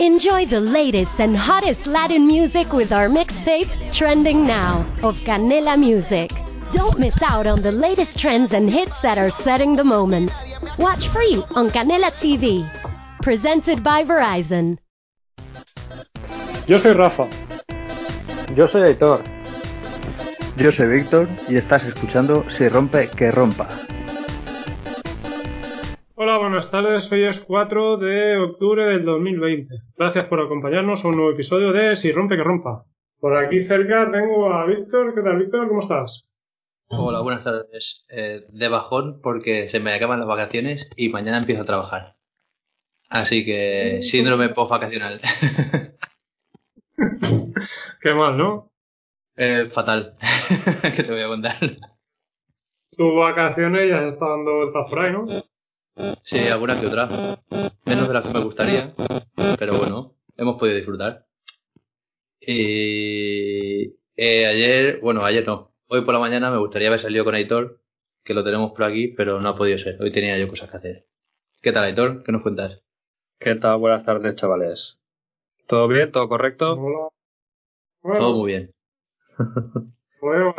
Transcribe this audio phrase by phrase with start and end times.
[0.00, 6.30] Enjoy the latest and hottest Latin music with our mixtape, Trending Now, of Canela Music.
[6.72, 10.30] Don't miss out on the latest trends and hits that are setting the moment.
[10.78, 12.62] Watch free on Canela TV.
[13.22, 14.78] Presented by Verizon.
[16.68, 17.28] Yo soy Rafa.
[18.54, 19.24] Yo soy Aitor.
[20.56, 23.97] Yo soy Víctor y estás escuchando Si rompe, que rompa.
[26.20, 27.12] Hola, buenas tardes.
[27.12, 29.72] Hoy es 4 de octubre del 2020.
[29.96, 32.86] Gracias por acompañarnos a un nuevo episodio de Si rompe, que rompa.
[33.20, 35.14] Por aquí cerca tengo a Víctor.
[35.14, 35.68] ¿Qué tal, Víctor?
[35.68, 36.28] ¿Cómo estás?
[36.88, 38.04] Hola, buenas tardes.
[38.08, 42.16] Eh, de bajón porque se me acaban las vacaciones y mañana empiezo a trabajar.
[43.08, 45.20] Así que síndrome post-vacacional.
[48.00, 48.72] Qué mal, ¿no?
[49.36, 50.16] Eh, fatal.
[50.96, 51.76] ¿Qué te voy a contar?
[52.96, 55.47] Tu vacaciones ya se está dando vueltas por ahí, ¿no?
[56.22, 57.08] Sí, alguna que otra.
[57.84, 58.94] Menos de las que me gustaría.
[59.58, 61.26] Pero bueno, hemos podido disfrutar.
[62.40, 65.72] Y eh, ayer, bueno, ayer no.
[65.88, 67.80] Hoy por la mañana me gustaría haber salido con Aitor,
[68.24, 70.00] que lo tenemos por aquí, pero no ha podido ser.
[70.00, 71.06] Hoy tenía yo cosas que hacer.
[71.62, 72.22] ¿Qué tal, Aitor?
[72.24, 72.82] ¿Qué nos cuentas?
[73.38, 73.78] ¿Qué tal?
[73.78, 74.98] Buenas tardes, chavales.
[75.66, 76.12] ¿Todo bien?
[76.12, 76.72] ¿Todo correcto?
[76.72, 77.08] Hola.
[78.02, 78.74] Bueno, Todo muy bien.
[80.20, 80.54] bueno,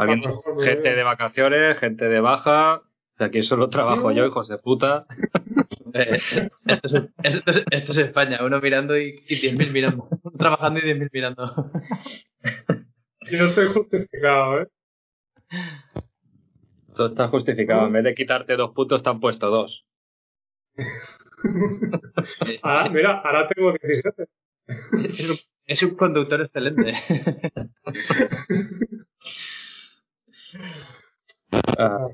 [0.59, 0.95] gente bien.
[0.95, 2.83] de vacaciones, gente de baja.
[3.19, 5.05] Aquí solo trabajo yo, hijos de puta.
[5.93, 6.19] Eh,
[6.67, 10.07] esto, es, esto, es, esto es España, uno mirando y, y 10.000 mirando.
[10.23, 11.71] Uno trabajando y 10.000 mirando.
[13.29, 14.67] Yo estoy justificado, ¿eh?
[16.95, 17.87] Todo está justificado.
[17.87, 19.85] En vez de quitarte dos puntos, te han puesto dos.
[22.61, 24.25] Ahora, mira, ahora tengo 17.
[25.17, 26.93] es, un, es un conductor excelente.
[31.77, 32.07] Ah,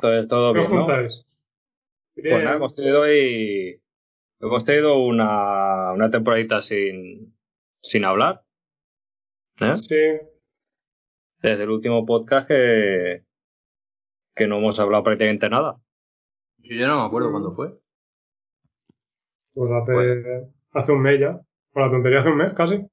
[0.00, 0.86] todo, todo ¿Qué os bien, ¿no?
[0.86, 3.80] Pues nada, hemos tenido hoy.
[4.40, 7.34] Hemos tenido una, una temporadita sin,
[7.82, 8.42] sin hablar.
[9.60, 9.76] ¿eh?
[9.76, 9.96] Sí,
[11.42, 13.22] Desde el último podcast que,
[14.34, 15.76] que no hemos hablado prácticamente nada.
[16.58, 17.78] Yo ya no me acuerdo cuándo fue.
[19.52, 21.40] pues hace, hace un mes ya.
[21.72, 22.86] Por la tontería hace un mes, casi.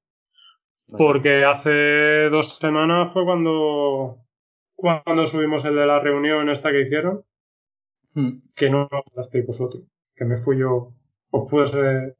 [0.97, 4.17] Porque hace dos semanas fue cuando,
[4.77, 7.23] cuando subimos el de la reunión esta que hicieron,
[8.13, 8.39] Hmm.
[8.55, 9.83] que no hablasteis vosotros,
[10.15, 10.93] que me fui yo,
[11.29, 12.15] os pude ser,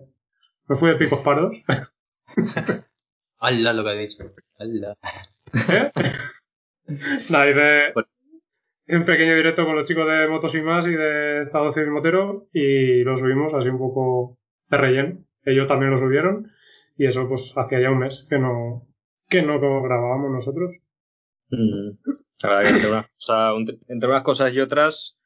[0.68, 1.58] me fui de picos pardos.
[3.40, 4.24] ¡Hala lo que ha dicho!
[4.60, 4.96] ¡Hala!
[5.70, 5.92] ¿Eh?
[6.88, 8.10] Hice Bueno.
[8.90, 12.48] un pequeño directo con los chicos de Motos y Más y de Estado Civil Motero
[12.54, 14.38] y lo subimos así un poco
[14.70, 15.20] de relleno.
[15.46, 16.52] Ellos también lo subieron
[16.98, 18.88] y eso pues hacía ya un mes que no,
[19.30, 20.76] que no grabábamos nosotros.
[21.50, 21.92] Mm.
[22.42, 25.18] La verdad que entre unas, cosas, un- entre unas cosas y otras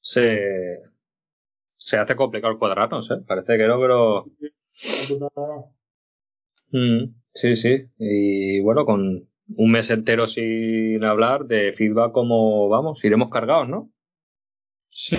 [0.00, 0.80] se,
[1.76, 3.16] se hace complicado el cuadrarnos, ¿eh?
[3.26, 4.26] Parece que no, pero...
[6.70, 7.86] Mm, sí, sí.
[7.98, 13.90] Y bueno, con un mes entero sin hablar de feedback como vamos, iremos cargados, ¿no?
[14.90, 15.16] Sí,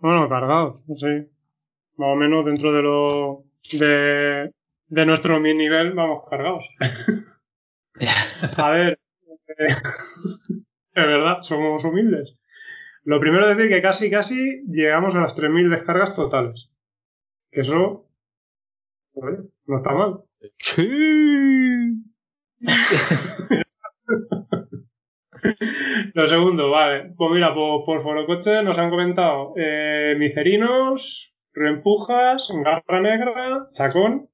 [0.00, 1.06] bueno, cargados, sí.
[1.96, 4.52] Más o menos dentro de lo de,
[4.88, 6.64] de nuestro mi nivel vamos cargados.
[8.56, 8.98] A ver,
[9.58, 9.74] eh,
[10.94, 12.36] es verdad, somos humildes.
[13.04, 16.70] Lo primero es decir que casi, casi llegamos a las 3.000 descargas totales.
[17.50, 18.06] Que eso,
[19.14, 20.20] oye, no está mal.
[20.58, 22.04] Sí.
[26.14, 27.12] Lo segundo, vale.
[27.16, 34.28] Pues mira, por, por Forocoche nos han comentado eh, Micerinos, Reempujas, Garra Negra, Chacón,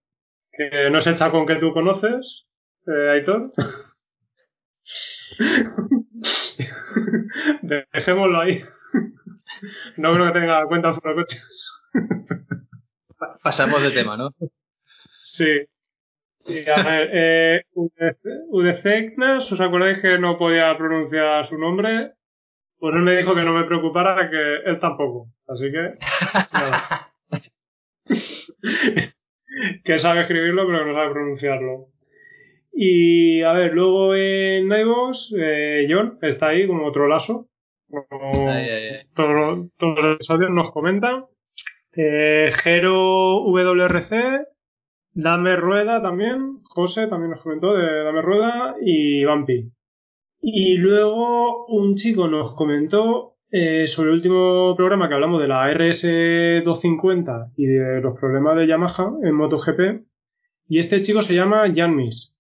[0.53, 2.47] que no es el Chacón que tú conoces,
[2.87, 3.53] eh, Aitor.
[7.93, 8.61] Dejémoslo ahí.
[9.97, 11.73] No creo que tenga cuenta Forocoches.
[13.19, 14.31] Pa- Pasamos de tema, ¿no?
[15.23, 15.67] Sí.
[16.47, 17.63] Y a ver, eh,
[18.51, 22.13] Udecegnas, ¿os acordáis que no podía pronunciar su nombre?
[22.79, 25.29] Pues él me dijo que no me preocupara, que él tampoco.
[25.49, 25.95] Así que,
[26.53, 27.11] nada.
[29.85, 31.87] que sabe escribirlo, pero que no sabe pronunciarlo.
[32.79, 37.49] Y, a ver, luego en Naivos, eh, John está ahí como otro lazo.
[37.89, 39.07] Como Ay, ay, ay.
[39.15, 41.25] todos, todos los episodios nos comentan.
[41.95, 44.45] Eh, Jero WRC,
[45.15, 49.73] Dame Rueda también, José también nos comentó de Dame Rueda y Vampi.
[50.43, 55.73] Y luego un chico nos comentó eh, sobre el último programa que hablamos de la
[55.73, 60.05] RS250 y de los problemas de Yamaha en MotoGP.
[60.69, 62.36] Y este chico se llama Janmis.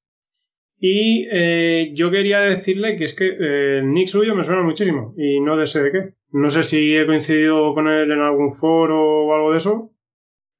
[0.78, 5.40] Y eh, yo quería decirle que es que eh, nick suyo me suena muchísimo y
[5.40, 6.14] no de sé de qué.
[6.32, 9.92] No sé si he coincidido con él en algún foro o algo de eso,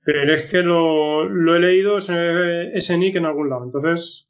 [0.04, 3.64] Pero es que lo, lo he leído ese, ese nick en algún lado.
[3.64, 4.28] Entonces,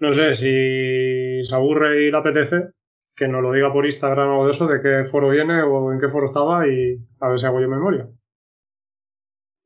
[0.00, 2.72] no sé si se aburre y le apetece,
[3.16, 6.00] que nos lo diga por Instagram o de eso, de qué foro viene o en
[6.00, 8.08] qué foro estaba y a ver si hago yo memoria.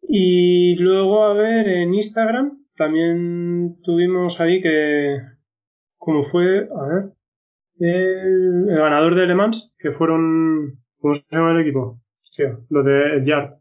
[0.02, 5.18] Y luego, a ver, en Instagram también tuvimos ahí que,
[5.96, 7.12] como fue, a ver,
[7.78, 12.00] el, el ganador de Le Mans, que fueron, ¿cómo se llama el equipo?
[12.20, 13.54] Hostia, los de Yard.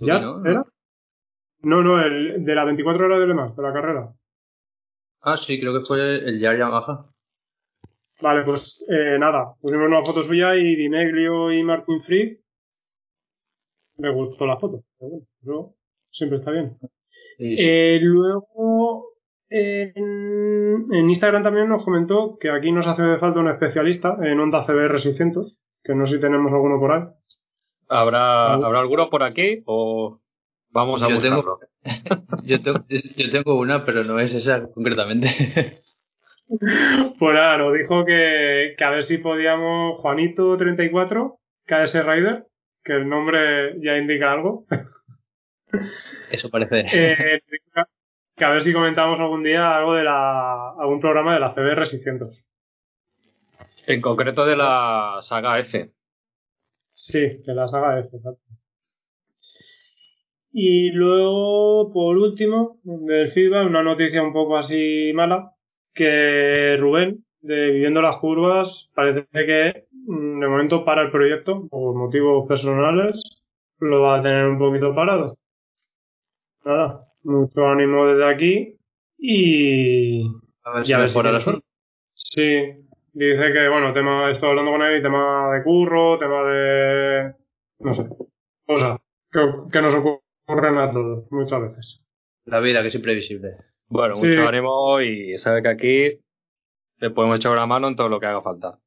[0.00, 0.46] ¿Yard ¿no?
[0.46, 0.64] era?
[1.62, 4.12] No, no, el de las 24 horas de Le Mans, de la carrera.
[5.20, 5.98] Ah, sí, creo que fue
[6.28, 7.06] el Yar Yamaha.
[8.20, 12.38] Vale, pues eh, nada, pusimos una foto suya y Dineglio y Martin Fried.
[13.98, 15.10] Me gustó la foto, pero
[15.42, 15.74] bueno,
[16.10, 16.76] siempre está bien.
[17.36, 19.06] Sí, Eh, luego,
[19.50, 24.64] en, en Instagram también nos comentó que aquí nos hace falta un especialista en Honda
[24.66, 27.02] CBR 600, que no sé si tenemos alguno por ahí.
[27.88, 28.54] ¿Habrá.
[28.54, 30.20] ¿Habrá alguno por aquí o
[30.70, 31.60] vamos a Yo tengo- buscarlo?
[32.44, 35.28] yo, tengo, yo tengo una, pero no es esa concretamente.
[36.50, 41.36] Pues nada, nos dijo que, que a ver si podíamos, Juanito34,
[41.66, 42.46] KS Rider,
[42.82, 44.64] que el nombre ya indica algo,
[46.30, 46.86] Eso parece.
[46.90, 47.40] eh,
[48.38, 51.86] que a ver si comentamos algún día algo de la, algún programa de la CBR
[51.86, 52.44] 600.
[53.86, 55.90] En concreto de la saga F.
[56.94, 58.42] Sí, de la saga F, exacto.
[60.52, 65.52] Y luego, por último, del feedback, una noticia un poco así mala,
[65.94, 71.94] que Rubén, de Viviendo las Curvas, parece que mm, de momento para el proyecto, por
[71.94, 73.22] motivos personales,
[73.78, 75.36] lo va a tener un poquito parado.
[76.64, 78.76] Nada, mucho ánimo desde aquí
[79.18, 80.26] y
[80.64, 81.66] A ver y si a mejora tiene asunto.
[82.14, 82.62] Sí,
[83.12, 87.34] dice que, bueno, tema, estoy hablando con él, tema de curro, tema de,
[87.80, 88.08] no sé,
[88.66, 88.98] cosas
[89.30, 89.40] que,
[89.72, 92.04] que nos ocurren a todos, muchas veces.
[92.44, 93.52] La vida, que es imprevisible.
[93.88, 94.26] Bueno, Sí.
[94.26, 96.20] mucho ánimo y sabe que aquí
[96.98, 98.78] le podemos echar una mano en todo lo que haga falta.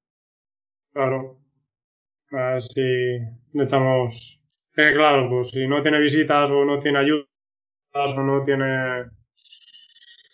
[0.93, 1.37] Claro.
[2.31, 4.39] A ver si le echamos,
[4.77, 7.25] eh, claro, pues si no tiene visitas o no tiene ayudas
[7.93, 9.05] o no tiene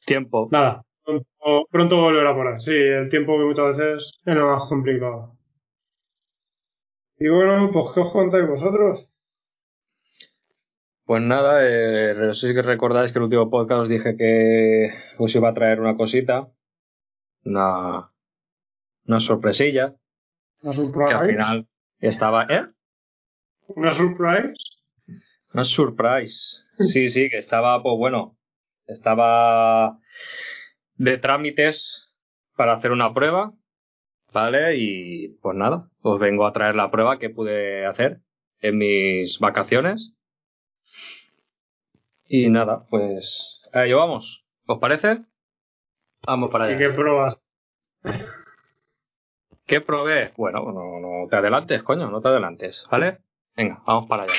[0.06, 0.48] Tiempo.
[0.52, 1.26] nada, pronto,
[1.70, 2.60] pronto volverá por ahí.
[2.60, 5.34] Sí, el tiempo que muchas veces es lo más complicado.
[7.20, 9.12] Y bueno, pues ¿qué os contáis vosotros?
[11.06, 15.34] Pues nada, eh, no sé si recordáis que el último podcast os dije que os
[15.36, 16.50] iba a traer una cosita,
[17.46, 18.12] una,
[19.06, 19.96] una sorpresilla,
[20.62, 21.28] Una que al surprise.
[21.28, 21.68] final
[22.00, 22.62] estaba, ¿eh?
[23.70, 24.54] Una surprise.
[25.58, 26.62] Una surprise.
[26.78, 28.38] Sí, sí, que estaba, pues bueno,
[28.86, 29.98] estaba
[30.94, 32.14] de trámites
[32.56, 33.52] para hacer una prueba,
[34.32, 34.76] ¿vale?
[34.78, 38.20] Y pues nada, os vengo a traer la prueba que pude hacer
[38.60, 40.14] en mis vacaciones.
[42.28, 44.46] Y nada, pues a ello vamos.
[44.68, 45.24] ¿Os parece?
[46.28, 46.78] Vamos para ¿Y allá.
[46.78, 47.40] qué pruebas?
[49.66, 50.32] ¿Qué probé?
[50.38, 53.18] Bueno, no, no te adelantes, coño, no te adelantes, ¿vale?
[53.56, 54.34] Venga, vamos para allá.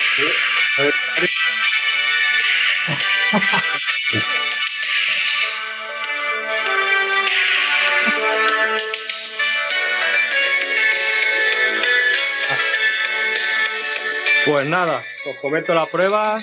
[14.45, 16.39] Pues nada, os comento la prueba.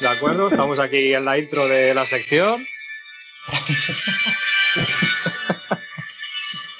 [0.00, 0.48] ¿De acuerdo?
[0.48, 2.64] Estamos aquí en la intro de la sección.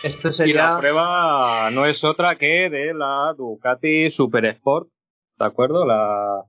[0.03, 0.71] Esto Y sería.
[0.71, 4.89] la prueba no es otra que de la Ducati Super Sport.
[5.39, 5.85] ¿De acuerdo?
[5.85, 6.43] La,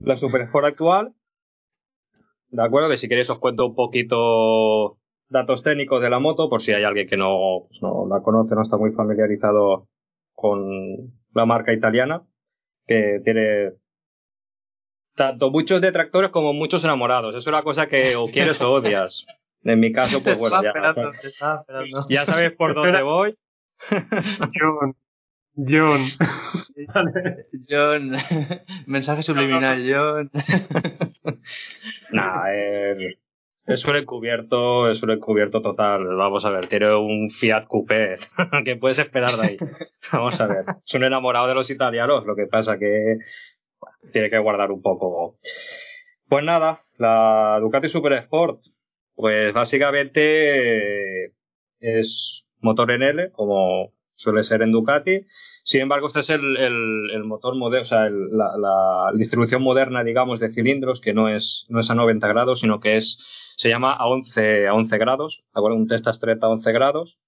[0.00, 1.14] la Super Sport actual.
[2.50, 2.88] ¿De acuerdo?
[2.88, 6.84] Que si queréis os cuento un poquito datos técnicos de la moto, por si hay
[6.84, 9.88] alguien que no, pues no la conoce, no está muy familiarizado
[10.34, 12.22] con la marca italiana,
[12.86, 13.72] que tiene
[15.14, 17.34] tanto muchos detractores como muchos enamorados.
[17.34, 19.26] Es una cosa que o quieres o odias.
[19.64, 20.72] En mi caso, pues bueno, ya,
[22.08, 23.36] ya sabes por dónde voy.
[25.58, 26.00] John.
[27.68, 28.16] John.
[28.86, 30.30] Mensaje subliminal, John.
[32.10, 33.18] Nah, eh,
[33.66, 36.06] es un encubierto, es un encubierto total.
[36.16, 38.16] Vamos a ver, tiene un Fiat Coupé.
[38.64, 39.56] ¿Qué puedes esperar de ahí?
[40.10, 40.64] Vamos a ver.
[40.86, 43.18] Es un enamorado de los italianos, lo que pasa que
[43.78, 45.38] bueno, tiene que guardar un poco.
[46.28, 48.62] Pues nada, la Ducati Super Sport,
[49.14, 51.32] pues básicamente eh,
[51.80, 55.22] es motor en L, como suele ser en Ducati.
[55.64, 59.62] Sin embargo, este es el, el, el motor moderno, o sea, el- la, la distribución
[59.62, 63.18] moderna, digamos, de cilindros, que no es, no es a 90 grados, sino que es,
[63.56, 65.42] se llama a 11, a 11 grados.
[65.54, 67.18] Un testa estreta a 11 grados,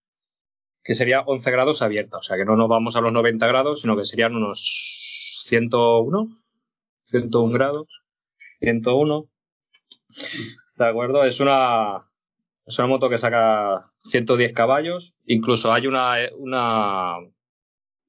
[0.84, 3.82] que sería 11 grados abierta, o sea, que no nos vamos a los 90 grados,
[3.82, 4.60] sino que serían unos
[5.46, 6.28] 101,
[7.06, 7.88] 101 grados,
[8.60, 9.28] 101.
[10.76, 11.24] ¿De acuerdo?
[11.24, 12.09] Es una,
[12.70, 15.16] es una moto que saca 110 caballos.
[15.26, 17.16] Incluso hay una, una,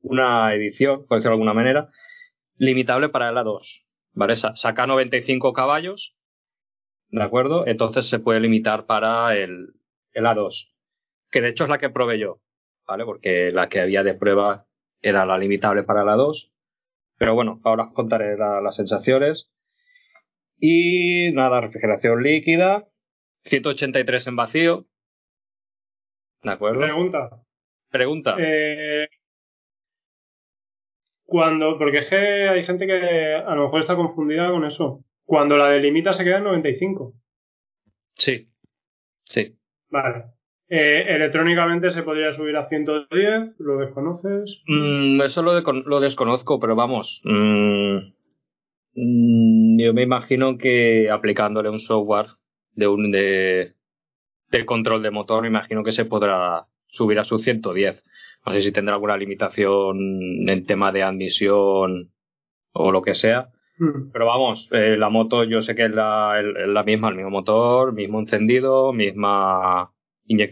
[0.02, 1.90] una edición, por decirlo de alguna manera,
[2.58, 3.84] limitable para el A2.
[4.14, 4.36] ¿Vale?
[4.36, 6.16] Saca 95 caballos.
[7.10, 7.66] ¿De acuerdo?
[7.66, 9.74] Entonces se puede limitar para el,
[10.14, 10.70] el A2.
[11.32, 12.40] Que de hecho es la que probé yo.
[12.88, 13.04] ¿Vale?
[13.04, 14.68] Porque la que había de prueba
[15.02, 16.52] era la limitable para la 2.
[17.18, 19.52] Pero bueno, ahora os contaré las sensaciones.
[20.60, 22.91] Y nada, refrigeración líquida,
[23.44, 24.86] 183 en vacío.
[26.44, 26.80] ¿De acuerdo?
[26.80, 27.30] Pregunta.
[27.90, 28.36] Pregunta.
[28.40, 29.08] Eh,
[31.26, 35.04] cuando, porque es que hay gente que a lo mejor está confundida con eso.
[35.24, 37.14] Cuando la delimita se queda en 95.
[38.16, 38.50] Sí.
[39.24, 39.56] Sí.
[39.90, 40.26] Vale.
[40.68, 44.64] Eh, electrónicamente se podría subir a 110, ¿lo desconoces?
[44.68, 47.22] Mm, eso lo, lo, desconozco, pero vamos.
[47.26, 47.98] Mm,
[48.96, 52.28] mm, yo me imagino que aplicándole un software
[52.74, 53.76] de un de,
[54.50, 58.04] de control de motor, me imagino que se podrá subir a su 110.
[58.46, 59.98] No sé si tendrá alguna limitación
[60.48, 62.12] en tema de admisión
[62.74, 63.50] o lo que sea.
[63.78, 64.12] Mm.
[64.12, 67.94] Pero vamos, eh, la moto yo sé que es la, la misma, el mismo motor,
[67.94, 69.92] mismo encendido, misma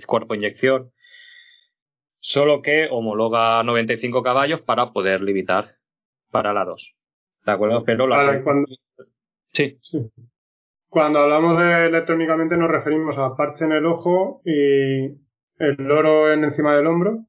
[0.06, 0.92] cuerpo inyección.
[2.20, 5.78] Solo que homologa 95 caballos para poder limitar
[6.32, 6.96] para la 2.
[7.46, 7.84] ¿De acuerdo?
[7.86, 8.44] Pero la.
[8.44, 8.68] cuando...
[9.54, 9.80] sí.
[9.82, 10.12] sí.
[10.90, 15.06] Cuando hablamos de electrónicamente nos referimos a parche en el ojo y
[15.60, 17.26] el loro en encima del hombro.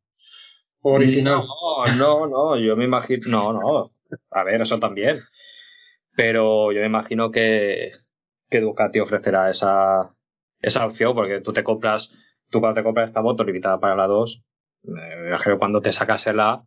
[0.81, 1.43] Original.
[1.45, 3.21] No, no, no, yo me imagino.
[3.29, 3.91] No, no.
[4.31, 5.21] A ver, eso también.
[6.17, 7.93] Pero yo me imagino que,
[8.49, 10.15] que Ducati ofrecerá esa,
[10.63, 12.11] esa opción porque tú te compras,
[12.49, 14.43] tú cuando te compras esta moto limitada para la 2,
[14.85, 16.65] eh, cuando te sacas el A,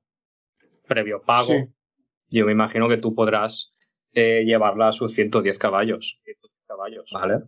[0.87, 1.53] previo pago,
[2.29, 3.73] yo me imagino que tú podrás
[4.13, 6.19] eh, llevarla a sus 110 caballos
[6.67, 7.39] caballos, ¿vale?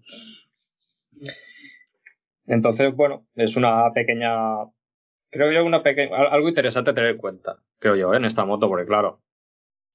[2.48, 4.32] Entonces, bueno, es una pequeña,
[5.32, 8.18] creo yo, una pequeña, algo interesante tener en cuenta, creo yo, ¿eh?
[8.18, 9.22] en esta moto, porque claro,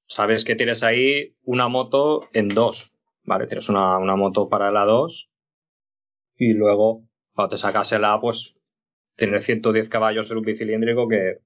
[0.07, 3.47] sabes que tienes ahí una moto en dos, ¿vale?
[3.47, 5.31] Tienes una, una moto para la 2
[6.37, 8.57] y luego, cuando te sacas el A, pues
[9.17, 11.39] tienes 110 caballos en un bicilíndrico que,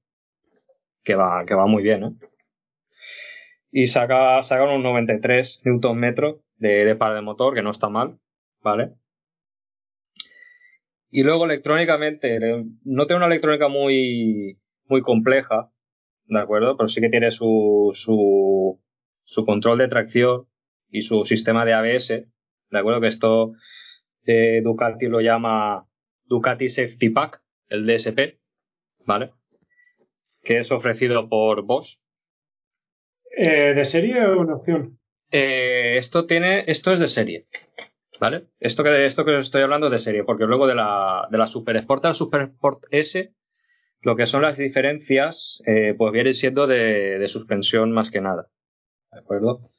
[1.03, 2.13] que, va, que va muy bien, ¿eh?
[3.71, 7.89] Y saca, saca unos 93 newton metros de, de par de motor, que no está
[7.89, 8.19] mal,
[8.63, 8.95] ¿vale?
[11.11, 12.41] Y luego electrónicamente,
[12.83, 15.71] no tiene una electrónica muy, muy compleja,
[16.25, 16.77] ¿de acuerdo?
[16.77, 18.81] Pero sí que tiene su, su,
[19.23, 20.49] su control de tracción
[20.91, 23.01] y su sistema de ABS, ¿de acuerdo?
[23.01, 23.53] Que esto
[24.25, 25.87] eh, Ducati lo llama
[26.25, 28.41] Ducati Safety Pack, el DSP,
[29.07, 29.33] ¿vale?
[30.43, 31.99] Que es ofrecido por Bosch.
[33.37, 34.99] Eh, ¿De serie o una opción?
[35.37, 37.49] Eh, esto tiene, esto es de serie.
[38.21, 38.45] ¿Vale?
[38.61, 41.39] Esto que, esto que os estoy hablando es de serie, porque luego de la, de
[41.39, 43.35] la Super Sport a la Super Sport S,
[44.01, 48.47] lo que son las diferencias, eh, pues viene siendo de, de, suspensión más que nada.
[49.11, 49.71] ¿De acuerdo?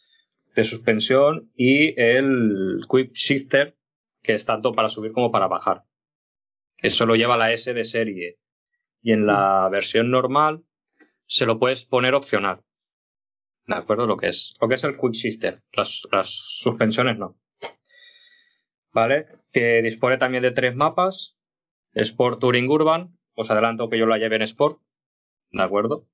[0.58, 3.78] De suspensión y el Quick Shifter,
[4.24, 5.84] que es tanto para subir como para bajar.
[6.80, 8.40] Eso lo lleva la S de serie.
[9.02, 10.66] Y en la versión normal
[11.28, 12.65] se lo puedes poner opcional.
[13.68, 14.06] ¿De acuerdo?
[14.06, 15.62] Lo que es, lo que es el quick shifter.
[15.74, 16.30] Las, las
[16.60, 17.36] suspensiones no.
[18.94, 19.28] ¿Vale?
[19.52, 21.36] Que dispone también de tres mapas.
[21.94, 23.18] Sport Touring Urban.
[23.34, 24.80] Os adelanto que yo la lleve en Sport.
[25.52, 26.08] ¿De acuerdo?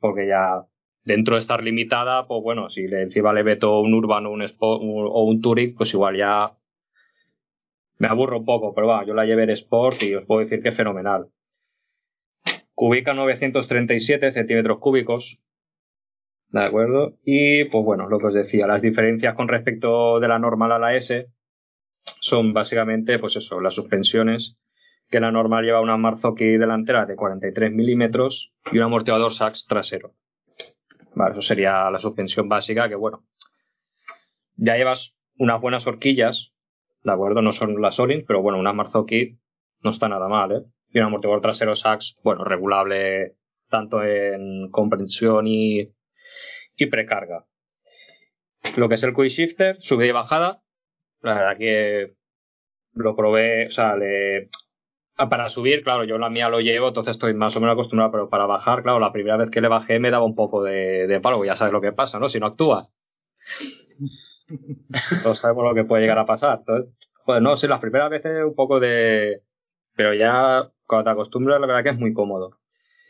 [0.00, 0.66] Porque ya
[1.04, 4.82] dentro de estar limitada, pues bueno, si encima le meto un Urban o un, Sport,
[4.82, 6.58] o un Touring, pues igual ya
[7.98, 10.62] me aburro un poco, pero va, yo la llevé en Sport y os puedo decir
[10.62, 11.28] que es fenomenal.
[12.74, 15.40] Cubica 937 centímetros cúbicos,
[16.50, 17.18] ¿De acuerdo?
[17.24, 20.78] Y pues bueno, lo que os decía, las diferencias con respecto de la normal a
[20.78, 21.26] la S
[22.20, 24.56] son básicamente, pues eso, las suspensiones,
[25.10, 30.14] que la normal lleva una Marzocchi delantera de 43 milímetros y un amortiguador Sachs trasero.
[31.14, 33.24] Vale, eso sería la suspensión básica, que bueno,
[34.56, 36.52] ya llevas unas buenas horquillas,
[37.02, 37.42] ¿de acuerdo?
[37.42, 39.38] No son las Olin, pero bueno, una Marzocchi
[39.82, 40.62] no está nada mal, ¿eh?
[40.90, 43.36] Y un amortiguador trasero Sachs, bueno, regulable
[43.68, 45.92] tanto en comprensión y
[46.84, 47.46] y precarga.
[48.76, 50.62] Lo que es el quick shifter, subida y bajada,
[51.20, 52.14] la verdad que
[52.94, 54.50] lo probé, o sea, le,
[55.16, 58.10] ah, para subir, claro, yo la mía lo llevo, entonces estoy más o menos acostumbrado,
[58.10, 61.06] pero para bajar, claro, la primera vez que le bajé me daba un poco de,
[61.06, 62.28] de palo, ya sabes lo que pasa, ¿no?
[62.28, 62.88] Si no actúa.
[65.22, 66.58] Todos sabemos lo que puede llegar a pasar.
[66.60, 66.94] Entonces,
[67.24, 69.42] joder, no, sí, las primeras veces un poco de...
[69.94, 72.58] Pero ya cuando te acostumbras, la verdad que es muy cómodo.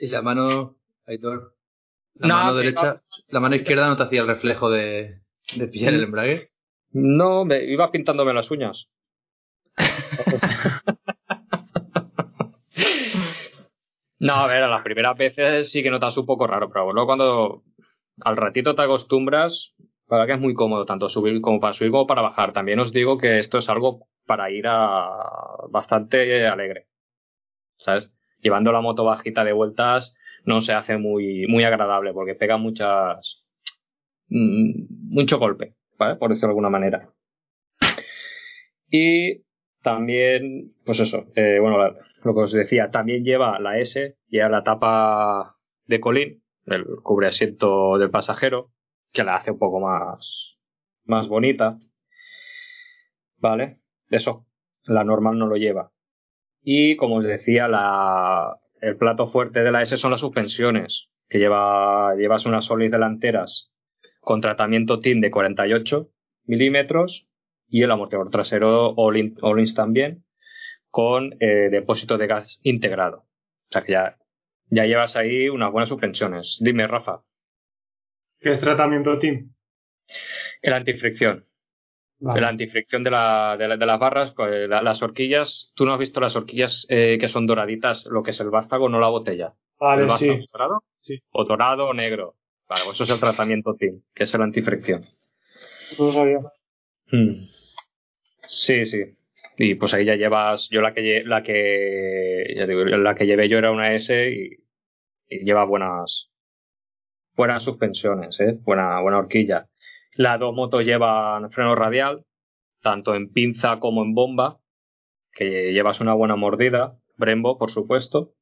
[0.01, 1.58] ¿Y la mano, Aitor?
[2.19, 5.21] La mano derecha, la mano izquierda no te hacía el reflejo de.
[5.55, 6.49] ¿De pillar el embrague?
[6.91, 8.89] No, me iba pintándome las uñas.
[14.19, 17.07] no, a ver, a las primeras veces sí que notas un poco raro, pero luego
[17.07, 17.63] cuando
[18.21, 19.75] al ratito te acostumbras,
[20.07, 22.53] para que es muy cómodo tanto subir como para subir como para bajar.
[22.53, 25.09] También os digo que esto es algo para ir a
[25.71, 26.89] bastante alegre.
[27.79, 28.11] ¿Sabes?
[28.41, 30.15] Llevando la moto bajita de vueltas
[30.49, 33.45] no se hace muy, muy agradable porque pega muchas,
[34.29, 36.17] mm, mucho golpe, ¿vale?
[36.17, 37.13] Por decirlo de alguna manera.
[38.91, 39.45] Y
[39.83, 41.77] también, pues eso, eh, bueno,
[42.25, 47.27] lo que os decía, también lleva la S, lleva la tapa de colín, el cubre
[47.27, 48.73] asiento del pasajero,
[49.13, 50.57] que la hace un poco más,
[51.05, 51.79] más bonita.
[53.37, 53.81] ¿Vale?
[54.09, 54.47] Eso,
[54.85, 55.93] la normal no lo lleva.
[56.63, 61.39] Y como os decía, la, el plato fuerte de la S son las suspensiones, que
[61.39, 63.73] lleva, llevas unas solis delanteras
[64.21, 66.11] con tratamiento TIN de 48
[66.45, 67.29] milímetros
[67.69, 70.25] y el amortiguador trasero All-Ins también
[70.91, 73.19] con eh, depósito de gas integrado.
[73.19, 74.19] O sea que ya,
[74.71, 76.59] ya llevas ahí unas buenas suspensiones.
[76.63, 77.23] Dime, Rafa.
[78.41, 79.55] ¿Qué es tratamiento TIN?
[80.63, 81.45] El antifricción.
[82.21, 82.41] Vale.
[82.41, 85.71] La antifricción de, la, de, la- de las barras, pues, la- las horquillas.
[85.75, 88.89] Tú no has visto las horquillas eh, que son doraditas, lo que es el vástago,
[88.89, 89.55] no la botella.
[89.81, 90.47] ¿El Vale, vástago sí.
[90.53, 90.83] dorado?
[91.01, 91.21] Sí.
[91.31, 92.35] O dorado o negro.
[92.69, 95.05] Vale, pues eso es el tratamiento TIN, que es el antifricción.
[95.99, 96.39] No lo sabía.
[97.11, 97.47] Hmm.
[98.47, 99.05] Sí, sí.
[99.57, 103.49] Y pues ahí ya llevas, yo la que la que ya digo, la que llevé
[103.49, 104.51] yo era una S y,
[105.29, 106.31] y lleva buenas
[107.35, 109.67] buenas suspensiones, eh, buena buena horquilla.
[110.19, 112.25] Las dos motos llevan freno radial,
[112.83, 114.59] tanto en pinza como en bomba,
[115.33, 118.35] que llevas una buena mordida, Brembo, por supuesto.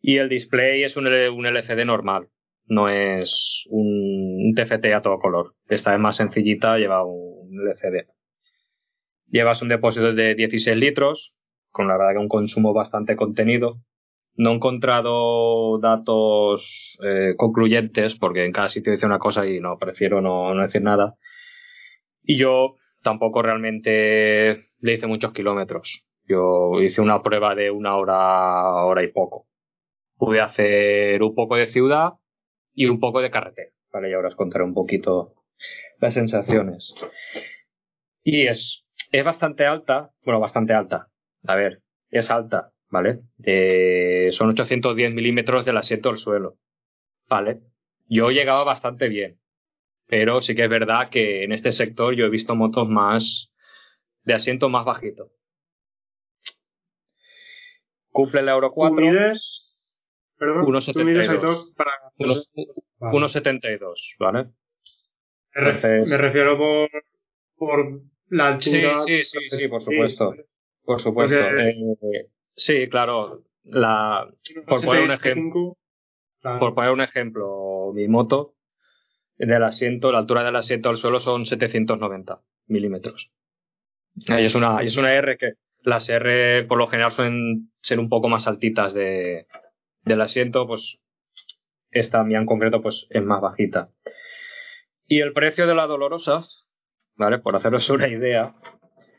[0.00, 2.26] Y el display es un, un LCD normal,
[2.64, 5.54] no es un TFT a todo color.
[5.68, 8.08] Esta es más sencillita, lleva un LCD.
[9.28, 11.36] Llevas un depósito de 16 litros,
[11.70, 13.78] con la verdad que un consumo bastante contenido.
[14.36, 19.78] No he encontrado datos eh, concluyentes, porque en cada sitio dice una cosa y no,
[19.78, 21.14] prefiero no, no decir nada.
[22.22, 26.04] Y yo tampoco realmente le hice muchos kilómetros.
[26.26, 29.46] Yo hice una prueba de una hora, hora y poco.
[30.16, 32.14] Pude hacer un poco de ciudad
[32.72, 33.70] y un poco de carretera.
[33.92, 35.34] Vale, y ahora os contaré un poquito
[36.00, 36.94] las sensaciones.
[38.24, 41.08] Y es, es bastante alta, bueno, bastante alta.
[41.46, 43.18] A ver, es alta, ¿vale?
[43.42, 46.58] Eh, son 810 milímetros del asiento al suelo,
[47.28, 47.58] ¿vale?
[48.06, 49.40] Yo llegaba bastante bien,
[50.06, 53.50] pero sí que es verdad que en este sector yo he visto motos más
[54.22, 55.32] de asiento más bajito.
[58.10, 58.94] Cumple el Euro ¿Tú 4.
[58.96, 59.96] mides?
[60.38, 61.56] Perdón, Unos tú mides 72.
[61.58, 61.90] Aitor, para...
[62.18, 62.52] unos-
[62.98, 63.18] Vale.
[63.18, 64.44] 1,72, ¿vale?
[65.56, 66.88] Me, entonces- me refiero por,
[67.56, 68.98] por la altura.
[69.04, 70.32] sí, sí, sí, por supuesto.
[70.84, 71.36] Por supuesto.
[71.36, 73.44] Porque- Eh, sí, claro.
[73.64, 74.28] La,
[74.66, 75.78] por poner un ejemplo, 75,
[76.40, 76.58] claro.
[76.58, 78.54] por poner un ejemplo, mi moto
[79.36, 83.32] del asiento, la altura del asiento al suelo son 790 milímetros.
[84.14, 88.08] Y es una, es una R que las R por lo general suelen ser un
[88.08, 89.46] poco más altitas de,
[90.02, 90.98] del asiento, pues
[91.90, 93.90] esta mía en concreto pues es más bajita.
[95.06, 96.44] Y el precio de la dolorosa,
[97.16, 97.38] ¿vale?
[97.38, 98.54] Por haceros una idea,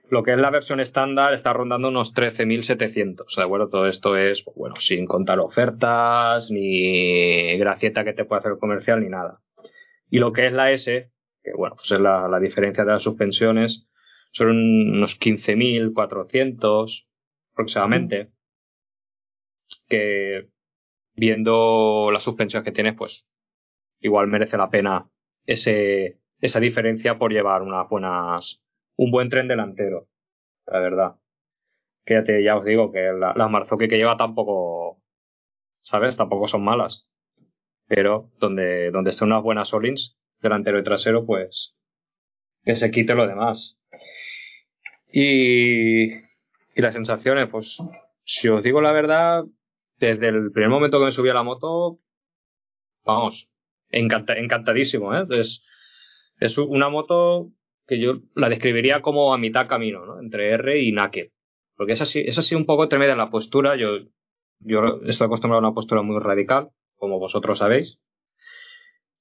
[0.10, 3.36] lo que es la versión estándar está rondando unos 13.700.
[3.36, 3.70] ¿De acuerdo?
[3.70, 8.60] Todo esto es, pues, bueno, sin contar ofertas, ni gracieta que te puede hacer el
[8.60, 9.42] comercial, ni nada.
[10.10, 11.12] Y lo que es la S,
[11.44, 13.88] que bueno, pues es la, la diferencia de las suspensiones,
[14.32, 17.08] son unos 15.400
[17.54, 18.32] aproximadamente.
[19.88, 20.50] Que
[21.16, 23.28] viendo la suspensión que tienes, pues
[24.00, 25.10] igual merece la pena
[25.46, 28.62] ese, esa diferencia por llevar unas buenas,
[28.98, 30.08] un buen tren delantero,
[30.68, 31.16] la verdad.
[32.06, 35.02] Que ya, te, ya os digo que la- las Marzocchi que lleva tampoco,
[35.82, 36.18] ¿sabes?
[36.18, 37.08] Tampoco son malas.
[37.88, 41.76] Pero donde, donde estén unas buenas Olins, delantero y trasero, pues
[42.64, 43.78] que se quite lo demás.
[45.12, 47.78] Y, y las sensaciones, pues
[48.24, 49.46] si os digo la verdad,
[49.98, 52.00] desde el primer momento que me subí a la moto,
[53.06, 53.50] vamos,
[53.90, 55.26] encanta- encantadísimo, ¿eh?
[56.40, 57.52] Es una moto
[57.88, 60.20] que yo la describiría como a mitad camino, ¿no?
[60.20, 61.30] Entre R y Naked.
[61.76, 63.76] Porque es así, es así un poco tremenda en la postura.
[63.76, 64.00] Yo,
[64.60, 68.00] yo estoy acostumbrado a una postura muy radical, como vosotros sabéis.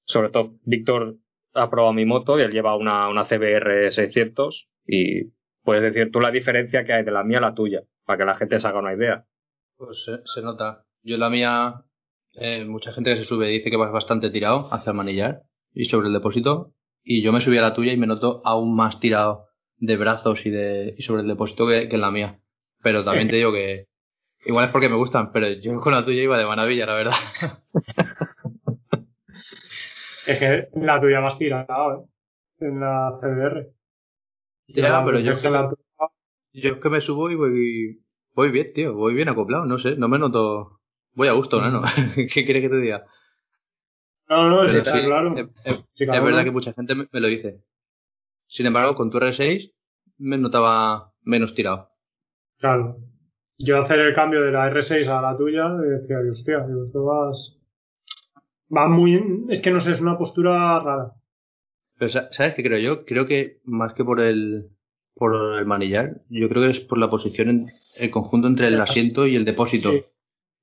[0.05, 1.17] Sobre todo, Víctor
[1.53, 5.31] ha probado mi moto y él lleva una, una CBR 600 y
[5.63, 8.25] puedes decir tú la diferencia que hay de la mía a la tuya, para que
[8.25, 9.25] la gente se haga una idea.
[9.77, 10.85] Pues se, nota.
[11.01, 11.85] Yo la mía,
[12.33, 15.41] eh, mucha gente que se sube dice que vas bastante tirado hacia el manillar
[15.73, 16.71] y sobre el depósito.
[17.05, 20.45] Y yo me subí a la tuya y me noto aún más tirado de brazos
[20.47, 22.39] y de y sobre el depósito que, que en la mía.
[22.83, 23.87] Pero también te digo que
[24.45, 27.13] igual es porque me gustan, pero yo con la tuya iba de maravilla, la verdad.
[30.25, 32.05] Es que la tuya más tirada, ¿eh?
[32.67, 33.67] En la CDR.
[34.67, 35.69] Ya, La- pero yo es que la
[36.53, 38.01] Yo es que me subo y voy,
[38.33, 40.81] voy bien, tío, voy bien acoplado, no sé, no me noto...
[41.15, 41.83] Voy a gusto, ¿no?
[42.15, 43.05] ¿Qué quieres que te diga?
[44.29, 45.35] No, no, Pero está sí, claro.
[45.37, 47.61] es, es- Sí, es claro, verdad que mucha gente me, me lo dice.
[48.47, 49.71] Sin embargo, con tu R6
[50.17, 51.89] me notaba menos tirado.
[52.59, 52.97] Claro.
[53.57, 57.57] Yo hacer el cambio de la R6 a la tuya, decía, "Ay, hostia, esto vas...
[58.75, 59.45] Va muy...
[59.49, 61.11] Es que no sé, es una postura rara.
[61.97, 63.05] Pero sa- ¿sabes qué creo yo?
[63.05, 64.69] Creo que más que por el
[65.17, 68.81] por el manillar, yo creo que es por la posición, en, el conjunto entre el
[68.81, 69.91] asiento y el depósito.
[69.93, 70.03] Sí.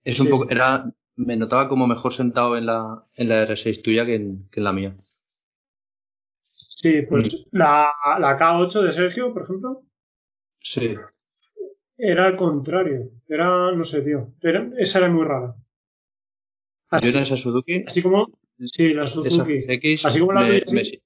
[0.05, 0.31] Es un Sí.
[0.31, 4.49] poco, era, me notaba como mejor sentado en la, en la R6 tuya que en,
[4.51, 4.97] que en la mía.
[6.55, 9.83] Sí, pues la, la K8 de Sergio, por ejemplo,
[10.61, 10.95] Sí.
[11.97, 13.11] era al contrario.
[13.29, 14.33] Era, no sé, tío.
[14.41, 15.55] Era, esa era muy rara.
[15.57, 18.27] Yo Así, en esa Suzuki, así como...
[18.59, 19.65] Sí, la Suzuki.
[19.67, 21.03] X, Así como la me, tuya, sí.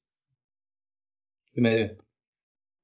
[1.55, 1.97] me- me-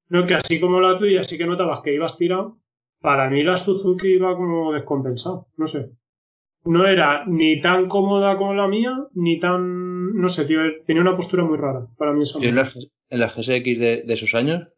[0.09, 2.59] No, que así como la tuya sí que notabas que ibas tirado,
[3.01, 5.91] para mí la Suzuki iba como descompensado, no sé.
[6.65, 10.13] No era ni tan cómoda como la mía, ni tan...
[10.15, 12.73] No sé, tío, tenía una postura muy rara para mí esa en las,
[13.09, 13.47] en las GSX
[13.79, 14.69] de, de esos años,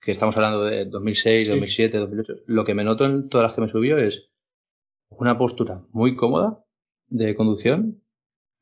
[0.00, 1.50] que estamos hablando de 2006, Sí.
[1.50, 4.30] 2007, 2008, lo que me noto en todas las que me subió es
[5.10, 6.60] una postura muy cómoda
[7.08, 8.02] de conducción,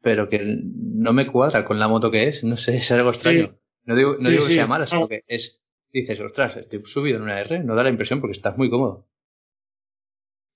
[0.00, 3.56] pero que no me cuadra con la moto que es, no sé, es algo extraño.
[3.84, 5.08] No digo, no Sí, digo que sea mala, sino No.
[5.08, 5.60] que es,
[5.92, 9.06] dices, ostras, estoy subido en una R, no da la impresión porque estás muy cómodo.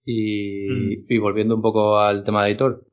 [0.06, 1.06] Y, Mm.
[1.08, 2.84] y volviendo un poco al tema de editor,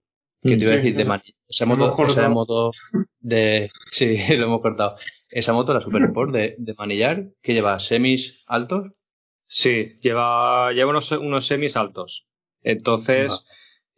[0.42, 2.72] que te iba a decir, de mani- esa moto, esa moto
[3.22, 4.98] de, sí, lo hemos cortado.
[5.32, 8.88] Esa moto, la Super Sport de, de manillar, que lleva semis altos,
[9.46, 12.26] Sí, lleva, lleva unos, unos semis altos.
[12.64, 13.46] Entonces,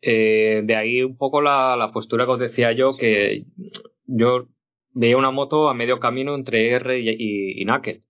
[0.01, 3.45] eh, de ahí un poco la, la postura que os decía yo, que
[4.06, 4.49] yo
[4.91, 8.01] veía una moto a medio camino entre R y, y, y Naked.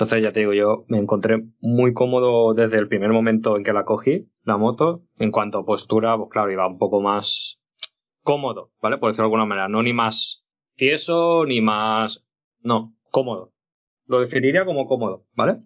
[0.00, 3.72] Entonces, ya te digo, yo me encontré muy cómodo desde el primer momento en que
[3.74, 5.04] la cogí, la moto.
[5.18, 7.60] En cuanto a postura, pues claro, iba un poco más
[8.22, 8.98] cómodo, ¿vale?
[8.98, 9.68] Por decirlo de alguna manera.
[9.68, 10.44] No ni más
[10.76, 12.24] tieso, ni más...
[12.60, 13.52] No, cómodo.
[14.06, 15.60] Lo definiría como cómodo, ¿vale?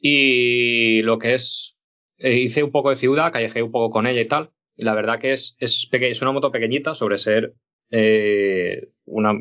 [0.00, 1.76] Y lo que es,
[2.18, 4.50] eh, hice un poco de ciudad, callejeé un poco con ella y tal.
[4.76, 7.54] Y la verdad que es, es, peque- es una moto pequeñita sobre ser
[7.90, 9.32] eh, una,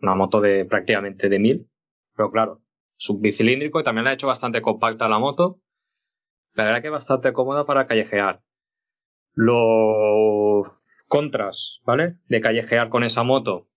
[0.00, 1.68] una moto de prácticamente de 1000.
[2.16, 2.61] Pero claro,
[3.02, 5.60] subbicilíndrico y también la he hecho bastante compacta la moto.
[6.54, 8.42] La verdad que bastante cómoda para callejear.
[9.34, 10.68] Los
[11.08, 12.18] contras, ¿vale?
[12.28, 13.68] De callejear con esa moto.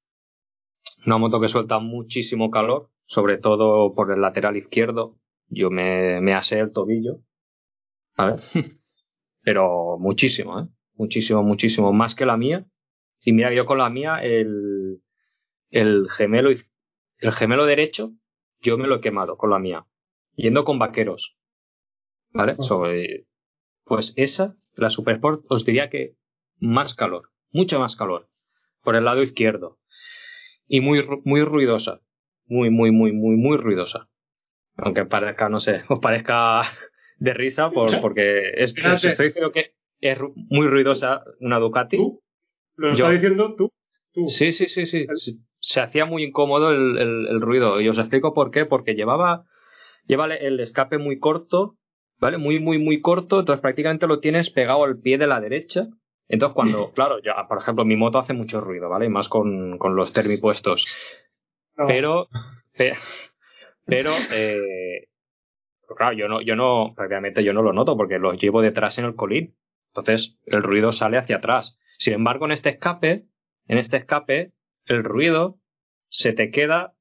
[1.05, 5.17] Una moto que suelta muchísimo calor, sobre todo por el lateral izquierdo.
[5.47, 7.21] Yo me, me asé el tobillo.
[8.15, 8.35] ¿Vale?
[9.41, 10.67] Pero muchísimo, ¿eh?
[10.93, 11.91] Muchísimo, muchísimo.
[11.93, 12.67] Más que la mía.
[13.21, 15.01] Y mira, yo con la mía, el,
[15.71, 18.13] el gemelo, el gemelo derecho,
[18.65, 19.85] yo me lo he quemado con la mía.
[20.35, 21.37] Yendo con vaqueros.
[22.31, 22.55] ¿Vale?
[22.59, 23.25] Sobre-
[23.85, 26.15] pues esa, la Super Sport, os diría que
[26.59, 27.29] más calor.
[27.51, 28.29] Mucho más calor.
[28.83, 29.77] Por el lado izquierdo.
[30.67, 32.01] Y muy, muy ruidosa.
[32.47, 34.09] Muy, muy, muy, muy, muy ruidosa.
[34.77, 36.63] Aunque parezca, no sé, os parezca
[37.17, 41.97] de risa por, porque es, os estoy diciendo que es muy ruidosa una Ducati.
[41.97, 42.21] ¿Tú?
[42.75, 43.71] ¿Lo estás diciendo tú?
[44.15, 44.27] Tú.
[44.29, 45.05] Sí, sí, sí, sí.
[45.13, 47.79] Se, se hacía muy incómodo el, el- el ruido.
[47.81, 48.65] Y os explico por qué.
[48.65, 49.45] Porque llevaba,
[50.07, 51.77] lleva el escape muy corto,
[52.17, 52.37] ¿vale?
[52.37, 53.39] Muy, muy, muy corto.
[53.41, 55.87] Entonces prácticamente lo tienes pegado al pie de la derecha.
[56.29, 59.05] Entonces cuando, claro, ya, por ejemplo, mi moto hace mucho ruido, ¿vale?
[59.05, 60.85] Y más con, con los termipuestos.
[61.77, 61.87] No.
[61.87, 62.29] Pero,
[62.77, 62.95] pe-
[63.85, 65.07] pero, eh,
[65.81, 68.97] pero claro, yo no, yo no, prácticamente yo no lo noto porque los llevo detrás
[68.97, 69.55] en el colín.
[69.93, 71.77] Entonces, el ruido sale hacia atrás.
[71.99, 73.25] Sin embargo, en este escape,
[73.67, 74.53] en este escape,
[74.85, 75.59] el ruido
[76.09, 76.93] se te queda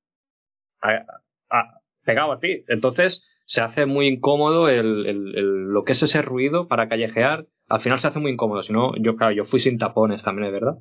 [2.05, 2.65] pegado a ti.
[2.69, 7.47] Entonces, se hace muy incómodo el, lo que es ese ruido para callejear.
[7.69, 8.63] Al final se hace muy incómodo.
[8.63, 10.79] Si no, yo, claro, yo fui sin tapones también, es verdad.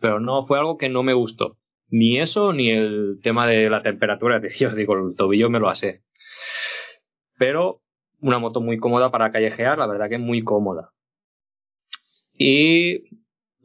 [0.00, 1.58] Pero no, fue algo que no me gustó.
[1.88, 4.40] Ni eso, ni el tema de la temperatura.
[4.58, 6.02] Yo digo, el tobillo me lo asé.
[7.38, 7.82] Pero
[8.20, 10.90] una moto muy cómoda para callejear, la verdad que muy cómoda.
[12.32, 13.04] Y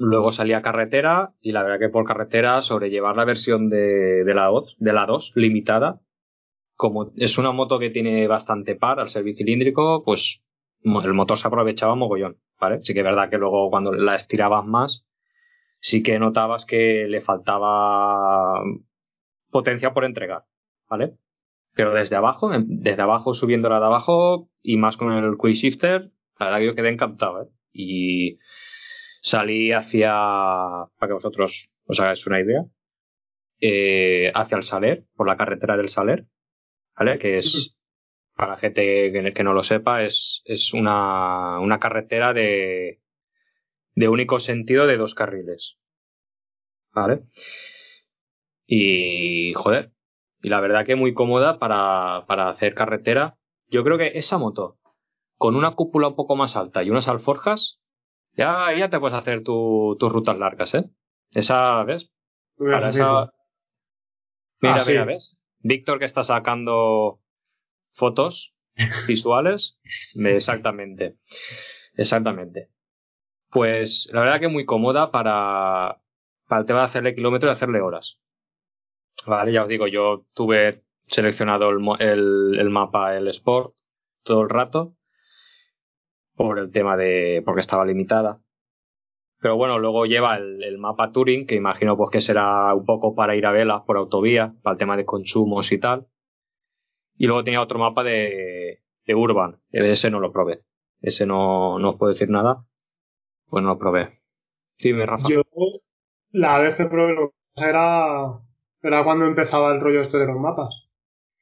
[0.02, 4.34] luego salí a carretera y la verdad que por carretera sobrellevar la versión de, de
[4.34, 6.02] la 2, de la 2 limitada,
[6.76, 10.42] como es una moto que tiene bastante par al ser bicilíndrico, pues
[10.84, 12.82] el motor se aprovechaba mogollón, ¿vale?
[12.82, 15.06] Sí que es verdad que luego cuando la estirabas más,
[15.80, 18.64] sí que notabas que le faltaba
[19.52, 20.46] potencia por entregar,
[20.90, 21.14] ¿vale?
[21.76, 26.46] Pero desde abajo, desde abajo subiéndola de abajo y más con el Quick Shifter, la
[26.48, 27.48] verdad que yo quedé encantado, ¿eh?
[27.72, 28.40] Y
[29.22, 32.66] salí hacia, para que vosotros os hagáis una idea,
[33.60, 36.26] eh, hacia el Saler, por la carretera del Saler,
[36.98, 37.20] ¿vale?
[37.20, 37.78] Que es,
[38.36, 43.00] para la gente que, que no lo sepa, es, es una, una carretera de,
[43.96, 45.78] de único sentido de dos carriles.
[46.94, 47.22] ¿Vale?
[48.66, 49.92] Y, joder,
[50.42, 53.38] y la verdad que muy cómoda para, para hacer carretera.
[53.68, 54.78] Yo creo que esa moto,
[55.38, 57.81] con una cúpula un poco más alta y unas alforjas,
[58.34, 60.86] ya, ya te puedes hacer tu, tus rutas largas, ¿eh?
[61.32, 62.12] Esa, ¿ves?
[62.58, 63.32] Para esa...
[64.60, 64.92] Mira, Ah, sí.
[64.92, 65.38] mira, ¿ves?
[65.60, 67.20] Víctor que está sacando
[67.94, 68.54] fotos
[69.08, 69.80] visuales.
[70.16, 71.18] Exactamente.
[71.96, 72.70] Exactamente.
[73.50, 76.02] Pues la verdad que muy cómoda para,
[76.48, 78.18] para el tema de hacerle kilómetros y hacerle horas.
[79.26, 83.76] Vale, ya os digo, yo tuve seleccionado el, el mapa, el Sport,
[84.24, 84.96] todo el rato.
[86.42, 87.42] Por el tema de.
[87.46, 88.40] porque estaba limitada.
[89.40, 93.16] Pero bueno, luego lleva el, el mapa Touring, que imagino pues que será un poco
[93.16, 96.08] para ir a vela por autovía, para el tema de consumos y tal.
[97.16, 99.60] Y luego tenía otro mapa de, de Urban.
[99.72, 100.62] Ese no lo probé.
[101.02, 102.66] Ese no, no os puedo decir nada.
[103.48, 104.10] Pues no lo probé.
[104.78, 105.28] Dime, Rafa.
[105.28, 105.42] Yo,
[106.32, 108.40] la vez que probé lo que pasa era,
[108.82, 110.88] era cuando empezaba el rollo este de los mapas.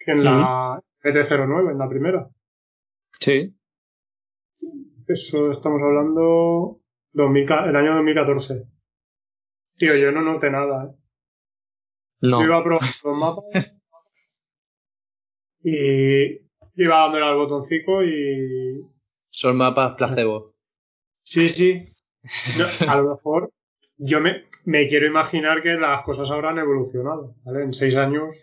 [0.05, 2.29] En la ET09, en la primera.
[3.19, 3.55] Sí.
[5.09, 6.79] Eso estamos hablando
[7.13, 8.63] 2000, ca- el año 2014.
[9.77, 10.95] Tío, yo no noté nada, ¿eh?
[12.21, 12.39] No.
[12.41, 13.43] Yo iba a probar los mapas
[15.63, 16.33] y
[16.75, 18.81] iba dándole al botoncito y...
[19.29, 20.53] Son mapas placebo.
[21.23, 21.81] Sí, sí.
[22.87, 23.51] A lo mejor
[23.97, 27.63] yo me, me quiero imaginar que las cosas habrán evolucionado, ¿vale?
[27.63, 28.35] En seis años,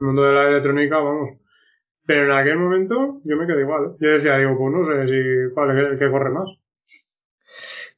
[0.00, 1.38] el mundo de la electrónica, vamos.
[2.06, 3.84] Pero en aquel momento yo me quedé igual.
[3.92, 3.96] ¿eh?
[4.00, 6.48] Yo decía, digo, pues no sé si cuál es el que corre más.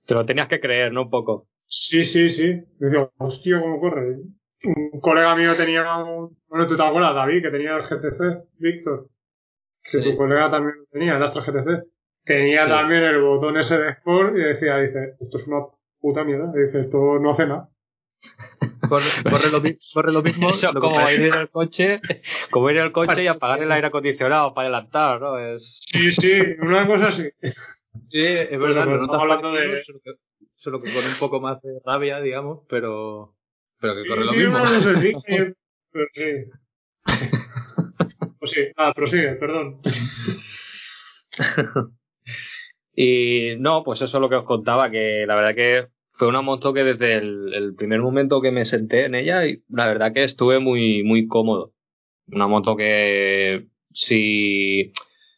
[0.07, 1.03] Te lo tenías que creer, ¿no?
[1.03, 1.47] Un poco.
[1.67, 2.63] Sí, sí, sí.
[2.79, 4.17] Decía, hostia, ¿cómo corre?
[4.65, 6.37] Un colega mío tenía un...
[6.49, 9.09] Bueno, tú te acuerdas, David, que tenía el GTC, Víctor.
[9.83, 10.11] Que Sí.
[10.11, 11.85] tu colega también lo tenía, el Astra GTC.
[12.25, 12.71] Tenía Sí.
[12.71, 15.67] también el botón ese de Sport y decía, dice, esto es una
[16.01, 16.53] puta mierda.
[16.55, 17.69] Dice, esto no hace nada.
[18.89, 20.49] Corre, corre lo, mi- corre lo mismo.
[20.51, 22.01] Eso lo que como ir en el coche,
[22.51, 25.39] como ir el coche y apagar el aire acondicionado para adelantar, ¿no?
[25.39, 25.81] Es...
[25.91, 27.25] Sí, sí, una cosa así.
[28.11, 30.11] Sí, es verdad, Pero no estamos hablando de- Solo que,
[30.57, 33.35] solo que con un poco más de rabia, digamos, pero,
[33.81, 34.59] pero que corre lo Sí, mismo.
[34.59, 35.37] no sé, sí, sí,
[35.91, 36.31] pero sí.
[38.39, 39.81] Pues sí, ah, prosigue, perdón.
[42.97, 46.43] Y no, pues eso es lo que os contaba, que la verdad que fue una
[46.43, 50.13] moto que desde el, el primer momento que me senté en ella, y la verdad
[50.13, 51.73] que estuve muy, muy cómodo.
[52.29, 54.93] Una moto que si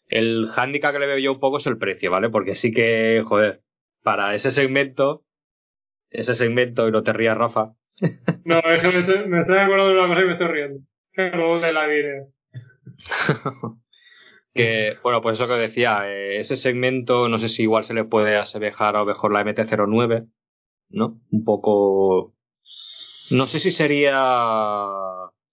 [0.08, 2.30] el hándicap que le veo yo un poco es el precio, ¿vale?
[2.30, 3.62] Porque sí que, joder,
[4.02, 5.24] para ese segmento,
[6.10, 7.74] ese segmento, y no te rías, Rafa,
[8.44, 10.80] No, es que me estoy, me estoy acordando de una cosa y me estoy riendo.
[11.16, 12.26] Luego te la diré.
[14.54, 18.04] que, bueno, pues eso que decía, eh, ese segmento, no sé si igual se le
[18.04, 20.28] puede asemejar a lo mejor la MT-09,
[20.90, 21.20] ¿no?
[21.30, 22.34] Un poco...
[23.30, 24.14] No sé si sería...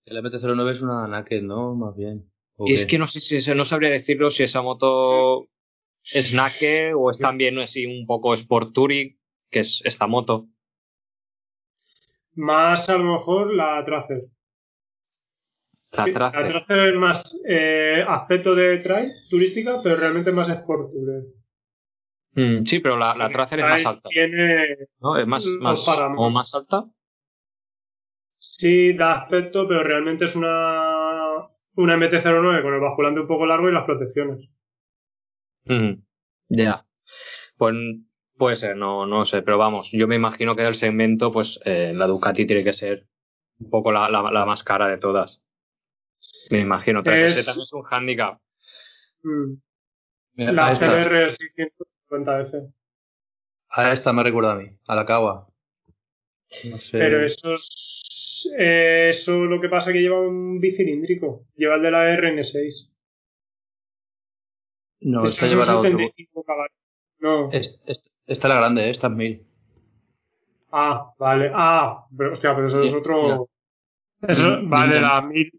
[0.06, 1.76] El MT-09 es una naked, ¿no?
[1.76, 2.30] Más bien.
[2.56, 5.48] ¿O Y es que no sé si no sabría decirlo si esa moto
[6.12, 9.18] es Nake o es también así un poco Sport Touring,
[9.50, 10.48] que es esta moto.
[12.36, 14.24] Más a lo mejor la Tracer.
[15.92, 16.42] La Sí, Tracer.
[16.42, 21.24] La Tracer es más eh, aspecto de trail turística, pero realmente más sport tourer.
[22.36, 24.10] Mm, sí, pero la, la eh, tracer es más alta.
[25.02, 25.18] ¿no?
[25.18, 26.86] Es más, más, o más alta.
[28.40, 31.38] Sí, da aspecto, pero realmente es una,
[31.76, 34.50] una MT-09 con el basculante un poco largo y las protecciones.
[35.66, 35.94] Mm,
[36.50, 36.64] ya.
[36.64, 36.86] Yeah.
[37.58, 37.76] Pues
[38.36, 41.94] puede ser, no, no sé, pero vamos, yo me imagino que del segmento, pues eh,
[41.96, 43.08] la Ducati tiene que ser
[43.60, 45.42] un poco la, la, más cara de todas.
[46.50, 47.48] Me imagino, 3 es...
[47.48, 48.40] es un handicap.
[49.22, 49.54] Mm.
[50.36, 52.72] La CBR 600 cuenta ese.
[53.70, 55.48] A esta me recuerda a mí, a la cagua.
[56.70, 57.00] No sé.
[57.00, 61.46] Pero eso es, eh, eso lo que pasa es que lleva un bicilíndrico.
[61.56, 62.92] Lleva el de la RN6.
[65.02, 65.98] No, esta lleva la otro.
[67.18, 67.52] No.
[67.52, 68.90] Es, es, esta es la grande, ¿eh?
[68.92, 69.48] esta es 1000.
[70.72, 71.52] Ah, vale.
[71.52, 73.50] Ah, pero, hostia, pero eso es otro.
[74.22, 75.52] Eso, mm, vale, mm, la 1000.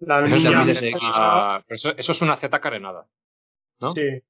[0.00, 0.44] La mil.
[0.44, 1.00] La mil, la.
[1.02, 3.06] Ah, pero eso, eso, es una Z carenada.
[3.80, 3.92] ¿No?
[3.92, 4.22] Sí.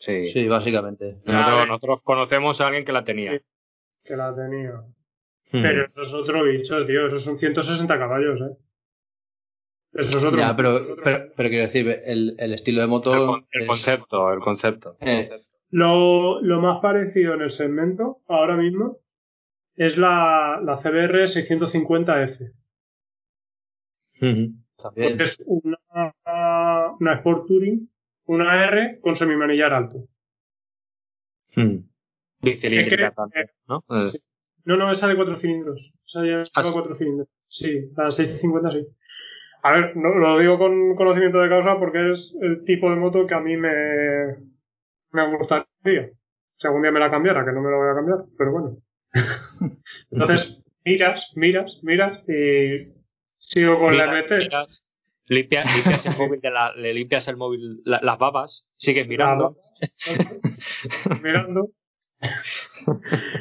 [0.00, 0.32] Sí.
[0.32, 1.18] Sí, básicamente.
[1.24, 3.32] Nosotros, conocemos a alguien que la tenía.
[3.32, 3.44] Sí.
[4.04, 4.72] que la tenía.
[5.52, 5.62] Hmm.
[5.62, 7.06] Pero eso es otro bicho, tío.
[7.06, 8.56] Esos son 160 caballos, eh.
[9.92, 10.38] Eso es otro.
[10.38, 13.12] Ya, pero, pero, pero quiero decir, el, el estilo de moto.
[13.14, 14.96] El, con- el es- concepto, el concepto.
[15.00, 15.28] Eh.
[15.70, 18.98] Lo, lo más parecido en el segmento, ahora mismo,
[19.76, 22.52] es la, la CBR 650F.
[24.22, 24.54] Ujú.
[24.82, 25.08] También.
[25.10, 25.78] Porque es una,
[26.98, 27.89] una Sport Touring,
[28.30, 30.04] una R con semimanillar alto.
[31.56, 31.78] Hmm.
[32.42, 33.10] Es que, eh,
[33.66, 33.84] ¿no?
[33.90, 34.12] Eh,
[34.64, 35.92] No, no, esa de cuatro cilindros.
[36.06, 37.28] Esa ya Ah, cuatro cilindros.
[37.48, 38.86] Sí, la 650 sí.
[39.62, 43.26] A ver, no, lo digo con conocimiento de causa porque es el tipo de moto
[43.26, 44.36] que a mí me,
[45.10, 46.10] me gustaría.
[46.56, 48.76] Si algún día me la cambiara, que no me la voy a cambiar, pero bueno.
[50.10, 52.74] Entonces, miras, miras, miras y
[53.38, 54.30] sigo con la MT.
[54.38, 54.84] miras,
[55.30, 59.56] limpia- limpias el móvil de la, le limpias el móvil, la- las babas, sigues mirando.
[61.22, 61.68] mirando.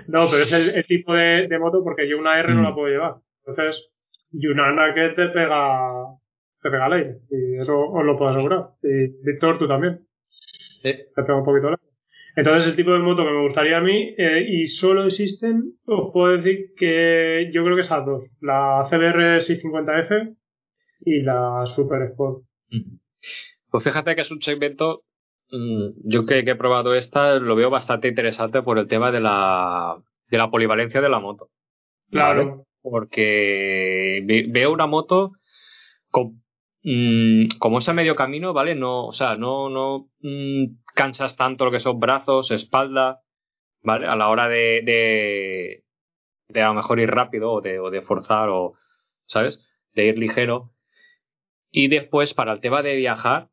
[0.08, 2.64] No, pero es el, el tipo de, de moto porque yo una R no Mm.
[2.64, 3.16] la puedo llevar.
[3.46, 3.90] Entonces,
[4.32, 6.06] y una Naked te pega,
[6.62, 7.18] te pega al aire.
[7.30, 8.70] Y eso os lo puedo asegurar.
[8.84, 10.06] Y Víctor, tú también.
[10.82, 10.94] Sí.
[11.16, 11.90] Te pega un poquito al aire.
[12.36, 16.12] Entonces, el tipo de moto que me gustaría a mí, eh, y solo existen, os
[16.14, 18.30] puedo decir que yo creo que esas dos.
[18.40, 20.36] La CBR 650F
[21.02, 22.44] y la Super Sport.
[23.70, 25.04] Pues fíjate que es un segmento,
[25.52, 29.20] mm, yo que, que he probado esta, lo veo bastante interesante por el tema de
[29.22, 29.98] la,
[30.30, 31.50] de la polivalencia de la moto.
[32.10, 32.46] Claro.
[32.50, 32.64] ¿vale?
[32.82, 35.34] Porque ve- veo una moto
[36.10, 36.42] con,
[36.84, 38.74] mm, como ese medio camino, ¿vale?
[38.76, 43.22] No, o sea, no, no mm, cansas tanto lo que son brazos, espalda,
[43.84, 44.08] ¿vale?
[44.08, 45.84] A la hora de, de,
[46.48, 48.74] de a lo mejor ir rápido o de, o de forzar o,
[49.28, 49.60] ¿sabes?
[49.94, 50.72] De ir ligero.
[51.72, 53.50] Y después, para el tema de viajar,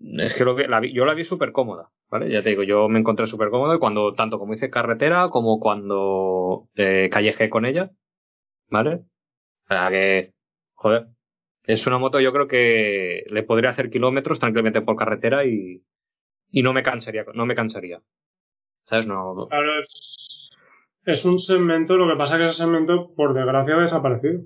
[0.00, 2.30] es que lo vi- la vi- yo la vi súper cómoda, ¿vale?
[2.30, 6.68] Ya te digo, yo me encontré súper cómodo cuando, tanto como hice carretera como cuando
[6.76, 7.90] eh, callejé con ella,
[8.70, 8.96] ¿vale?
[8.96, 10.34] O sea que,
[10.74, 11.08] joder,
[11.64, 15.84] es una moto yo creo que le podría hacer kilómetros tranquilamente por carretera y,
[16.50, 18.02] y no me cansaría, no me cansaría.
[18.84, 19.06] ¿Sabes?
[19.06, 20.50] No, Claro, es,
[21.04, 24.42] es un segmento, lo que pasa es que ese segmento, por desgracia, ha desaparecido.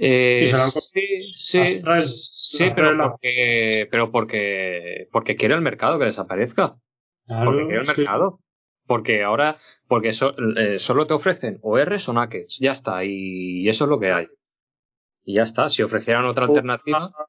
[0.00, 6.76] Eh, sí, sí, sí, pero porque, pero porque, porque quiere el mercado que desaparezca.
[7.26, 7.96] Claro, Porque quiere el sí.
[7.96, 8.40] mercado.
[8.86, 9.56] Porque ahora,
[9.86, 13.90] porque so- eh, solo te ofrecen o Rs o Nakeds, ya está, y eso es
[13.90, 14.28] lo que hay.
[15.24, 17.26] Y ya está, si ofrecieran otra O alternativa, una-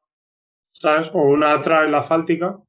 [0.71, 1.09] ¿Sabes?
[1.13, 2.59] O una trail asfáltica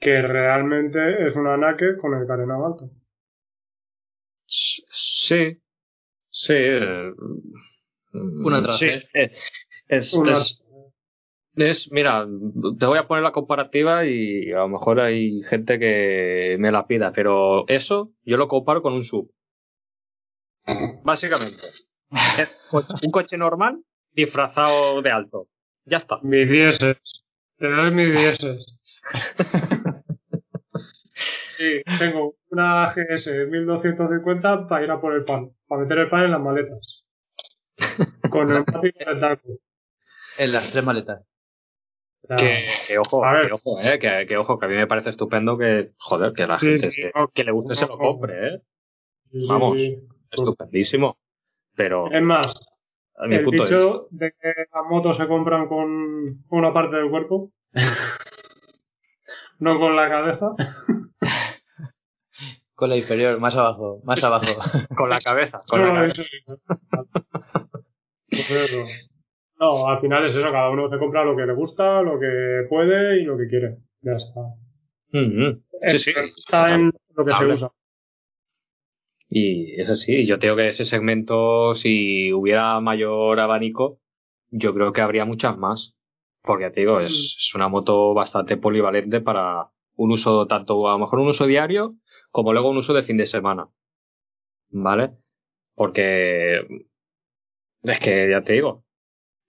[0.00, 2.90] que realmente es una naked con el carenado alto.
[4.46, 5.60] sí,
[6.30, 6.52] sí.
[6.54, 7.12] eh,
[8.44, 9.08] Una tras, sí, ¿eh?
[9.14, 9.30] eh,
[9.88, 10.62] es, Una- es,
[11.56, 12.26] es- mira,
[12.78, 16.86] te voy a poner la comparativa y a lo mejor hay gente que me la
[16.86, 19.30] pida, pero eso yo lo comparo con un sub.
[21.04, 21.62] Básicamente.
[22.38, 22.48] Es
[23.02, 25.48] un coche normal disfrazado de alto.
[25.84, 26.18] Ya está.
[26.22, 26.96] Mis dieces.
[27.58, 28.66] Te doy mis dieces.
[31.48, 36.24] Sí, tengo una GS 1250 para ir a por el pan, para meter el pan
[36.24, 37.05] en las maletas.
[38.30, 39.48] Con el taco.
[40.38, 41.22] En las tres maletas.
[42.22, 44.86] O sea, Que, que ojo, que ojo, eh, que, que ojo, que a mí me
[44.86, 47.86] parece estupendo que, joder, que la Sí, gente sí, que, no, que le guste se
[47.86, 48.62] lo compre, eh.
[49.30, 49.78] sí, vamos.
[49.78, 49.96] sí.
[50.30, 51.18] Estupendísimo.
[51.76, 52.46] Pero Es más,
[53.16, 53.90] a mi el punto de vista.
[53.92, 57.52] dicho de que las motos se compran con una parte del cuerpo,
[59.60, 60.50] no con la cabeza.
[62.74, 64.46] Con la inferior, más abajo, más abajo.
[64.96, 66.22] Con la cabeza, con la No, cabeza.
[69.58, 72.66] No, al final es eso, cada uno se compra lo que le gusta, lo que
[72.68, 73.78] puede y lo que quiere.
[74.02, 74.40] Ya está.
[75.12, 76.10] Mm, Sí, sí.
[76.36, 77.72] Está en lo que se usa.
[79.28, 83.98] Y es así, yo tengo que ese segmento, si hubiera mayor abanico,
[84.50, 85.94] yo creo que habría muchas más.
[86.42, 87.14] Porque ya te digo, es, Mm.
[87.38, 91.96] es una moto bastante polivalente para un uso, tanto a lo mejor un uso diario,
[92.30, 93.68] como luego un uso de fin de semana.
[94.70, 95.12] ¿Vale?
[95.74, 96.66] Porque
[97.92, 98.84] es que ya te digo,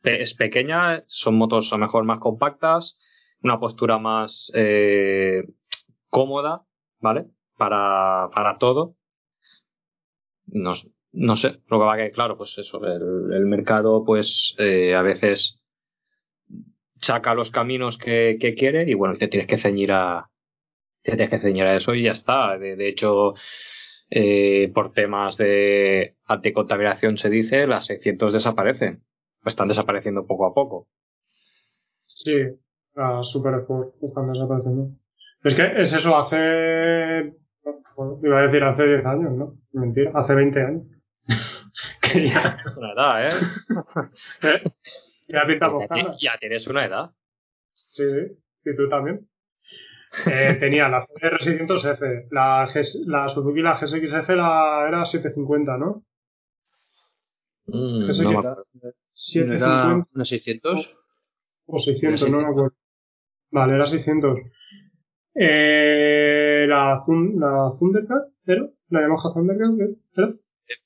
[0.03, 2.97] es pequeña, son motos a lo mejor más compactas,
[3.41, 5.43] una postura más eh,
[6.09, 6.65] cómoda,
[6.99, 7.25] ¿vale?
[7.57, 8.95] Para, para todo.
[10.45, 10.73] No,
[11.11, 15.59] no sé, lo que va que, claro, pues eso, el, mercado pues eh, a veces
[16.99, 20.29] saca los caminos que, que quiere y bueno, te tienes que ceñir a
[21.03, 22.57] te tienes que ceñir a eso y ya está.
[22.57, 23.35] De hecho,
[24.09, 29.03] eh, por temas de anticontaminación se dice, las 600 desaparecen.
[29.45, 30.87] Están desapareciendo poco a poco.
[32.05, 32.35] Sí,
[32.95, 34.89] las Super Sport están desapareciendo.
[35.43, 37.33] Es que es eso, hace.
[37.95, 39.57] bueno, iba a decir hace 10 años, ¿no?
[39.73, 40.83] Mentira, hace 20 años.
[42.01, 42.57] que ya.
[42.65, 43.33] Es una edad, ¿eh?
[45.29, 46.17] Ya pintamos Ya, caras.
[46.21, 47.11] ya tienes una edad.
[47.73, 48.37] Sí, sí.
[48.63, 49.27] Y tú también.
[50.25, 56.03] Eh, tenía la CR600F, la, G- la Suzuki la GSX-F la, era 750, ¿no?
[57.67, 58.63] Mm, Eso no que- acuerdo.
[58.73, 60.89] ¿No era 750 una 600?
[61.65, 62.75] o 600, Era no me acuerdo.
[63.51, 64.39] Vale, era 600.
[65.35, 68.67] Eh, la, la Thundercat, ¿era?
[68.89, 70.29] La Yamaha Thundercat, ¿era?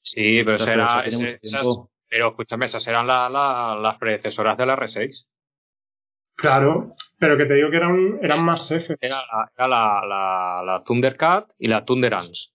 [0.02, 1.78] Sí, pero, esa era- ese- esas-
[2.10, 5.26] pero escúchame, esas eran la- la- las predecesoras de la R6.
[6.42, 8.96] Claro, pero que te digo que eran, eran más F.
[9.00, 12.50] Era, la, era la, la, la Thundercat y la Thunderance.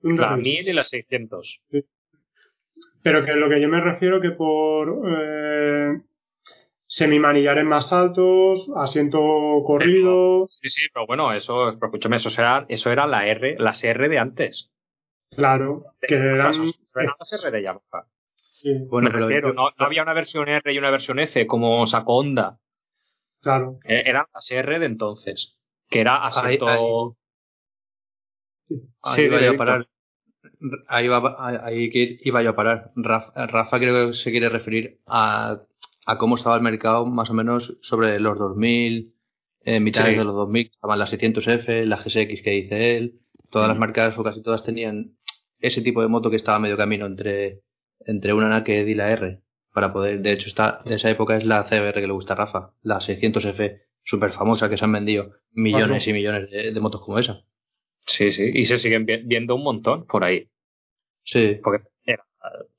[0.00, 0.38] La Thundercat.
[0.38, 1.60] 1000 y la 600.
[3.02, 6.00] Pero que lo que yo me refiero que por eh,
[6.86, 9.20] semimanillares más altos, asiento
[9.64, 13.84] corrido, Sí, sí, pero bueno, eso, pero escúchame, eso era, eso era la R, las
[13.84, 14.72] R de antes.
[15.30, 16.52] claro, que eran
[17.20, 18.06] las R de Yamaha.
[18.72, 21.46] Sí, Bueno, pero refiero, yo- no, no había una versión R y una versión F
[21.46, 22.58] como sacó Honda.
[23.40, 23.78] claro.
[23.84, 25.56] Eh, Eran las R de entonces.
[25.88, 26.66] Que era asiento.
[26.68, 27.14] ahí-
[29.02, 29.88] Ahí Sí, iba dile, yo a parar.
[30.88, 31.90] Ahí, va, ahí
[32.24, 32.90] iba yo a parar.
[32.96, 35.60] Rafa, Rafa creo que se quiere referir a,
[36.06, 39.14] a cómo estaba el mercado más o menos sobre los 2000,
[39.64, 40.18] eh, mitades Sí.
[40.18, 44.24] de los 2000, estaban las 600F, la GSX que dice él, todas las marcas o
[44.24, 45.16] casi todas tenían
[45.60, 47.60] ese tipo de moto que estaba medio camino entre,
[48.00, 49.40] entre una Naked y la R.
[49.72, 52.36] Para poder, de hecho, está, de esa época es la CBR que le gusta a
[52.36, 56.10] Rafa, la 600F, súper famosa, que se han vendido millones Ajá.
[56.10, 57.42] y millones de, de motos como esa.
[58.06, 58.50] Sí, sí.
[58.54, 60.48] Y se siguen vi- viendo un montón por ahí.
[61.24, 61.58] Sí.
[61.62, 62.24] Porque era,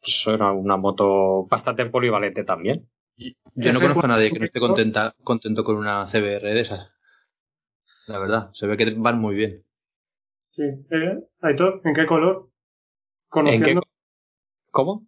[0.02, 2.90] eso era una moto bastante polivalente también.
[3.18, 6.62] Yo no F4 conozco a nadie que no esté contenta, contento con una CBR de
[6.62, 6.98] esas.
[8.08, 9.64] La verdad, se ve que van muy bien.
[10.52, 10.64] Sí.
[10.64, 12.44] Eh, Aitor, ¿en qué color?
[12.44, 13.82] ¿En qué, Conociendo,
[14.72, 15.07] ¿Cómo?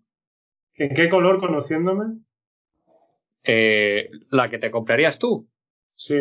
[0.79, 2.21] ¿En qué color conociéndome?
[3.43, 5.49] Eh, la que te comprarías tú.
[5.95, 6.17] Sí.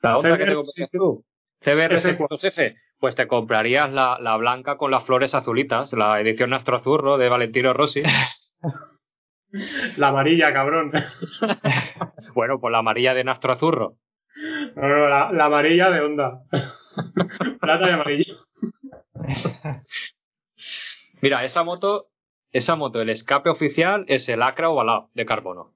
[0.00, 0.98] La otra que te comprarías sí.
[0.98, 1.24] tú.
[1.60, 2.28] CBR F4.
[2.28, 2.76] 600F.
[2.98, 7.28] Pues te comprarías la, la blanca con las flores azulitas, la edición Astro Azurro de
[7.28, 8.02] Valentino Rossi.
[9.96, 10.92] La amarilla, cabrón.
[12.34, 13.96] bueno, pues la amarilla de Nastro Azurro.
[14.76, 16.24] No, no, la, la amarilla de onda.
[17.60, 18.34] Plata y amarillo.
[21.20, 22.08] Mira, esa moto,
[22.58, 25.74] esa moto, el escape oficial es el Acra ovalado de carbono.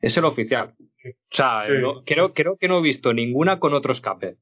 [0.00, 0.74] Es el oficial.
[0.78, 1.72] O sea, Sí.
[1.80, 4.36] no- creo, creo que no he visto ninguna con otro escape.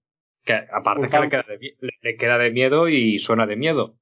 [0.44, 3.56] Que aparte que le queda, de, mie- le- le queda de miedo y suena de
[3.56, 3.96] miedo.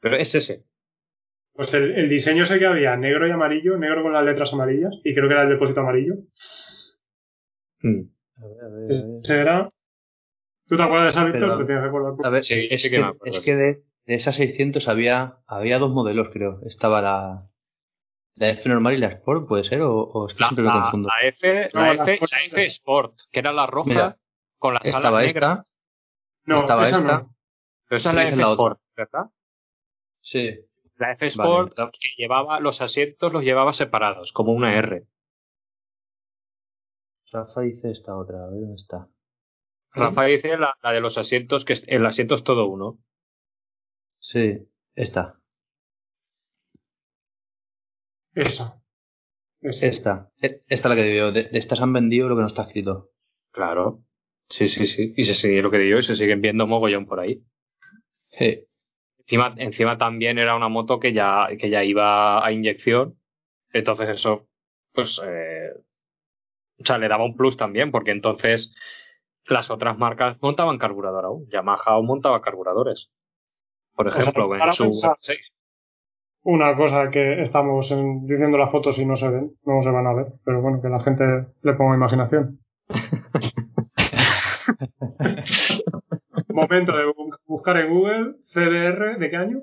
[0.00, 0.64] Pero es ese.
[1.52, 4.92] Pues el, el diseño ese que había, negro y amarillo, negro con las letras amarillas,
[5.04, 6.14] y creo que era el depósito amarillo.
[7.82, 8.00] Mm.
[8.36, 9.20] A ver, a ver, a ver.
[9.22, 9.68] Ese era.
[10.66, 11.40] ¿Tú te acuerdas de esa, Víctor?
[11.40, 12.26] Pero- Te tienes que acordar.
[12.26, 13.24] A ver, Sí, es, sí que que, me acuerdo.
[13.38, 16.60] es que de, de esas 600 había, había dos modelos, creo.
[16.66, 17.48] Estaba la,
[18.36, 19.82] la F normal y la Sport, ¿puede ser?
[19.82, 21.08] ¿O, o es que La, siempre la- confundo?
[21.08, 22.66] la F, No, la F, Sport la F.
[22.66, 24.18] Sport, que era la roja Mira,
[24.58, 25.58] con las Estaba alas negras.
[25.60, 25.74] esta,
[26.46, 27.18] No, estaba esa esta.
[27.20, 27.36] no.
[27.88, 28.52] Pero esa es la F la otra.
[28.54, 29.30] Sport, ¿verdad?
[30.20, 30.60] sí.
[30.96, 35.06] La F Vale, Sport está- que llevaba los asientos los llevaba separados, como una R.
[37.32, 39.08] Rafa dice esta otra, a ver dónde está.
[39.92, 42.98] Rafa dice la, la de los asientos, que es- el asiento es todo uno.
[44.30, 44.44] Sí,
[44.94, 45.26] esta.
[48.34, 48.80] Esa.
[49.62, 49.86] Esa.
[49.86, 50.30] Esta.
[50.42, 51.32] E- Esta es la que digo.
[51.32, 53.10] De, de estas han vendido lo que no está escrito.
[53.52, 54.04] Claro.
[54.48, 55.14] Sí, sí, sí.
[55.16, 57.44] Y se sigue lo que digo, y se siguen viendo mogollón por ahí.
[58.30, 58.66] Sí.
[59.20, 63.18] Encima, encima también era una moto que ya, que ya iba a inyección.
[63.72, 64.48] Entonces eso,
[64.92, 65.70] pues, eh,
[66.80, 68.74] o sea, le daba un plus también, porque entonces
[69.46, 71.46] las otras marcas montaban carburador aún.
[71.50, 73.10] Yamaha aún montaba carburadores.
[73.94, 75.36] Por sea, ejemplo, para en su pensar- R6.
[76.42, 80.06] Una cosa que estamos en- diciendo las fotos y no se ven, no se van
[80.06, 81.24] a ver, pero bueno, que la gente
[81.62, 82.60] le ponga imaginación.
[86.48, 89.62] Momento de bu- buscar en Google CDR, ¿de qué año?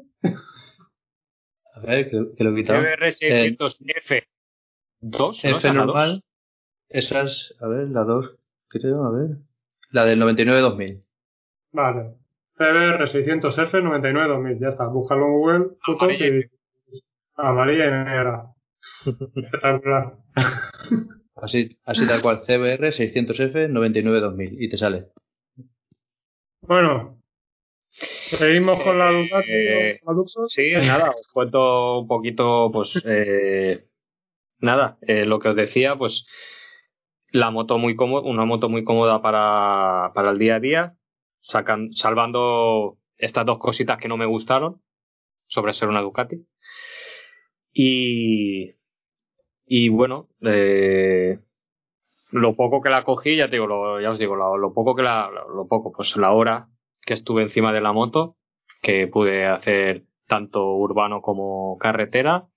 [1.73, 2.81] A ver, que, que lo he quitado.
[2.81, 4.23] CBR600F2,
[5.01, 5.31] ¿no?
[5.31, 6.11] F ¿Esa es la normal.
[6.13, 6.23] dos?
[6.89, 8.37] Esas, a ver, la 2,
[8.69, 9.37] creo, a ver.
[9.91, 11.03] La del 99-2000.
[11.73, 12.13] Vale.
[12.57, 14.87] CBR 600F 99 2000, ya está.
[14.87, 16.49] Búscalo en Google, Amarilla y.
[17.35, 18.53] Amarilla y negra.
[19.05, 20.13] Espectacular.
[21.35, 25.05] Así, así tal cual, CBR 600F 99-2000 y te sale.
[26.61, 27.21] Bueno,
[27.89, 29.51] seguimos con la Ducati.
[29.51, 29.99] Eh.
[30.47, 33.81] Sí, nada, os cuento un poquito, pues, eh,
[34.59, 36.25] nada, eh, lo que os decía, pues,
[37.31, 40.96] la moto muy cómoda, una moto muy cómoda para, para el día a día,
[41.47, 44.81] sacan, salvando estas dos cositas que no me gustaron
[45.47, 46.45] sobre ser una Ducati.
[47.73, 48.75] Y,
[49.65, 51.39] y bueno, eh,
[52.31, 55.03] lo poco que la cogí, ya te digo, lo, ya os digo, lo, poco que
[55.03, 56.67] la, lo poco, pues la hora
[57.01, 58.37] que estuve encima de la moto,
[58.81, 62.47] que pude hacer tanto urbano como carretera.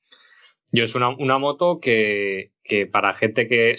[0.73, 3.77] Yo es una, una moto que, que para gente que eh,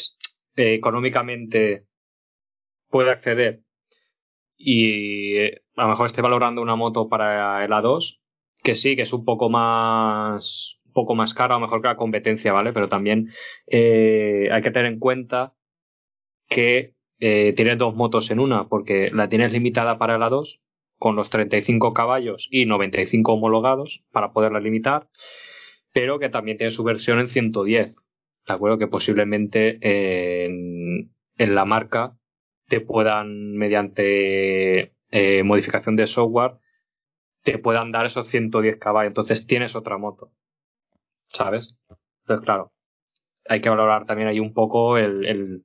[0.56, 1.86] económicamente
[2.90, 3.62] puede acceder
[4.64, 8.20] y eh, a lo mejor esté valorando una moto para el A2,
[8.64, 11.88] que sí, que es un poco más un poco más cara, a lo mejor que
[11.88, 12.74] la competencia, ¿vale?
[12.74, 13.30] Pero también
[13.68, 15.54] eh, hay que tener en cuenta
[16.50, 20.60] que eh, tienes dos motos en una, porque la tienes limitada para el A2
[20.98, 25.08] con los 35 caballos y 95 homologados para poderla limitar,
[25.94, 27.96] pero que también tiene su versión en 110.
[28.48, 29.80] De acuerdo que posiblemente
[30.46, 32.18] en, en la marca
[32.72, 36.54] te puedan, mediante eh, modificación de software,
[37.44, 39.10] te puedan dar esos 110 caballos.
[39.10, 40.32] Entonces tienes otra moto.
[41.28, 41.76] ¿Sabes?
[42.22, 42.72] Entonces, claro,
[43.50, 45.64] hay que valorar también ahí un poco el, el,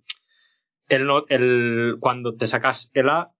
[1.29, 3.31] el, cuando te sacas el A,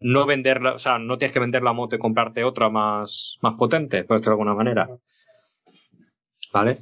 [0.00, 3.54] no venderla, o sea, no tienes que vender la moto y comprarte otra más, más
[3.54, 4.86] potente, por decirlo de alguna manera.
[6.52, 6.76] ¿Vale?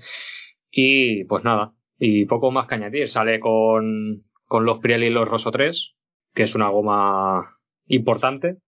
[0.73, 3.09] Y pues nada, y poco más que añadir.
[3.09, 5.96] Sale con, con los Pirelli y los Rosso 3,
[6.37, 8.59] que es una goma importante,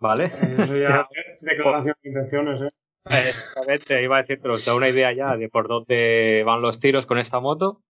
[0.00, 0.24] ¿vale?
[0.24, 1.06] Eso ya
[1.40, 2.70] declaración de intenciones, ¿eh?
[3.04, 6.80] Exactamente, iba a decir, pero os da una idea ya de por dónde van los
[6.80, 7.82] tiros con esta moto.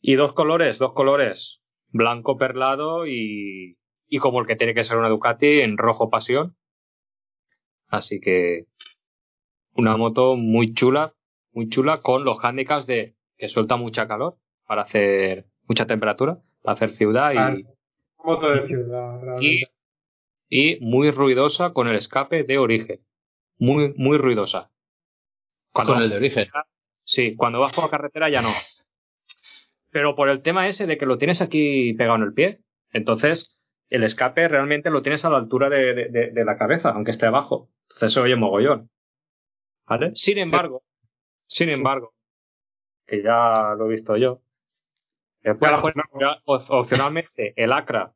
[0.00, 3.78] Y dos colores, dos colores, blanco perlado y,
[4.08, 6.56] y como el que tiene que ser una Ducati en rojo pasión.
[7.86, 8.66] Así que
[9.74, 11.14] una moto muy chula,
[11.52, 16.74] muy chula con los handicaps de que suelta mucha calor para hacer mucha temperatura, para
[16.74, 17.73] hacer ciudad y,
[18.24, 19.72] Moto de ciudad, y, realmente.
[20.48, 23.00] y muy ruidosa con el escape de origen.
[23.58, 24.70] Muy, muy ruidosa.
[25.72, 26.48] Cuando Con el de origen.
[27.04, 28.52] Sí, cuando vas por la carretera ya no.
[29.90, 32.60] Pero por el tema ese de que lo tienes aquí pegado en el pie,
[32.92, 33.58] entonces
[33.90, 37.10] el escape realmente lo tienes a la altura de, de- de- de la cabeza, aunque
[37.10, 37.68] esté abajo.
[37.90, 38.90] Entonces se oye mogollón.
[39.86, 40.12] ¿Vale?
[40.14, 40.82] Sin embargo,
[41.46, 42.14] sin embargo,
[43.06, 44.40] que ya lo he visto yo,
[45.42, 46.02] después no.
[46.18, 48.13] ya op- opcionalmente el Acra,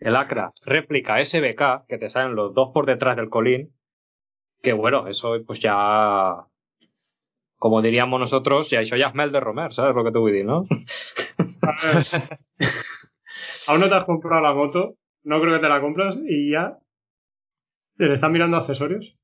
[0.00, 3.72] el Acra réplica SBK, que te salen los dos por detrás del colín,
[4.62, 6.44] que bueno, eso pues ya
[7.56, 10.30] como diríamos nosotros, ya eso ya es mel de Romer, ¿sabes lo que te voy
[10.30, 10.64] a decir, no?
[11.62, 12.06] A ver,
[13.66, 14.94] Aún no te has comprado la moto,
[15.24, 16.78] no creo que te la compras y ya
[17.96, 19.16] te están mirando accesorios.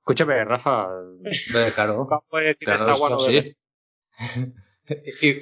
[0.00, 0.88] Escúchame, Rafa,
[1.24, 2.06] Eh, Claro.
[2.32, 3.42] decir esta bebe.
[3.42, 3.56] sí.
[4.38, 4.52] I-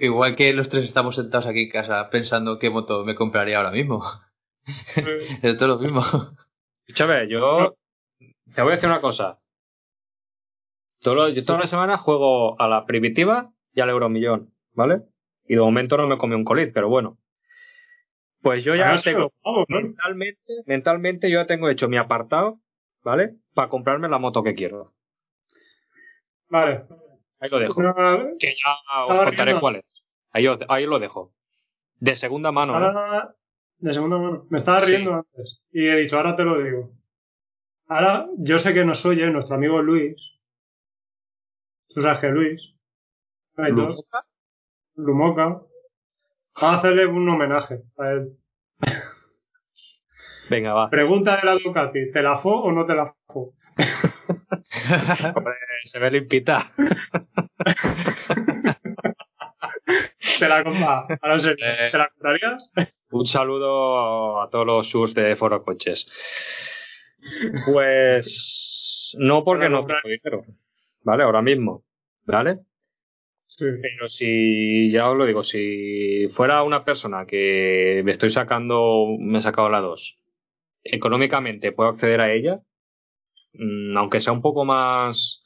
[0.00, 3.70] Igual que los tres estamos sentados aquí en casa pensando qué moto me compraría ahora
[3.70, 4.02] mismo.
[5.42, 6.02] Es todo lo mismo.
[6.86, 7.74] Escúchame, yo
[8.54, 9.38] te voy a decir una cosa.
[11.00, 15.02] Todo yo toda la semana juego a la primitiva y al euromillón, ¿vale?
[15.46, 17.18] Y de momento no me comí un colit, pero bueno.
[18.40, 19.80] Pues yo ya Ah, tengo vamos, ¿no?
[19.82, 22.60] mentalmente, mentalmente yo ya tengo hecho mi apartado,
[23.02, 23.36] ¿vale?
[23.52, 24.94] Para comprarme la moto que quiero.
[26.48, 26.84] Vale.
[27.44, 27.82] Ahí lo dejo.
[27.82, 30.02] Ahora, Que ya os contaré cuál es.
[30.32, 31.30] Ahí, os- ahí lo dejo.
[32.00, 32.76] De segunda mano, ¿eh?
[32.76, 33.34] ahora-
[33.78, 34.46] de segunda mano.
[34.48, 34.92] Me estaba Sí.
[34.92, 36.90] riendo antes y he dicho, ahora te lo digo.
[37.88, 40.16] Ahora, yo sé que nos oye nuestro amigo Luis.
[41.88, 42.74] Tú sabes que Luis.
[43.56, 44.24] Lumoca.
[44.96, 45.44] Lumoca.
[45.44, 45.66] Vamos
[46.62, 48.38] a hacerle un homenaje a él.
[50.48, 50.88] Venga, va.
[50.90, 53.52] Pregunta de la Ducati, ¿te la fo o no te la fo?
[55.36, 56.72] Hombre, se ve limpita.
[60.38, 61.06] ¿Te la compra?
[61.20, 61.90] Ahora Eh.
[61.90, 62.72] ¿te la comprarías?
[63.10, 66.06] Un saludo a todos los sus de Foro Coches.
[67.66, 70.44] Pues no porque no tengo dinero,
[71.02, 71.22] ¿vale?
[71.22, 71.84] Ahora mismo,
[72.24, 72.60] ¿vale?
[73.46, 73.66] Sí.
[73.80, 79.38] Pero si, ya os lo digo, si fuera una persona que me estoy sacando, me
[79.38, 80.18] he sacado la 2,
[80.82, 82.60] económicamente puedo acceder a ella,
[83.96, 85.42] aunque sea un poco más,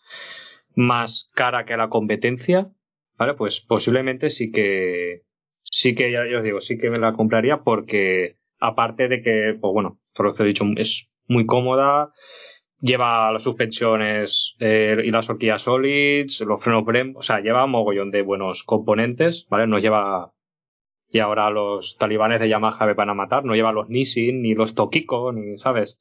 [0.74, 2.70] más cara que la competencia,
[3.16, 3.34] ¿vale?
[3.34, 5.22] Pues posiblemente sí que,
[5.62, 9.72] sí que, ya, os digo, sí que me la compraría porque, aparte de que, pues
[9.72, 12.12] bueno, por lo que he dicho, es muy cómoda,
[12.80, 17.72] lleva las suspensiones eh, y las horquillas solids, los frenos Brembo, o sea, lleva un
[17.72, 19.66] mogollón de buenos componentes, ¿vale?
[19.66, 20.32] No lleva,
[21.10, 24.54] y ahora los talibanes de Yamaha me van a matar, no lleva los Nissin, ni
[24.54, 25.98] los Tokiko, ni, ¿sabes?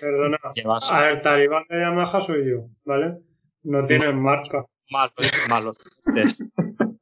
[0.00, 0.38] Perdona.
[0.54, 3.18] Llevas A ver, talibán de Yamaha soy yo, ¿vale?
[3.62, 4.64] No tienen marca.
[4.90, 5.12] más,
[5.48, 5.78] más los
[6.14, 6.40] test.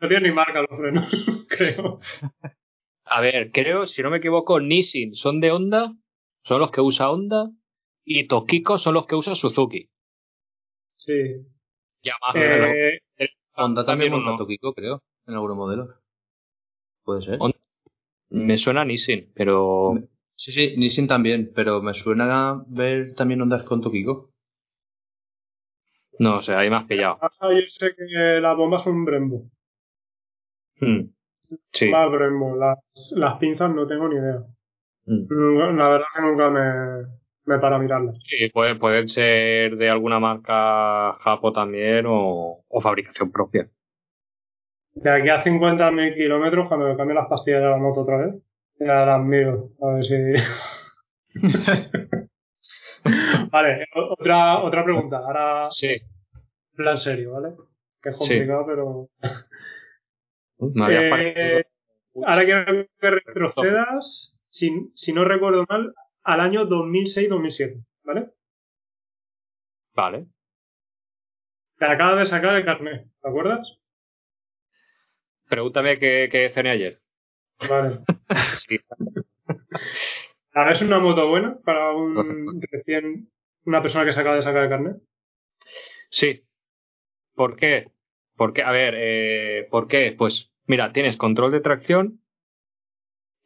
[0.00, 2.00] No tienen ni marca los frenos, creo.
[3.04, 5.94] A ver, creo, si no me equivoco, Nissin son de Honda,
[6.44, 7.50] son los que usa Honda,
[8.04, 9.88] y Tokiko son los que usa Suzuki.
[10.96, 11.46] Sí.
[12.02, 12.34] Yamaha.
[12.34, 13.00] Eh,
[13.54, 14.36] Honda también también uno.
[14.36, 15.90] Tokiko, creo, en algunos modelos.
[17.04, 17.36] Puede ser.
[17.38, 17.58] Honda.
[18.30, 19.94] Me suena Nissin, pero
[20.42, 24.30] Sí, sí, Nissin también, pero me suena ver también ondas con Tokiko.
[26.18, 27.18] no sé, ahí me has pillado.
[27.20, 28.04] Yamaha, yo sé que
[28.40, 29.44] las bombas son Brembo.
[30.80, 31.10] Hmm.
[31.72, 31.90] Sí.
[31.90, 32.56] Más Brembo.
[32.56, 32.78] Las,
[33.16, 34.42] las pinzas no tengo ni idea.
[35.06, 35.26] Mm.
[35.28, 37.06] Mm, La verdad que nunca me,
[37.46, 38.16] me para mirarlas.
[38.26, 43.68] Sí, puede- pueden ser de alguna marca Japo también o, o fabricación propia.
[44.94, 48.34] De aquí a 50.000 kilómetros, cuando me cambie las pastillas de la moto otra vez,
[48.86, 49.70] ya las miro.
[49.80, 50.14] A ver si.
[53.50, 55.16] vale, otra, otra pregunta.
[55.18, 55.96] Ahora, Sí.
[56.74, 57.54] plan serio, ¿vale?
[58.02, 58.20] Que es Sí.
[58.20, 59.08] complicado, pero.
[60.74, 61.00] Me había
[61.58, 61.64] Eh,
[62.26, 68.28] Ahora quiero que retrocedas, si, si no recuerdo mal, al año 2006-2007, ¿vale?
[69.94, 70.26] Vale.
[71.78, 73.66] Te acabas de sacar el carnet, ¿te acuerdas?
[75.48, 77.00] Pregúntame qué, qué cené ayer.
[77.68, 77.94] Vale.
[78.68, 78.78] Sí.
[80.54, 83.30] A ver, es una moto buena para un recién.
[83.64, 84.96] Una persona que se acaba de sacar el carnet.
[86.10, 86.44] Sí.
[87.34, 87.90] ¿Por qué?
[88.36, 90.14] Porque, a ver, eh, ¿por qué?
[90.16, 92.20] Pues mira, tienes control de tracción,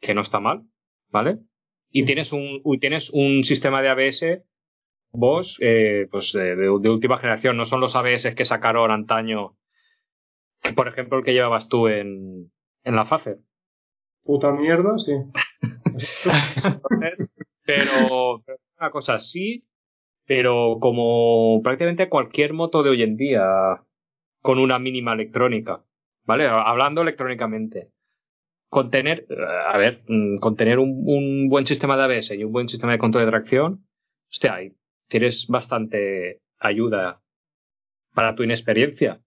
[0.01, 0.63] que no está mal,
[1.09, 1.37] ¿vale?
[1.91, 4.43] Y tienes un, uy, tienes un sistema de ABS
[5.11, 9.57] Bosch, eh, pues de, de- de última generación, no son los ABS que sacaron antaño,
[10.75, 12.51] por ejemplo el que llevabas tú en,
[12.83, 13.37] en la Facer.
[14.27, 15.13] Puta mierda, sí.
[17.63, 19.65] Pero, pero una cosa sí,
[20.25, 23.41] pero como prácticamente cualquier moto de hoy en día
[24.41, 25.83] con una mínima electrónica,
[26.25, 26.45] ¿vale?
[26.47, 27.91] Hablando electrónicamente.
[28.69, 29.25] Con tener,
[29.65, 32.91] a ver, mm, con tener un, un buen sistema de ABS y un buen sistema
[32.91, 33.87] de control de tracción,
[34.29, 34.57] hostia,
[35.07, 37.21] tienes bastante ayuda
[38.13, 39.21] para tu inexperiencia.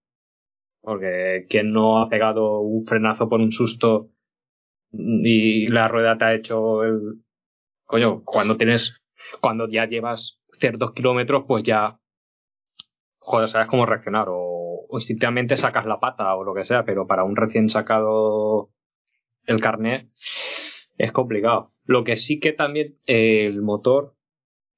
[0.83, 4.11] Porque quien no ha pegado un frenazo por un susto
[4.93, 7.23] y la rueda te ha hecho el...
[7.85, 9.01] Coño, cuando tienes...
[9.41, 11.99] Cuando ya llevas ciertos kilómetros, pues ya...
[13.19, 14.27] Joder, sabes cómo reaccionar.
[14.29, 18.71] O, instintivamente sacas la pata o lo que sea, pero para un recién sacado
[19.47, 20.09] el carnet
[20.99, 21.73] es complicado.
[21.85, 24.15] Lo que sí que también el motor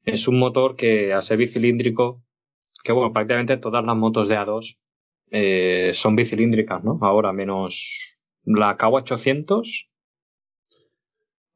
[0.04, 2.22] es un motor que a ser bicilíndrico,
[2.84, 4.76] que bueno, prácticamente todas las motos de A2
[5.30, 6.98] eh, son bicilíndricas, ¿no?
[7.00, 9.91] Ahora menos la KW800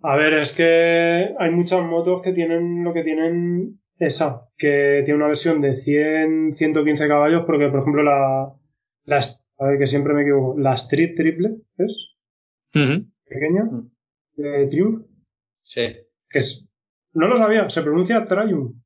[0.08, 5.16] A ver, es que hay muchas motos que tienen lo que tienen esa, que tiene
[5.16, 8.52] una versión de 100, 115 caballos, porque por ejemplo la,
[9.04, 9.20] la
[9.58, 12.14] a ver que siempre me equivoco, la Street Triple es
[12.74, 13.06] Ujú.
[13.28, 13.90] pequeña, Mm.
[14.36, 15.06] de Triumph,
[15.62, 15.82] Sí.
[16.30, 16.68] que es,
[17.14, 18.76] no lo sabía, se pronuncia Triumph.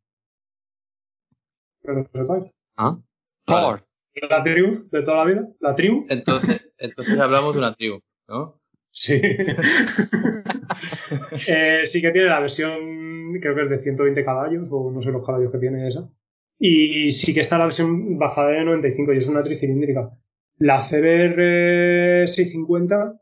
[1.82, 2.52] Pero lo sepáis.
[2.76, 2.96] Ah.
[3.46, 3.84] Por.
[4.28, 8.59] La Triumph de toda la vida, la Triumph, Entonces, entonces hablamos de una tribu, ¿no?
[8.90, 9.20] Sí.
[11.46, 15.10] Eh, sí que tiene la versión, creo que es de 120 caballos, o no sé
[15.10, 16.08] los caballos que tiene esa.
[16.58, 20.10] Y sí que está la versión bajada de 95 y es una tricilíndrica.
[20.58, 23.20] La CBR 650,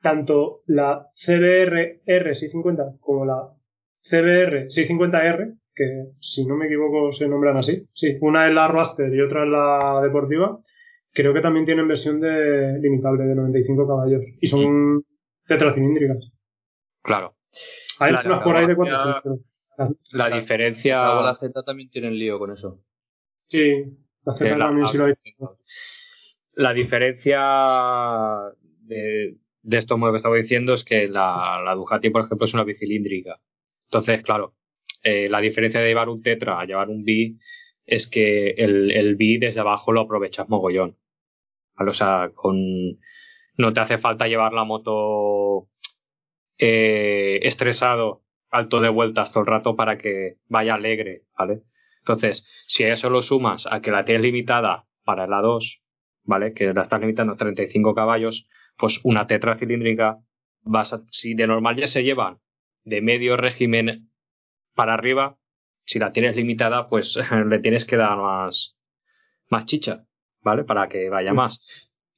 [0.00, 3.48] tanto la CBR R650 como la
[4.02, 9.12] CBR 650R, que si no me equivoco se nombran así, sí, una es la Raster
[9.14, 10.60] y otra es la deportiva,
[11.12, 15.04] creo que también tienen versión de limitable de 95 caballos y son
[15.46, 16.30] tetracilíndricas.
[17.02, 17.34] Claro.
[17.98, 19.22] Hay La- unas por ahí de la- 400.
[19.24, 19.38] pero-
[20.12, 20.96] La La- diferencia.
[21.22, 22.82] La Z también tiene lío con eso.
[23.46, 23.84] Sí,
[24.24, 25.14] la Z la- también sí lo hay.
[26.54, 27.40] la diferencia
[28.82, 32.54] de, de estos modelos que estaba diciendo es que la, la Ducati, por ejemplo, es
[32.54, 33.40] una bicilíndrica.
[33.86, 34.54] Entonces, claro,
[35.02, 37.36] eh, la diferencia de llevar un Tetra a llevar un B
[37.86, 40.96] es que el, el B desde abajo lo aprovechas mogollón.
[41.88, 42.56] O sea, con,
[43.56, 45.68] no te hace falta llevar la moto
[46.58, 51.62] eh, estresado, alto de vueltas todo el rato para que vaya alegre, ¿vale?
[52.00, 55.82] Entonces, si a eso lo sumas a que la tienes limitada para la 2,
[56.24, 56.54] ¿vale?
[56.54, 60.18] Que la estás limitando a 35 caballos, pues una tetracilíndrica,
[60.62, 62.38] vas a- si de normal ya se llevan
[62.84, 64.10] de medio régimen
[64.74, 65.38] para arriba,
[65.84, 67.16] si la tienes limitada, pues
[67.46, 68.76] le tienes que dar más,
[69.50, 70.06] más chicha,
[70.42, 70.64] ¿vale?
[70.64, 71.60] Para que vaya más.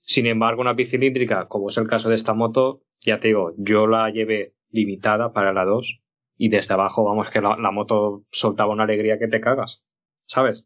[0.02, 3.86] Sin embargo, una bicilíndrica, como es el caso de esta moto, ya te digo, yo
[3.86, 6.00] la llevé limitada para la 2
[6.36, 9.84] y desde abajo, vamos, que la, la moto soltaba una alegría que te cagas,
[10.26, 10.64] ¿sabes?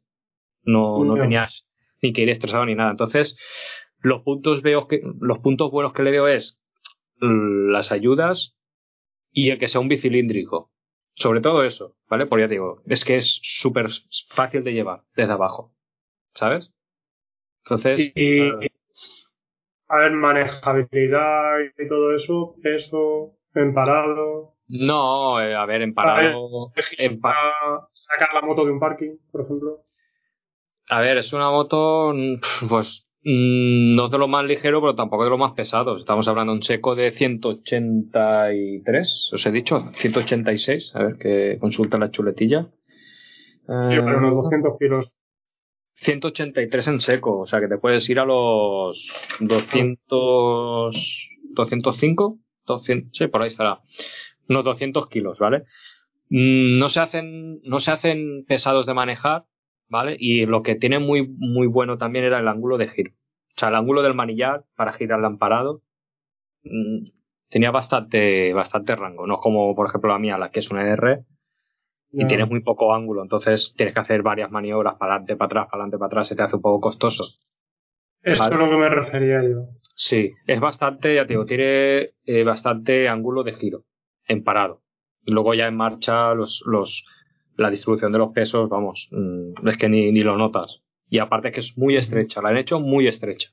[0.62, 1.22] No, no Ya.
[1.22, 1.68] tenías
[2.02, 2.90] ni que ir estresado ni nada.
[2.90, 3.36] Entonces,
[3.98, 6.58] los puntos veo que, los puntos buenos que le veo es
[7.20, 8.56] mm, las ayudas
[9.32, 10.70] y el que sea un bicilíndrico.
[11.14, 12.26] Sobre todo eso, ¿vale?
[12.26, 13.88] Porque ya te digo, es que es súper
[14.28, 15.72] fácil de llevar desde abajo.
[16.34, 16.70] ¿sabes?
[17.66, 18.70] Entonces, Y, eh,
[19.88, 26.72] a ver, manejabilidad y todo eso, peso, en parado, no, eh, a ver, en parado,
[26.98, 29.82] en pa- a sacar la moto de un parking, por ejemplo.
[30.88, 32.34] a ver, es una moto, mm,
[32.68, 35.96] pues, mm, no de lo más ligero, pero tampoco de lo más pesado.
[35.96, 41.98] Estamos hablando de un seco de 183, os he dicho, 186, a ver, que consulta
[41.98, 42.68] la chuletilla.
[43.68, 45.15] Yo para unos Eh, 200 kilos.
[45.96, 53.26] 183 en seco, o sea que te puedes ir a los 200, 205, 200, sí,
[53.28, 53.80] por ahí estará,
[54.48, 55.64] unos 200 kilos, ¿vale?
[56.28, 59.44] Mm, No se hacen, no se hacen pesados de manejar,
[59.88, 60.16] ¿vale?
[60.18, 63.12] Y lo que tiene muy, muy bueno también era el ángulo de giro.
[63.56, 65.82] O sea, el ángulo del manillar para girar amparado
[66.64, 67.04] mm,
[67.48, 69.26] tenía bastante, bastante rango.
[69.26, 71.24] No como, por ejemplo, la mía, la que es una R,
[72.18, 75.66] y tienes muy poco ángulo, entonces tienes que hacer varias maniobras para adelante, para atrás,
[75.66, 77.24] para adelante, para atrás, se te hace un poco costoso.
[78.22, 78.54] Eso Vale.
[78.54, 79.66] es lo que me refería yo.
[79.94, 83.84] Sí, es bastante, ya te digo, tiene eh, bastante ángulo de giro
[84.26, 84.82] en parado.
[85.24, 87.04] Y luego ya en marcha los, los,
[87.56, 90.82] la distribución de los pesos, vamos, mm, es que ni, ni lo notas.
[91.10, 93.50] Y aparte que es muy estrecha, la han hecho muy estrecha.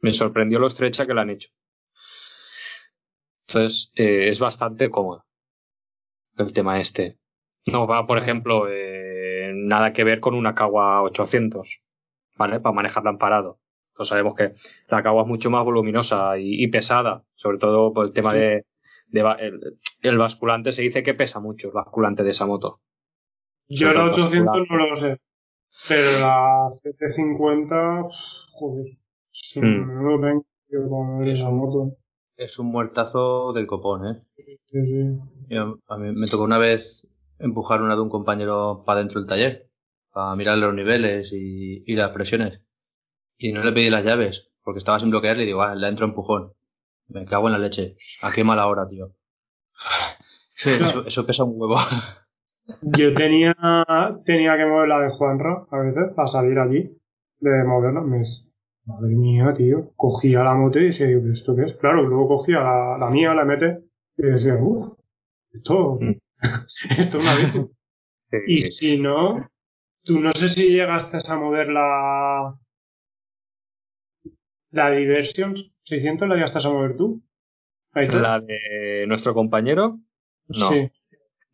[0.00, 1.50] Me sorprendió lo estrecha que la han hecho.
[3.46, 5.24] Entonces, eh, es bastante cómoda
[6.36, 7.19] el tema este.
[7.66, 11.80] No va, por ejemplo, eh, nada que ver con una Kawa 800,
[12.36, 12.60] ¿vale?
[12.60, 13.58] Para manejarla en parado.
[13.92, 14.52] Entonces sabemos que
[14.88, 18.64] la Kawa es mucho más voluminosa y, y pesada, sobre todo por el tema de,
[19.12, 19.60] el,
[20.02, 20.72] el basculante.
[20.72, 22.80] Se dice que pesa mucho el basculante de esa moto.
[23.68, 24.88] Yo Sobre la todo 800 vascular.
[24.88, 25.20] no lo sé.
[25.88, 28.02] Pero la 750,
[28.52, 28.86] joder.
[29.32, 30.88] Es un Hmm.
[30.88, 31.96] con Es esa un- moto.
[32.36, 34.22] Es un muertazo del copón, ¿eh?
[34.36, 35.18] Sí, sí.
[35.48, 37.06] Yo- a mí me tocó una vez
[37.40, 39.68] empujar una de un compañero para dentro del taller,
[40.12, 42.62] para mirar los niveles y, y las presiones.
[43.38, 46.06] Y no le pedí las llaves, porque estaba sin bloquear y digo, ah, le entro
[46.06, 46.52] empujón.
[47.08, 47.96] Me cago en la leche.
[48.22, 49.12] A qué mala hora, tío.
[50.64, 51.76] Eso, eso pesa un huevo.
[52.82, 53.54] Yo tenía,
[54.26, 56.96] tenía que mover la de Juanra a veces para salir allí
[57.40, 58.02] de moverla.
[58.02, 58.22] Me
[58.84, 59.90] madre mía, tío.
[59.96, 61.76] Cogía la moto y decía, ¿pero esto qué es?
[61.78, 63.84] Claro, luego cogía la, la mía, la mete
[64.18, 64.98] y decía, uff,
[65.52, 66.12] esto, Mm.
[66.98, 67.66] Esto es una bici.
[68.46, 69.50] Y si no,
[70.04, 72.54] tú no sé si llegaste a mover la,
[74.70, 77.22] la Diversion 600, la llegaste a mover tú.
[77.92, 78.16] Ahí está.
[78.20, 79.98] La de nuestro compañero,
[80.46, 80.68] no.
[80.70, 80.90] Sí.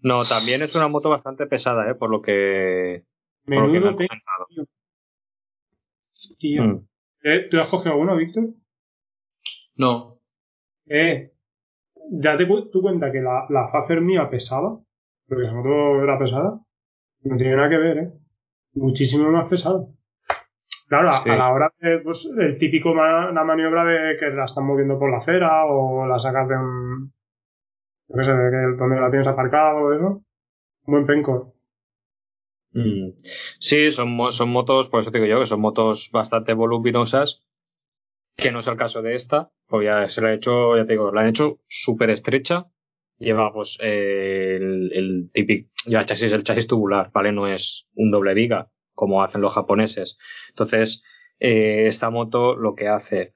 [0.01, 1.95] no, también es una moto bastante pesada, ¿eh?
[1.95, 3.05] Por lo que,
[3.47, 4.47] por lo que me Menudo han pe- comentado.
[6.39, 6.63] tío.
[6.63, 6.87] Mm.
[7.23, 8.45] Eh, ¿Tú has cogido alguno, Víctor?
[9.77, 10.19] No,
[10.89, 11.33] Eh,
[12.11, 14.79] date cu- tú cuenta que la, la Fafer mía pesaba,
[15.29, 16.61] porque esa moto era pesada.
[17.23, 18.13] No tiene nada que ver, ¿eh?
[18.75, 19.89] Muchísimo más pesado.
[20.89, 21.31] Claro, a, Sí.
[21.31, 24.99] a la hora de, pues, el típico ma- la maniobra de que la están moviendo
[24.99, 27.13] por la acera o la sacas de un,
[28.15, 30.07] qué sé, de que donde la tienes aparcado o eso.
[30.87, 31.55] Un buen penco.
[32.73, 33.13] Mm.
[33.59, 37.43] Sí, son, son motos, por eso te digo yo, que son motos bastante voluminosas,
[38.37, 40.93] que no es el caso de esta, pues ya se la ha hecho, ya te
[40.93, 42.67] digo, la han hecho súper estrecha,
[43.19, 47.33] lleva pues eh, el, el típico, ya el chasis, el chasis tubular, ¿vale?
[47.33, 50.19] No es un doble viga, como hacen los japoneses.
[50.51, 51.03] Entonces,
[51.41, 53.35] eh, esta moto lo que hace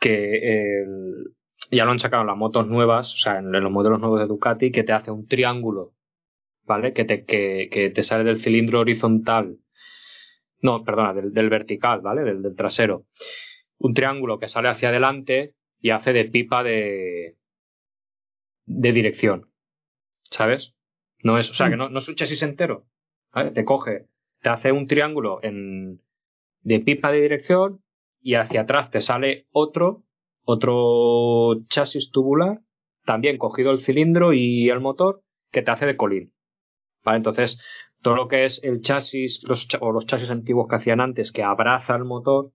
[0.00, 0.84] que
[1.70, 4.70] ya lo han sacado las motos nuevas, o sea, en los modelos nuevos de Ducati,
[4.70, 5.94] que te hace un triángulo
[6.64, 6.92] ¿vale?
[6.92, 9.58] Que te, que, que te sale del cilindro horizontal.
[10.60, 12.22] No, perdona, del, del vertical, ¿vale?
[12.22, 13.06] Del trasero.
[13.84, 17.36] Un triángulo que sale hacia adelante y hace de pipa de,
[18.64, 19.50] de dirección.
[20.22, 20.74] ¿Sabes?
[21.22, 22.86] No es, o sea, que no, no es un chasis entero.
[23.52, 24.06] Te coge,
[24.40, 26.00] te hace un triángulo en,
[26.62, 27.82] de pipa de dirección
[28.22, 30.04] y hacia atrás te sale otro,
[30.44, 32.62] otro chasis tubular,
[33.04, 35.22] también cogido el cilindro y el motor,
[35.52, 36.32] que te hace de colín.
[37.04, 37.18] ¿Vale?
[37.18, 37.60] Entonces,
[38.00, 41.42] todo lo que es el chasis los, o los chasis antiguos que hacían antes, que
[41.42, 42.52] abraza el motor,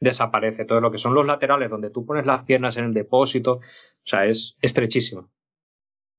[0.00, 0.64] desaparece.
[0.64, 3.60] Todo lo que son los laterales, donde tú pones las piernas en el depósito, o
[4.04, 5.28] sea, es estrechísima.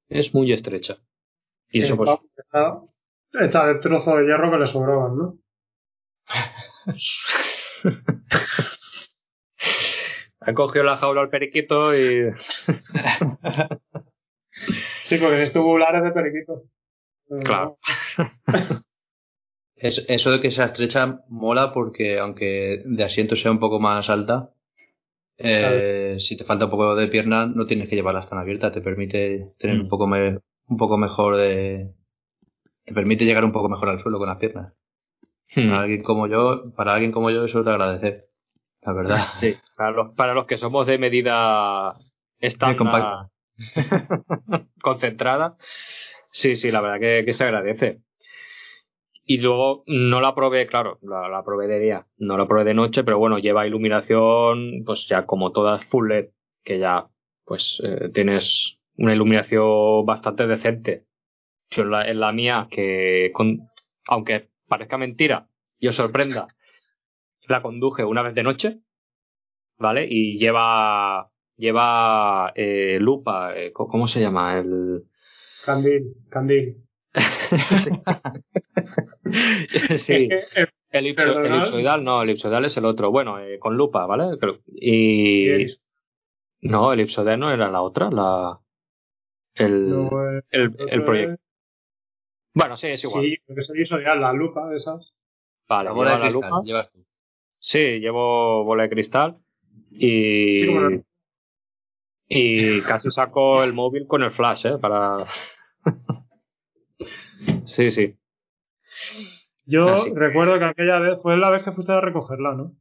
[0.08, 0.98] Es muy estrecha.
[1.72, 2.82] Y eso, pues, Está,
[3.40, 5.38] está trozo de hierro que le sobraban, ¿no?
[10.42, 12.34] ha cogido la jaula al periquito y.
[15.04, 16.64] Sí, porque es tubulares de periquito.
[17.44, 17.80] Claro.
[19.80, 24.10] Es- eso de que sea estrecha mola porque aunque de asiento sea un poco más
[24.10, 24.52] alta,
[25.38, 28.82] eh, si te falta un poco de pierna no tienes que llevarla tan abierta, te
[28.82, 29.82] permite tener Mm.
[29.82, 31.92] un poco me- un poco mejor de
[32.86, 34.74] te permite llegar un poco mejor al suelo con las piernas.
[35.56, 35.70] Hmm.
[35.70, 38.26] Para alguien como yo, para alguien como yo eso es de agradecer.
[38.82, 39.28] La verdad.
[39.40, 41.96] Sí, para los, para los que somos de medida
[42.40, 43.28] estándar
[44.82, 45.56] concentrada,
[46.32, 48.00] sí, sí, la verdad que, que se agradece.
[49.30, 52.74] Y luego no la probé, claro, la, la probé de día, no la probé de
[52.74, 56.30] noche, pero bueno, lleva iluminación, pues ya como todas full LED,
[56.64, 57.12] que ya
[57.46, 61.06] pues eh, tienes una iluminación bastante decente.
[61.70, 63.70] Yo en la, en la mía, que con,
[64.08, 66.48] aunque parezca mentira y os sorprenda,
[67.48, 68.80] la conduje una vez de noche,
[69.78, 70.08] ¿vale?
[70.10, 74.58] Y lleva lleva eh, lupa, eh, ¿cómo se llama?
[74.58, 75.04] El
[75.64, 76.78] Candil, candil.
[79.98, 81.46] sí, Es eh, el, ipso- perdonad.
[81.46, 84.38] el ipsoidal no, el ipsoidal es el otro, bueno, eh, con lupa, ¿vale?
[84.68, 85.82] Y es-
[86.62, 88.60] no, el ipsoidal no era la otra, la
[89.56, 91.34] el, no, eh, el, el proyecto.
[91.34, 91.40] es-
[92.54, 93.24] Bueno, sí, es igual.
[93.24, 95.14] Sí, porque hizo ya la lupa de esas.
[95.68, 96.62] Vale, La bola de la cristal, lupa.
[96.64, 97.06] llevas tú.
[97.60, 99.38] Sí, llevo bola de cristal
[99.92, 101.04] y Sí,
[102.32, 104.78] y casi saco el móvil con el flash, ¿eh?
[104.80, 105.26] Para
[107.66, 108.16] sí, sí.
[109.70, 112.72] Yo Así recuerdo que aquella vez fue la vez que fuiste a recogerla, ¿no?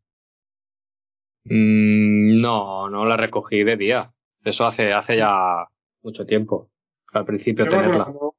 [1.45, 4.11] Mm, no, no la recogí de día.
[4.43, 5.66] Eso hace hace ya
[6.03, 6.70] mucho tiempo.
[7.12, 8.05] Al principio Yo tenerla.
[8.05, 8.34] cuando,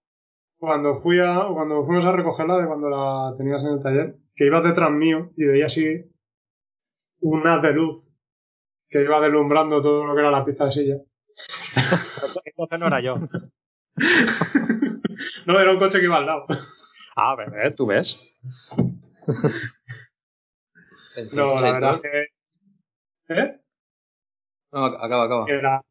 [0.58, 4.48] cuando fui a, cuando fuimos a recogerla de cuando la tenías en el taller, que
[4.48, 6.06] ibas detrás mío y veía así
[7.22, 8.04] un haz de luz
[8.90, 10.96] que iba deslumbrando todo lo que era la pista de silla.
[12.46, 13.16] Entonces no era yo.
[15.46, 16.46] No, era un coche que iba al lado.
[17.16, 18.18] Ah, bebé, tú ves.
[21.34, 23.34] No, la verdad es que...
[23.34, 23.60] ¿Eh?
[24.72, 25.46] No, acaba, acaba.
[25.46, 25.82] Que la,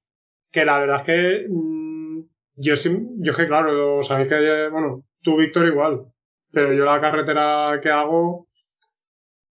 [0.51, 2.21] que la verdad es que mm,
[2.57, 6.07] yo sí, yo es que claro, sabéis que, bueno, tú Víctor igual,
[6.51, 8.49] pero yo la carretera que hago,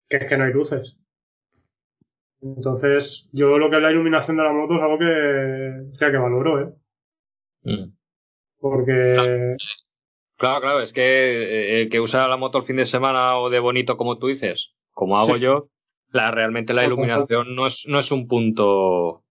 [0.10, 0.98] que es que no hay luces.
[2.42, 6.12] Entonces, yo lo que es la iluminación de la moto es algo que, o sea,
[6.12, 6.74] que valoro, ¿eh?
[7.64, 7.94] Mm.
[8.60, 9.56] Porque,
[10.38, 13.50] Claro, claro, es que eh, el que usa la moto el fin de semana o
[13.50, 15.42] de bonito como tú dices, como hago Sí.
[15.42, 15.70] yo,
[16.12, 19.24] la, realmente la iluminación no es, no es un punto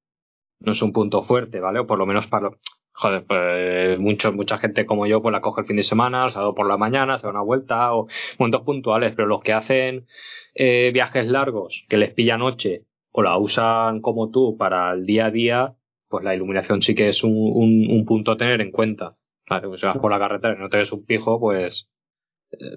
[0.60, 1.80] no es un punto fuerte, ¿vale?
[1.80, 2.50] O por lo menos para
[2.92, 6.30] joder, pues, mucho, mucha gente como yo pues la coge el fin de semana, el
[6.30, 10.06] sábado por la mañana, se da una vuelta o momentos puntuales, pero los que hacen
[10.54, 15.26] eh, viajes largos, que les pilla noche o la usan como tú para el día
[15.26, 15.74] a día,
[16.08, 19.16] pues la iluminación sí que es un, un, un punto a tener en cuenta.
[19.46, 21.88] Claro, pues si vas por la carretera y no te ves un pijo, pues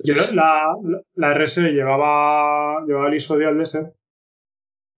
[0.04, 3.94] yo la, la, la RS llevaba, llevaba el isodial de ese,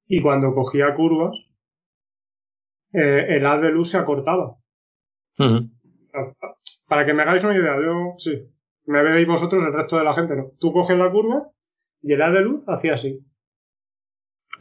[0.08, 1.34] y cuando cogía curvas,
[2.94, 4.58] eh, el haz de luz se acortaba.
[6.88, 8.48] Para que me hagáis una idea, yo sí.
[8.86, 10.52] Me veis vosotros, el resto de la gente no.
[10.60, 11.48] Tú coges la curva
[12.02, 13.20] y el haz de luz hacía así.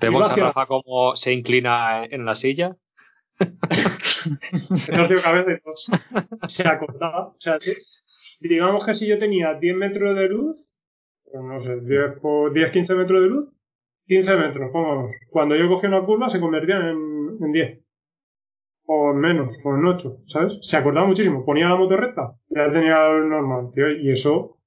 [0.01, 2.77] Vemos a Rafa cómo se inclina en la silla.
[4.93, 6.49] No tengo cabeza y.
[6.49, 7.29] Se acortaba.
[7.29, 7.59] O sea,
[8.41, 10.75] digamos que si yo tenía 10 metros de luz,
[11.25, 13.49] pues no sé, 10, por 10, 15 metros de luz,
[14.07, 15.13] 15 metros, pongamos.
[15.31, 17.79] Cuando yo cogía una curva se convertía en, en 10.
[18.87, 20.59] O en menos, o en 8, ¿sabes?
[20.63, 21.45] Se acortaba muchísimo.
[21.45, 23.89] Ponía la moto recta, ya tenía el normal, tío.
[23.91, 24.59] Y eso,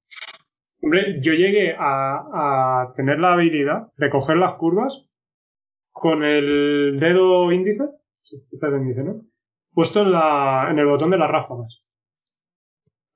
[0.82, 5.06] hombre, yo llegué a, a tener la habilidad de coger las curvas
[5.92, 7.84] con el dedo índice,
[9.72, 11.84] Puesto en, la, en el botón de las ráfagas.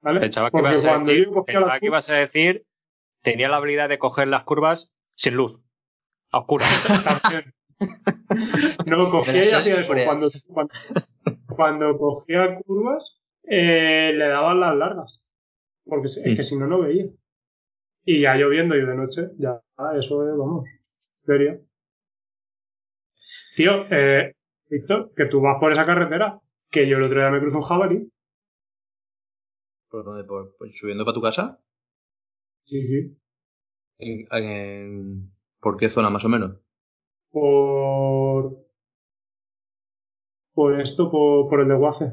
[0.00, 0.20] ¿Vale?
[0.20, 2.66] Pensaba que, Porque ibas a cuando decir, yo cogía pensaba que ibas a decir,
[3.22, 5.61] tenía la habilidad de coger las curvas sin luz,
[6.30, 6.68] a oscuras.
[7.22, 7.54] También.
[8.86, 9.92] No, cogía y hacía eso.
[10.04, 10.74] Cuando, cuando,
[11.48, 15.24] cuando cogía curvas, eh, le daban las largas.
[15.84, 17.06] Porque es que si no, no veía.
[18.04, 19.61] Y ya lloviendo y de noche, ya,
[19.98, 20.66] eso es, vamos,
[21.24, 21.59] sería.
[23.54, 24.34] Tío, eh,
[24.70, 26.40] Víctor, que tú vas por esa carretera,
[26.70, 28.10] que yo el otro día me cruzo un jabalí.
[29.90, 30.24] ¿Por dónde?
[30.24, 31.58] ¿Por, por- subiendo para tu casa?
[32.64, 33.16] Sí, sí.
[33.98, 36.58] ¿En, en- ¿Por qué zona más o menos?
[37.30, 38.58] Por.
[40.54, 42.12] Por esto, por, por el desguace.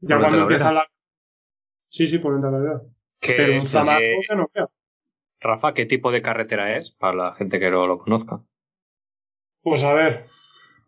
[0.00, 0.86] Ya ¿Por cuando empieza la.
[1.90, 2.80] Sí, sí, por Ventacabrera.
[3.20, 4.68] ¿Qué, Pero un que no vea.
[5.40, 6.92] Rafa, ¿qué tipo de carretera es?
[6.92, 8.42] Para la gente que no lo conozca.
[9.62, 10.24] Pues a ver.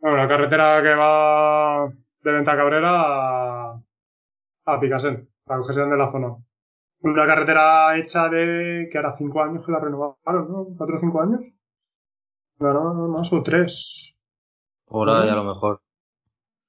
[0.01, 1.89] Bueno, la carretera que va
[2.23, 3.83] de Ventacabrera a,
[4.67, 6.37] a Picasen, para que se de la zona.
[7.01, 8.89] Una carretera hecha de.
[8.91, 10.67] que hará cinco años que la renovaron, ¿no?
[10.77, 11.41] ¿Cuatro o cinco años?
[12.61, 14.15] No, no, no, más o tres.
[14.87, 15.81] Por ahí a lo mejor.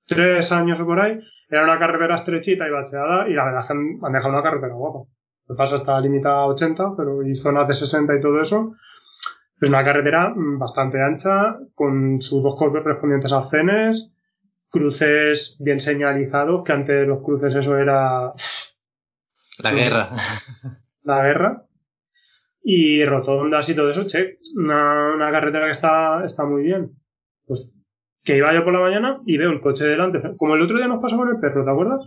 [0.07, 3.67] tres años o por ahí, era una carretera estrechita y bacheada y la verdad es
[3.67, 5.09] que han dejado una carretera guapa.
[5.47, 8.73] Que pasa está limitada a 80, pero y zonas de 60 y todo eso.
[9.63, 14.11] Es una carretera mm, bastante ancha, con sus dos correspondientes arcenes,
[14.69, 18.33] cruces bien señalizados, que antes los cruces eso era
[19.59, 20.09] La guerra.
[21.03, 21.63] la guerra.
[22.61, 26.91] Y rotondas y todo eso, che, una, una carretera que está, está muy bien.
[27.45, 27.81] Pues
[28.21, 30.87] que iba yo por la mañana y veo el coche delante, como el otro día
[30.87, 32.01] nos pasó con el perro, ¿te acuerdas?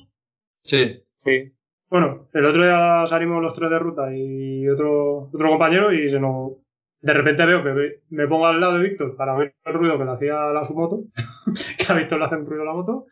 [0.63, 1.03] Sí.
[1.15, 1.53] Sí.
[1.89, 6.21] Bueno, el otro día salimos los tres de ruta y otro, otro compañero y se
[6.21, 6.66] nos...
[7.07, 10.05] De repente veo que me pongo al lado de Víctor para ver el ruido que
[10.05, 11.05] le hacía la su moto,
[11.79, 13.07] que a Víctor le hace un ruido a la moto,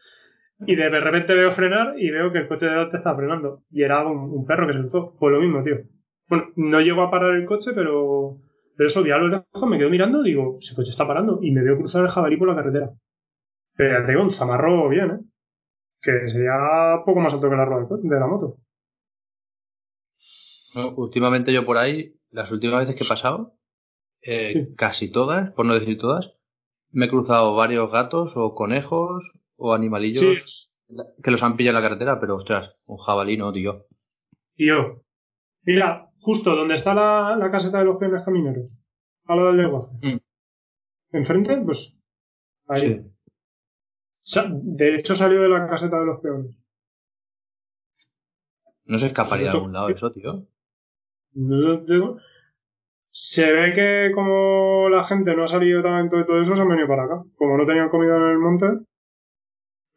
[0.67, 3.63] y de repente veo frenar y veo que el coche de delante está frenando.
[3.71, 5.15] Y era un, perro que se cruzó.
[5.17, 5.77] Pues lo mismo, tío.
[6.29, 8.39] Bueno, no llego a parar el coche, pero,
[8.77, 11.53] pero eso, vi a lo lejos, me quedo mirando, digo, ese coche está parando, y
[11.53, 12.91] me veo cruzar el jabalí por la carretera.
[13.77, 15.21] Pero ya digo, un zamarro bien, ¿eh?
[16.03, 18.57] Que sería poco más alto que la rueda de la moto.
[20.97, 23.53] Últimamente yo por ahí, las últimas veces que he pasado,
[24.25, 24.75] eh, Sí.
[24.77, 26.35] casi todas, por no decir todas,
[26.91, 29.25] me he cruzado varios gatos o conejos
[29.57, 33.53] o animalillos Sí, que los han pillado en la carretera, pero ostras, un jabalí no,
[33.53, 33.87] tío.
[34.55, 35.03] tío.
[35.63, 38.71] Mira, justo donde está la, la caseta de los peones camineros,
[39.27, 39.99] a lo del negocio.
[40.03, 40.19] Mm.
[41.17, 41.99] Enfrente, pues,
[42.69, 43.01] ahí.
[44.21, 44.41] Sí.
[44.63, 46.57] De hecho, salió de la caseta de los peones.
[48.87, 50.47] No se escaparía de algún lado eso, tío.
[51.33, 52.19] Yo digo,
[53.17, 56.69] Se ve que como la gente no ha salido tanto de todo eso, se han
[56.69, 57.23] venido para acá.
[57.37, 58.67] Como no tenían comida en el monte,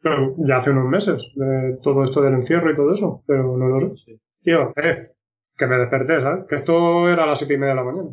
[0.00, 3.66] pero ya hace unos meses, de todo esto del encierro y todo eso, pero no
[3.66, 3.96] lo sé.
[4.04, 4.20] Sí.
[4.42, 5.10] Tío, eh,
[5.56, 6.44] que me desperté, ¿sabes?
[6.48, 8.08] Que esto era a las siete y media de la mañana.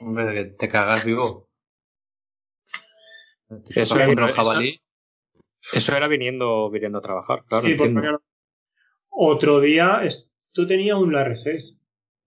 [0.00, 1.48] Hombre, que te cagas vivo.
[3.70, 4.80] Eso un eso- jabalí.
[5.72, 7.64] Eso era viniendo, viniendo a trabajar, claro.
[7.64, 8.00] Sí, por entiendo.
[8.00, 8.18] mañana.
[9.10, 11.78] Otro día, esto tenía un R6.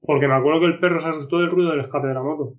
[0.06, 2.54] Porque me acuerdo que el perro se asustó del ruido del escape de la moto.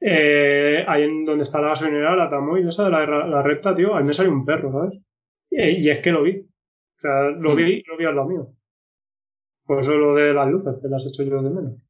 [0.00, 3.94] Eh, ahí en donde está la gasolinera, la Tamoy, esa de la, la recta, tío,
[3.96, 4.98] ahí me salió un perro, ¿sabes?
[5.50, 6.38] Y, y es que lo vi.
[6.40, 8.48] O sea, lo vi, lo vi al lado mío.
[9.66, 11.82] Por eso lo de las luces, que las he hecho yo de menos.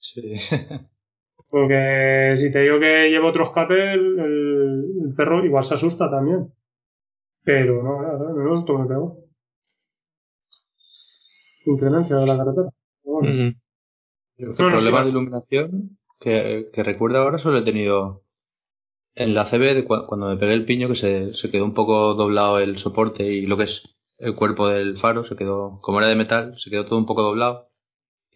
[0.00, 0.34] Sí.
[1.50, 6.10] Porque si te digo que llevo otro escape, el, el- el perro igual se asusta
[6.10, 6.52] también.
[7.44, 9.18] Pero no, nada, nada, menos esto me pegó.
[11.64, 12.68] Inclemencia de la carretera.
[13.04, 13.20] No,
[14.38, 18.22] no, problemas sí, de iluminación que, que recuerdo ahora solo he tenido
[19.14, 21.74] en la CB de cua- cuando me pegué el piño que se, se quedó un
[21.74, 26.00] poco doblado el soporte y lo que es el cuerpo del faro se quedó, como
[26.00, 27.70] era de metal, se quedó todo un poco doblado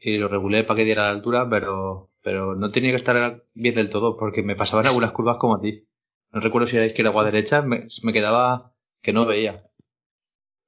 [0.01, 3.75] y lo regulé para que diera la altura, pero, pero no tenía que estar bien
[3.77, 5.87] del todo porque me pasaban algunas curvas como a ti.
[6.33, 9.65] No recuerdo si era izquierda o a derecha, me, me quedaba que no veía.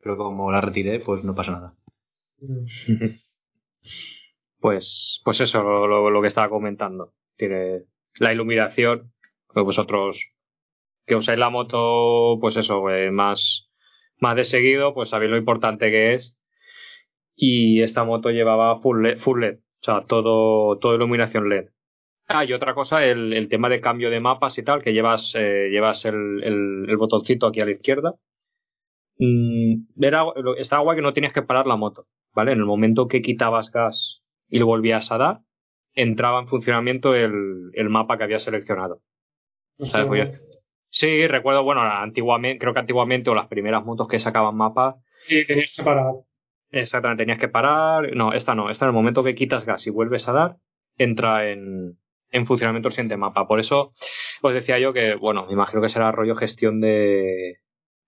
[0.00, 1.74] Pero como la retiré, pues no pasa nada.
[4.58, 7.12] Pues, pues eso, lo, que estaba comentando.
[7.36, 7.84] Tiene
[8.18, 9.12] la iluminación,
[9.54, 10.32] que vosotros
[11.06, 13.70] que usáis la moto, pues eso, eh, más,
[14.18, 16.36] más de seguido, pues sabéis lo importante que es.
[17.36, 21.68] Y esta moto llevaba full LED, full LED o sea, todo, todo iluminación LED.
[22.28, 25.68] Ah, y otra cosa, el, tema de cambio de mapas y tal, que llevas, eh,
[25.70, 28.14] llevas el, el, botoncito aquí a la izquierda.
[29.18, 30.24] Mm, era,
[30.58, 32.06] estaba guay que no tenías que parar la moto,
[32.36, 32.52] ¿vale?
[32.52, 35.40] En el momento que quitabas gas y lo volvías a dar,
[35.94, 39.02] entraba en funcionamiento el, el mapa que habías seleccionado.
[39.76, 39.90] Pues
[40.90, 45.44] sí, recuerdo, bueno, antiguamente, creo que antiguamente o las primeras motos que sacaban mapas, Sí,
[45.46, 46.12] tenías que parar.
[46.70, 48.14] exactamente, tenías que parar.
[48.14, 50.56] No, esta no, esta en el momento que quitas gas y vuelves a dar,
[50.96, 51.98] entra en,
[52.30, 53.48] en funcionamiento el siguiente mapa.
[53.48, 53.90] Por eso
[54.42, 57.58] os decía yo que, bueno, me imagino que será rollo gestión de,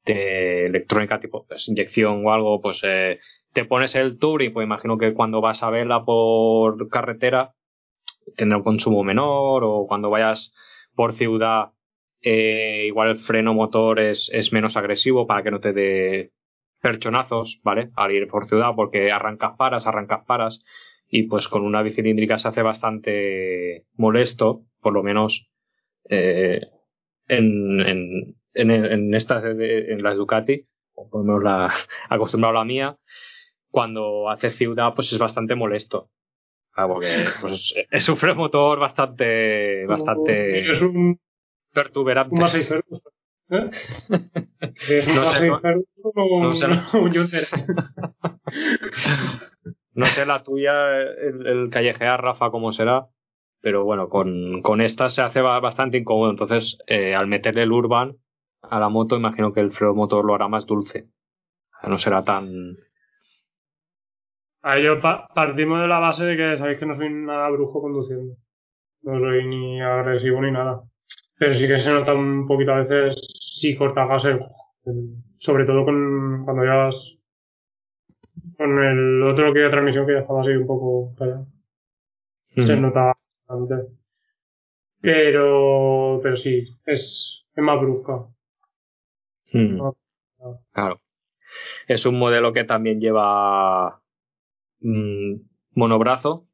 [0.04, 3.20] de electrónica, tipo pues, inyección o algo, pues eh,
[3.58, 7.56] te pones el Touring, pues imagino que cuando vas a verla por carretera
[8.36, 10.52] tendrá un consumo menor o cuando vayas
[10.94, 11.72] por ciudad
[12.20, 16.30] eh, igual el freno motor es, es menos agresivo para que no te dé
[16.80, 17.90] perchonazos, ¿vale?
[17.96, 20.64] Al ir por ciudad porque arrancas paras, arrancas paras
[21.08, 25.50] y pues con una bicilíndrica se hace bastante molesto, por lo menos
[26.08, 26.60] eh,
[27.26, 31.74] en, en, en, estas en las Ducati, o por lo menos la
[32.08, 32.98] acostumbrado a la mía,
[33.70, 36.10] cuando hace ciudad pues es bastante molesto.
[36.74, 37.08] Ah, porque
[37.40, 41.18] pues, es un freno motor bastante, bastante Es un,
[41.72, 42.34] pertuberante.
[42.36, 42.82] un.
[43.50, 43.70] ¿Eh?
[44.88, 45.60] Es un No sé, no-
[46.92, 47.46] o no sé.
[49.94, 53.06] No la tuya, el, el callejear, Rafa, cómo será,
[53.60, 56.30] pero bueno, con, con esta se hace ba- bastante incómodo.
[56.30, 58.16] Entonces, eh, al meterle el Urban
[58.62, 61.08] a la moto, imagino que el freno motor lo hará más dulce.
[61.82, 62.76] No será tan.
[64.62, 68.34] A pa- partimos de la base de que sabéis que no soy nada brujo conduciendo.
[69.02, 70.82] No soy ni agresivo ni nada.
[71.38, 73.16] Pero sí que se nota un poquito a veces
[73.60, 74.26] si cortas gas,
[75.38, 77.14] sobre todo con cuando llevas
[78.56, 81.44] con el otro que de transmisión que ya estaba así un poco para allá.
[82.56, 83.14] Se nota
[83.46, 83.92] bastante.
[85.00, 88.26] Pero, pero sí, es, es más brusca.
[89.52, 89.76] Mm.
[89.76, 89.96] No.
[90.72, 91.00] Claro.
[91.86, 94.02] Es un modelo que también lleva
[94.80, 95.34] mm,
[95.74, 96.46] monobrazo,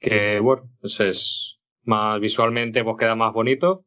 [0.00, 3.84] que bueno, pues es más visualmente pues queda más bonito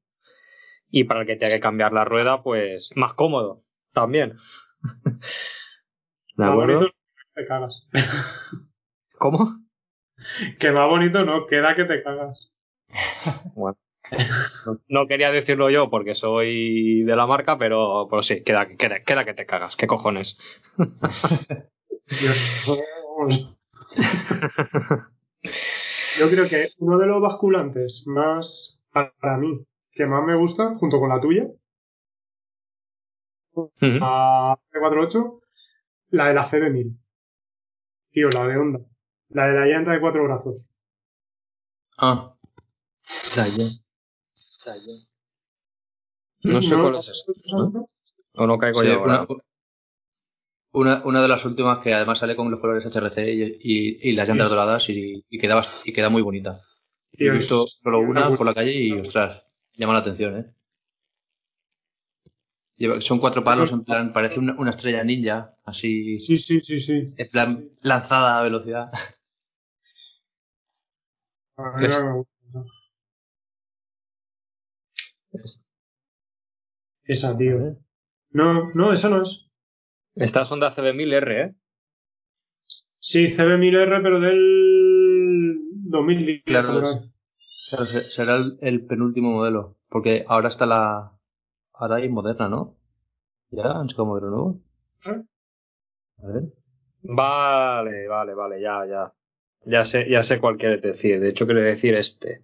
[0.89, 3.59] y para el que tenga que cambiar la rueda pues más cómodo
[3.93, 4.36] también.
[6.38, 6.89] ¿De acuerdo?
[7.34, 7.88] te cagas.
[9.17, 9.65] ¿Cómo?
[10.59, 12.51] que más bonito no, queda que te cagas.
[13.55, 13.78] Bueno.
[14.67, 19.03] No, no quería decirlo yo porque soy de la marca, pero, pero sí, queda, queda,
[19.03, 19.76] queda que te cagas.
[19.76, 20.38] ¿Qué cojones?
[22.07, 22.80] Dios.
[26.20, 30.99] Yo creo que uno de los basculantes más, para mí, que más me gusta, junto
[30.99, 31.47] con la tuya,
[33.53, 33.72] Ujú.
[33.82, 35.41] la C48,
[36.09, 36.97] la de la CB1000.
[38.11, 38.80] Tío, la de Honda.
[39.30, 40.74] La de la llanta de cuatro brazos.
[41.97, 42.36] Ah,
[46.43, 47.89] No sé cuál es ese, ¿no?
[48.34, 49.26] O no caigo sí, yo ahora.
[49.28, 49.45] una,
[50.76, 54.13] una, una de las últimas que además sale con los colores HRC y, y, y
[54.13, 54.53] las llantas Sí.
[54.55, 54.93] doradas y,
[55.30, 56.57] y, y queda muy bonita.
[57.13, 60.53] He visto solo una por la calle y, ostras, llama la atención, ¿eh?
[62.78, 66.82] Lleva- son cuatro palos, en plan, parece una, una estrella ninja, así, Sí, sí, sí,
[66.82, 67.03] sí.
[67.17, 68.91] en plan, lanzada a velocidad.
[71.57, 72.26] No.
[77.05, 77.78] Esa, tío.
[78.32, 79.45] No, no, esa no es.
[80.16, 81.55] Estas son de CB1000R, ¿eh?
[82.99, 85.57] Sí, CB1000R, pero del
[85.89, 86.43] 2010.
[86.45, 86.82] Claro.
[87.70, 91.11] Claro, se- será el, el penúltimo modelo, porque ahora está la,
[91.74, 92.76] ahora hay moderna, ¿no?
[93.51, 93.72] ¿Ya?
[93.72, 94.59] ¿Han sacado modelo nuevo?
[95.05, 95.22] ¿Eh?
[96.24, 96.43] A ver.
[97.01, 99.13] Vale, vale, vale, ya, ya.
[99.66, 101.20] Ya sé, ya sé cuál quieres decir.
[101.20, 102.43] De hecho, quiero decir este.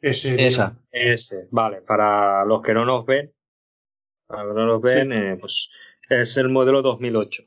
[0.00, 0.46] Ese.
[0.46, 0.76] Esa.
[0.90, 1.82] Este, vale.
[1.82, 3.32] Para los que no nos ven,
[4.26, 5.68] para los que no nos ven, eh, pues
[6.08, 7.42] es el modelo 2008.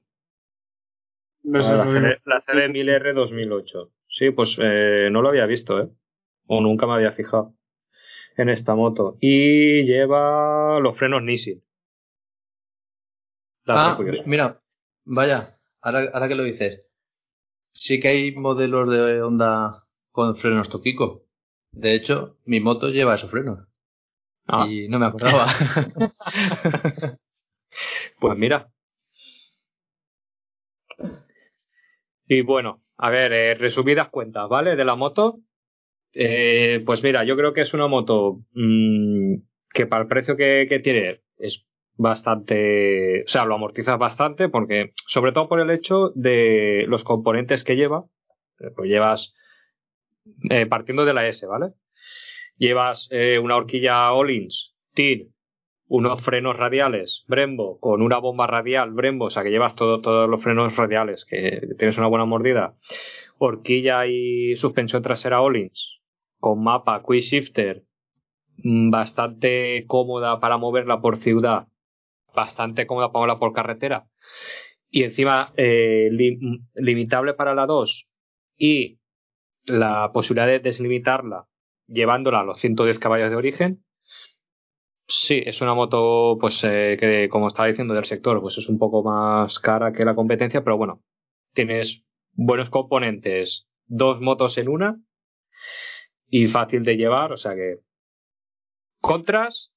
[1.44, 2.08] No sé, la, eso digo.
[2.08, 3.92] CD, la CD1000R 2008.
[4.08, 5.90] Sí, pues eh, no lo había visto, ¿eh?
[6.48, 7.56] O nunca me había fijado
[8.38, 9.18] en esta moto.
[9.20, 11.64] Y lleva los frenos Nissin.
[13.68, 14.62] Ah, mira,
[15.06, 16.86] vaya, ahora, ahora que lo dices,
[17.74, 21.26] sí que hay modelos de Honda con frenos Toquico.
[21.72, 23.68] De hecho, mi moto lleva esos frenos.
[24.48, 24.68] Ah.
[24.70, 25.48] Y no me acordaba.
[28.20, 28.70] Pues mira.
[32.28, 34.76] Y bueno, a ver, eh, resumidas cuentas, ¿vale?
[34.76, 35.40] De la moto.
[36.14, 39.36] Eh, pues mira, yo creo que es una moto mm,
[39.74, 41.66] que para el precio que, tiene es
[41.98, 47.64] bastante, o sea, lo amortizas bastante porque, sobre todo por el hecho de los componentes
[47.64, 48.06] que lleva,
[48.60, 49.34] eh, pues llevas,
[50.70, 51.74] partiendo de la S, ¿vale?
[52.58, 53.10] Llevas
[53.42, 55.28] una horquilla Ollins, TIR,
[55.88, 60.30] unos frenos radiales Brembo con una bomba radial Brembo, o sea que llevas todo, todos
[60.30, 62.76] los frenos radiales, que tienes una buena mordida,
[63.38, 66.00] horquilla y suspensión trasera Ollins,
[66.40, 67.84] con mapa, quick shifter,
[68.58, 71.68] mm, bastante cómoda para moverla por ciudad,
[72.36, 74.06] bastante cómoda para moverla por carretera,
[74.90, 78.08] y encima eh, lim- limitable para la 2
[78.58, 79.00] y
[79.66, 81.46] la posibilidad de deslimitarla
[81.88, 83.84] llevándola a los 110 caballos de origen,
[85.08, 88.80] Sí, es una moto, pues, eh, que como estaba diciendo del sector, pues es un
[88.80, 91.04] poco más cara que la competencia, pero bueno,
[91.54, 92.04] tienes
[92.34, 95.00] buenos componentes, dos motos en una
[96.28, 97.78] y fácil de llevar, o sea que
[99.00, 99.72] contras,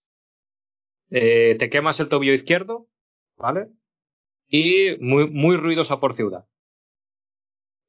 [1.11, 2.87] eh, te quemas el tobillo izquierdo,
[3.37, 3.69] ¿vale?
[4.49, 6.47] Y muy, muy ruidosa por ciudad.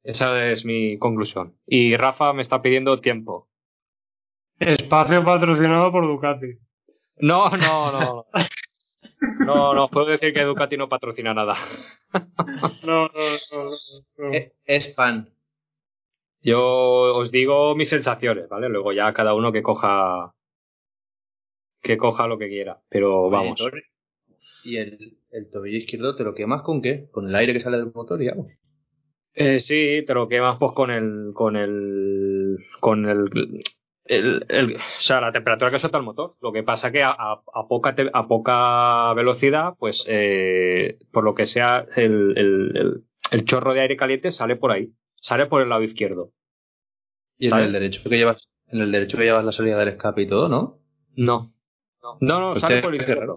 [0.02, 1.56] Esa es mi conclusión.
[1.66, 3.48] Y Rafa me está pidiendo tiempo.
[4.58, 6.58] Espacio patrocinado por Ducati.
[7.20, 8.26] No, no, no.
[9.44, 11.54] No, no, puedo decir que Ducati no patrocina nada.
[12.82, 13.10] No, no, no.
[13.52, 14.30] no, no.
[14.64, 15.28] Es fan.
[16.42, 18.68] Yo os digo mis sensaciones, ¿vale?
[18.68, 20.34] Luego ya cada uno que coja
[21.82, 22.80] que coja lo que quiera.
[22.88, 23.60] Pero vamos.
[24.64, 27.08] ¿Y el, el tobillo izquierdo te lo quemas con qué?
[27.10, 28.48] Con el aire que sale del motor, digamos.
[29.34, 33.30] Eh, sí, pero que más pues con el con el con el,
[34.04, 36.36] el, el- o sea, la temperatura que suelta el motor.
[36.40, 41.24] Lo que pasa que a, a- a poca te- a poca velocidad, pues eh, por
[41.24, 42.34] lo que sea el,
[43.30, 46.32] el, chorro de aire caliente sale por ahí, sale por el lado izquierdo.
[47.38, 47.66] Y en ¿Sabes?
[47.66, 50.48] el derecho que llevas, en el derecho que llevas la salida del escape y todo,
[50.48, 50.78] ¿no?
[51.16, 51.52] No.
[52.20, 53.36] No, no, Pues sale por el izquierdo.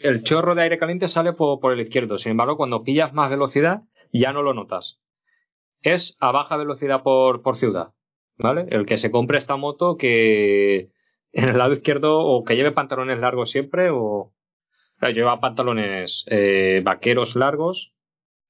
[0.00, 2.18] El chorro de aire caliente sale por, por el izquierdo.
[2.18, 3.82] Sin embargo, cuando pillas más velocidad,
[4.12, 5.00] ya no lo notas.
[5.82, 7.92] Es a baja velocidad por, por ciudad.
[8.38, 8.66] ¿Vale?
[8.70, 10.90] El que se compre esta moto que
[11.32, 14.32] en el lado izquierdo o que lleve pantalones largos siempre o...
[14.98, 17.92] Claro, yo llevaba pantalones eh, vaqueros largos,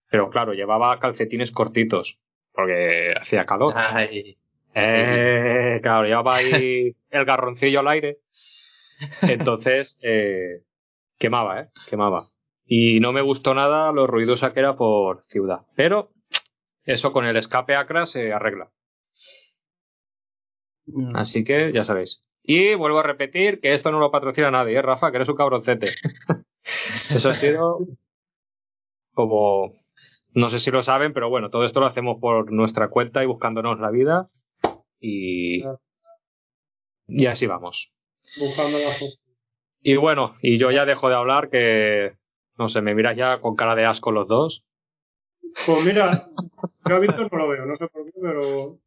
[0.08, 2.20] pero claro, llevaba calcetines cortitos
[2.52, 3.74] porque hacía calor.
[3.76, 4.38] Ay,
[4.74, 8.18] Eh, claro, llevaba ahí el garroncillo al aire.
[9.22, 10.62] Entonces, eh,
[11.18, 11.68] quemaba, ¿eh?
[11.88, 12.28] Quemaba.
[12.64, 15.60] Y no me gustó nada lo ruidosa que era por ciudad.
[15.76, 16.12] Pero
[16.84, 18.70] eso con el escape Acra se arregla.
[21.14, 22.22] Así que ya sabéis.
[22.42, 25.10] Y vuelvo a repetir que esto no lo patrocina nadie, ¿eh, Rafa?
[25.10, 25.94] Que eres un cabroncete.
[27.10, 27.80] Eso ha sido
[29.12, 29.72] como...
[30.32, 33.26] No sé si lo saben, pero bueno, todo esto lo hacemos por nuestra cuenta y
[33.26, 34.28] buscándonos la vida.
[35.00, 35.64] Y...
[37.08, 37.90] Y así vamos.
[38.38, 38.94] Buscando la.
[39.80, 42.16] Y bueno, y yo ya dejo de hablar que...
[42.58, 44.62] No sé, me miras ya con cara de asco los dos.
[45.64, 46.28] Pues mira,
[46.86, 48.78] yo a Víctor no lo veo, no sé por qué, pero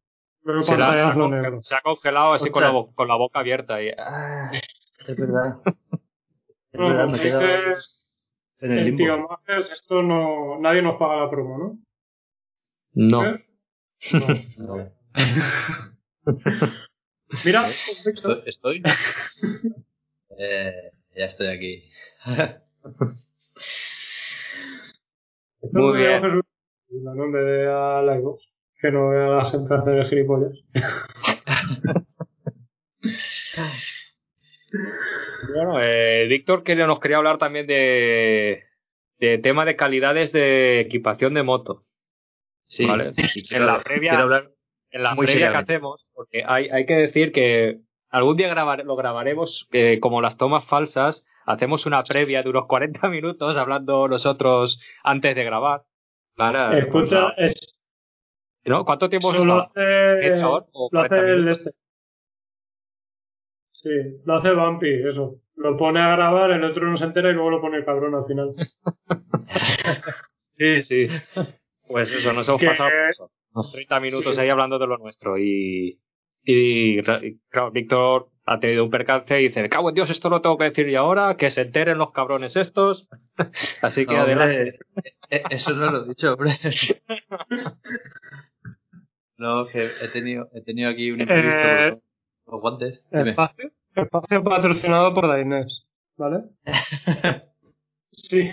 [0.62, 3.82] Se, la- se ha se congelado así con la, con la boca abierta.
[3.82, 3.90] Y...
[3.96, 4.50] Ah,
[5.06, 5.60] es verdad.
[6.72, 8.98] Es me dices, en el limbo.
[9.46, 11.78] Tío esto no, nadie nos paga la promo, ¿no?
[12.92, 13.26] No.
[13.26, 13.40] ¿Eh?
[14.58, 14.76] No.
[14.76, 14.92] No.
[17.44, 18.42] Mira, ¿Estoy?
[18.46, 18.82] estoy?
[20.38, 21.88] eh, ya estoy aquí.
[25.72, 26.22] Muy bien.
[26.22, 26.44] Jesús,
[27.02, 28.49] no en vez de a la Xbox,
[28.80, 30.52] que no vea a la gente hacer gilipollas.
[35.54, 38.62] Bueno, eh, Víctor que nos quería hablar también de,
[39.18, 41.82] de tema de calidades de equipación de moto.
[42.68, 42.86] Sí.
[42.86, 43.12] Vale.
[43.52, 44.50] En la previa- hablar
[44.90, 47.78] En la previa que hacemos, porque hay, hay que decir que
[48.10, 52.66] algún día grabar- lo grabaremos eh, como las tomas falsas, hacemos una previa de unos
[52.66, 55.82] 40 minutos hablando nosotros antes de grabar.
[56.36, 57.79] Para, Escucha, es,
[58.64, 58.84] ¿no?
[58.84, 59.70] ¿Cuánto tiempo solo estado?
[59.70, 61.70] hace, ¿Media hora o lo hace 40 el este.
[63.72, 63.90] Sí,
[64.26, 65.36] lo hace Bumpy, eso.
[65.56, 68.14] Lo pone a grabar, el otro no se entera y luego lo pone el cabrón
[68.14, 68.52] al final.
[70.34, 71.08] Sí, sí.
[71.86, 73.30] Pues eso, nos hemos pasado eso.
[73.52, 74.40] unos 30 minutos Sí.
[74.42, 75.38] ahí hablando de lo nuestro.
[75.38, 75.98] Y,
[76.44, 80.40] y, y, claro, Víctor ha tenido un percance y dice, cago en Dios, esto lo
[80.42, 83.08] tengo que decir yo ahora, que se enteren los cabrones estos.
[83.82, 84.78] Así que No, adelante.
[85.30, 86.58] eh, Eso no lo he dicho, hombre.
[89.40, 91.58] No, que he tenido, he tenido aquí un imprevisto.
[91.60, 91.98] Eh,
[92.46, 93.02] Los guantes.
[93.10, 93.30] Dime.
[93.30, 95.86] Espacio, espacio patrocinado por Dainés,
[96.16, 96.44] ¿vale?
[98.12, 98.50] Sí.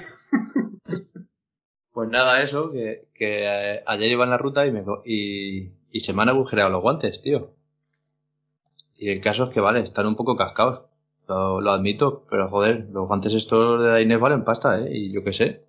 [1.92, 6.00] Pues nada, eso, que, que eh, ayer iba en la ruta y, me, y, y
[6.02, 7.52] se me han agujereado los guantes, tío.
[8.96, 10.84] Y el caso es que, vale, están un poco cascados.
[11.28, 14.88] Lo, lo admito, pero joder, los guantes estos de Dainés valen pasta, ¿eh?
[14.96, 15.66] Y yo qué sé.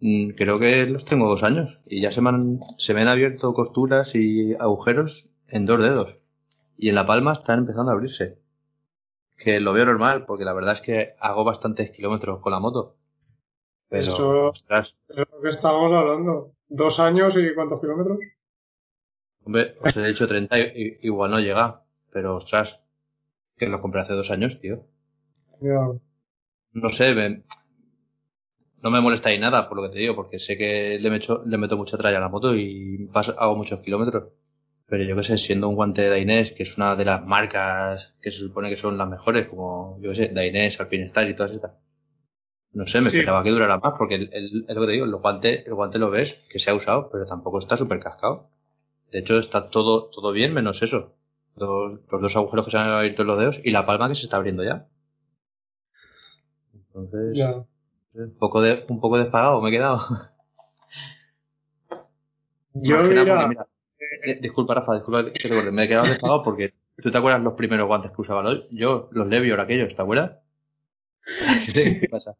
[0.00, 3.08] Mm, Creo que los tengo dos años y ya se me han, se me han
[3.08, 6.16] abierto costuras y agujeros en dos dedos.
[6.76, 8.38] Y en la palma están empezando a abrirse.
[9.36, 12.96] Que lo veo normal, porque la verdad es que hago bastantes kilómetros con la moto.
[13.88, 16.52] Pero, Eso- ostras, Es lo que estábamos hablando.
[16.68, 18.18] Dos años y cuántos kilómetros.
[19.44, 21.82] Hombre, os he dicho 30, i- i- igual no llega,
[22.12, 22.78] pero ostras,
[23.56, 24.84] que lo compré hace dos años, tío.
[25.60, 25.88] Ya.
[26.72, 27.42] No sé, me-
[28.82, 31.42] no me molesta ahí nada, por lo que te digo, porque sé que le meto,
[31.46, 34.30] le meto mucha tralla a la moto y paso- hago muchos kilómetros.
[34.86, 38.14] Pero yo qué sé, siendo un guante de Dainés, que es una de las marcas
[38.22, 41.52] que se supone que son las mejores, como, yo qué sé, Dainés, Alpinestar y todas
[41.52, 41.72] estas.
[42.72, 43.18] No sé, me Sí.
[43.18, 45.74] esperaba que durara más, porque el, el- es lo que te digo, el guante, el
[45.74, 48.48] guante lo ves, que se ha usado, pero tampoco está súper cascado.
[49.12, 51.14] De hecho, está todo, todo bien menos eso.
[51.56, 54.14] Los, los dos agujeros que se han abierto en los dedos y la palma que
[54.16, 54.86] se está abriendo ya.
[56.74, 57.64] Entonces, Ya.
[58.14, 60.00] Un poco de, un poco despagado me he quedado.
[62.74, 63.66] Yo, mira,
[64.24, 67.54] eh, disculpa, Rafa, disculpa que te me he quedado despagado porque tú te acuerdas los
[67.54, 70.38] primeros guantes que usaba yo, los Levior aquellos, ¿te acuerdas?
[71.74, 72.36] ¿qué pasa?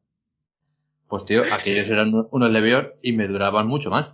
[1.08, 4.10] Pues tío, aquellos eran unos Levior y me duraban mucho más.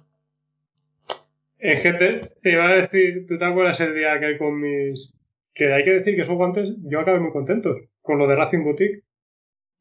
[1.59, 5.13] es que te, te iba a decir, ¿tú te acuerdas el día que con mis...
[5.55, 8.65] Que hay que decir que esos guantes, yo acabé muy contento con lo de Racing
[8.65, 9.03] Boutique.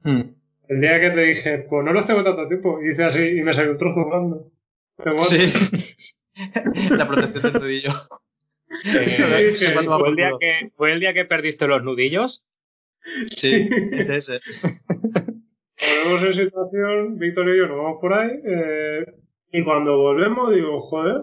[0.03, 0.34] Hmm.
[0.67, 3.41] El día que te dije, pues no los tengo tanto tiempo, y hice así y
[3.41, 4.51] me salió un trozo.
[5.29, 5.53] Sí.
[6.89, 7.91] La protección del nudillo.
[8.85, 12.43] Eh, sí, ¿fue, el día que, ¿Fue el día que perdiste los nudillos?
[13.29, 14.39] Sí, ese, ese.
[16.03, 19.05] Ponemos en situación, Víctor y yo nos vamos por ahí, eh,
[19.51, 21.21] Y cuando volvemos, digo, joder,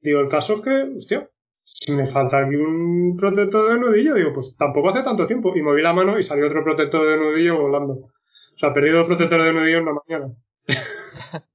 [0.00, 1.28] digo, el caso es que, hostia,
[1.64, 5.54] si me falta aquí un protector de nudillo, digo, pues tampoco hace tanto tiempo.
[5.56, 8.10] Y moví la mano y salió otro protector de nudillo volando.
[8.58, 10.34] O sea, perdí dos protectores de nudillo en una mañana.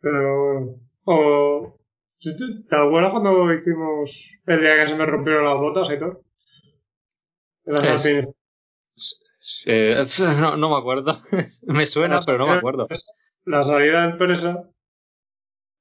[0.00, 1.78] Pero, o,
[2.20, 4.10] ¿te acuerdas cuando hicimos
[4.46, 6.22] el día que se me rompieron las botas y todo?
[7.64, 9.66] En las Es-.
[9.66, 10.06] Eh,
[10.40, 11.18] no, no me acuerdo.
[11.66, 12.86] me suena, pero no me acuerdo.
[13.44, 14.70] La salida de empresa,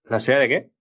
[0.06, 0.72] ¿La serie de qué?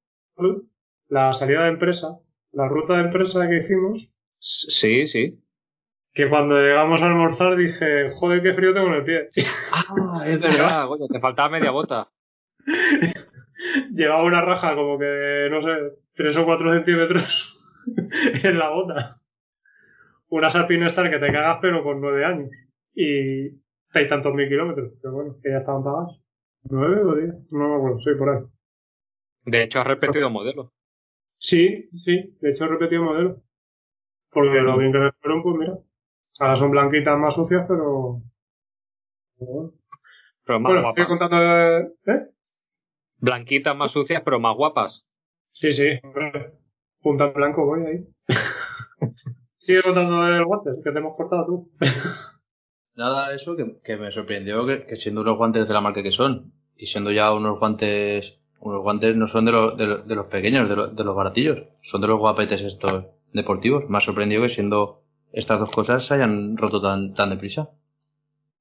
[1.08, 2.18] la salida de empresa,
[2.52, 5.38] la ruta de empresa que hicimos, Sí, sí.
[6.18, 9.28] Que cuando llegamos a almorzar dije, joder, qué frío tengo en el pie.
[9.72, 12.08] Ah, es verdad, coño, te faltaba media bota.
[13.94, 15.68] Llevaba una raja como que, no sé,
[16.14, 17.24] tres o cuatro centímetros
[18.42, 19.10] en la bota.
[20.28, 22.50] Unas alpinestar que te cagas pero con nueve años.
[22.96, 23.50] Y
[23.90, 26.20] hay tantos mil kilómetros, pero bueno, que ya estaban pagadas.
[26.64, 27.34] ¿Nueve o diez?
[27.52, 28.42] No me acuerdo, sí, por ahí.
[29.44, 30.72] De hecho, has repetido modelo.
[31.38, 33.40] Sí, sí, de hecho he repetido modelo.
[34.32, 35.78] Porque lo bien que me fueron, pues mira.
[36.38, 38.20] Ahora son blanquitas más sucias, pero...
[39.38, 39.72] pero bueno.
[40.44, 41.18] Pero más Bueno, estoy guapas.
[41.18, 41.80] contando de...
[42.06, 42.26] ¿Eh?
[43.18, 45.04] Blanquitas más sucias, pero más guapas.
[45.52, 46.52] Sí, sí, hombre.
[47.00, 48.06] Punta en blanco voy ahí.
[49.56, 51.70] Sigue contando del guantes, que te hemos cortado tú.
[52.94, 56.10] Nada, eso que, que me sorprendió que, que siendo unos guantes de la marca que
[56.12, 60.14] son, y siendo ya unos guantes, unos guantes no son de, los de, los- de
[60.14, 63.88] los pequeños, de, los- de los baratillos, son de los guapetes estos deportivos.
[63.88, 65.02] Me ha sorprendido que siendo
[65.32, 67.70] estas dos cosas se hayan roto tan, tan deprisa.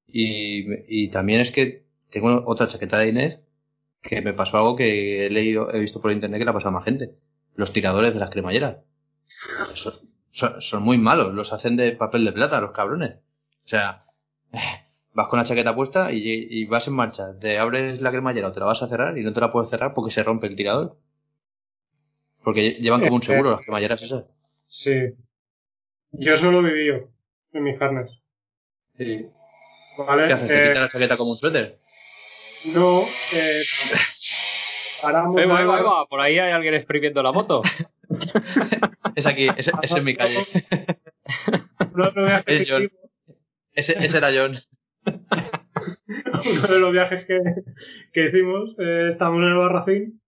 [0.06, 3.40] Y, y también es que tengo otra chaqueta de Inés
[4.02, 6.72] que me pasó algo que he leído, he visto por internet que le ha pasado
[6.72, 7.14] más gente.
[7.56, 8.78] Los tiradores de las cremalleras.
[9.74, 9.92] Son,
[10.32, 13.16] son- son muy malos, los hacen de papel de plata, los cabrones.
[13.64, 14.04] O sea,
[15.14, 17.38] vas con la chaqueta puesta y, y vas en marcha.
[17.40, 19.70] Te abres la cremallera o te la vas a cerrar y no te la puedes
[19.70, 20.96] cerrar porque se rompe el tirador.
[22.42, 24.24] Porque llevan como un seguro las cremalleras esas.
[24.66, 24.90] Sí.
[26.12, 27.08] Yo eso lo viví yo,
[27.52, 28.10] en mis carnes.
[28.96, 29.26] Sí.
[29.98, 30.26] ¿Vale?
[30.28, 30.48] ¿Qué haces?
[30.48, 31.78] ¿Te Eh, quitas la chaqueta como un suéter?
[32.74, 33.02] no,
[33.32, 33.62] eh,
[35.02, 35.36] paramos...
[35.40, 36.06] Ahí va, de- ahí va, ahí va.
[36.06, 37.62] Por ahí hay alguien exprimiendo la moto.
[39.14, 40.38] Es aquí, es mi calle.
[41.92, 42.82] Uno de los viajes Es que John.
[42.84, 43.10] hicimos-
[43.72, 44.56] Ese, ese era John.
[46.52, 47.38] uno de los viajes que,
[48.12, 50.20] que hicimos, eh, estábamos en el Barracín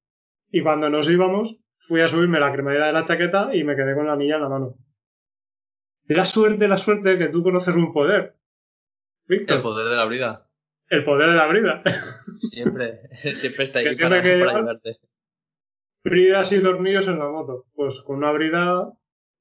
[0.50, 3.94] y cuando nos íbamos fui a subirme la cremallera de la chaqueta y me quedé
[3.94, 4.74] con la anilla en la mano.
[6.06, 8.34] La suerte, la suerte que tú conoces un poder.
[9.26, 10.46] Víctor, El poder de la brida.
[10.88, 11.82] el poder de la brida.
[12.50, 13.00] Siempre,
[13.34, 14.90] siempre está ahí Que para, que para ayudarte.
[16.04, 17.66] bridas y tornillos en la moto.
[17.74, 18.92] Pues con una brida,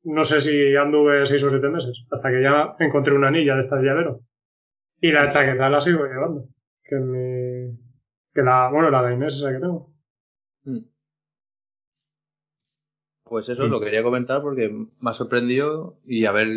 [0.03, 3.61] no sé si anduve seis o siete meses, hasta que ya encontré una anilla de
[3.61, 4.19] estas llavero.
[5.01, 6.45] Y la chaqueta la sigo llevando.
[6.83, 7.77] Que me,
[8.33, 9.91] que la, bueno, la de Inés esa que tengo.
[10.65, 10.79] Mm.
[13.29, 14.69] Pues eso lo quería comentar porque
[14.99, 16.47] me ha sorprendido y a ver,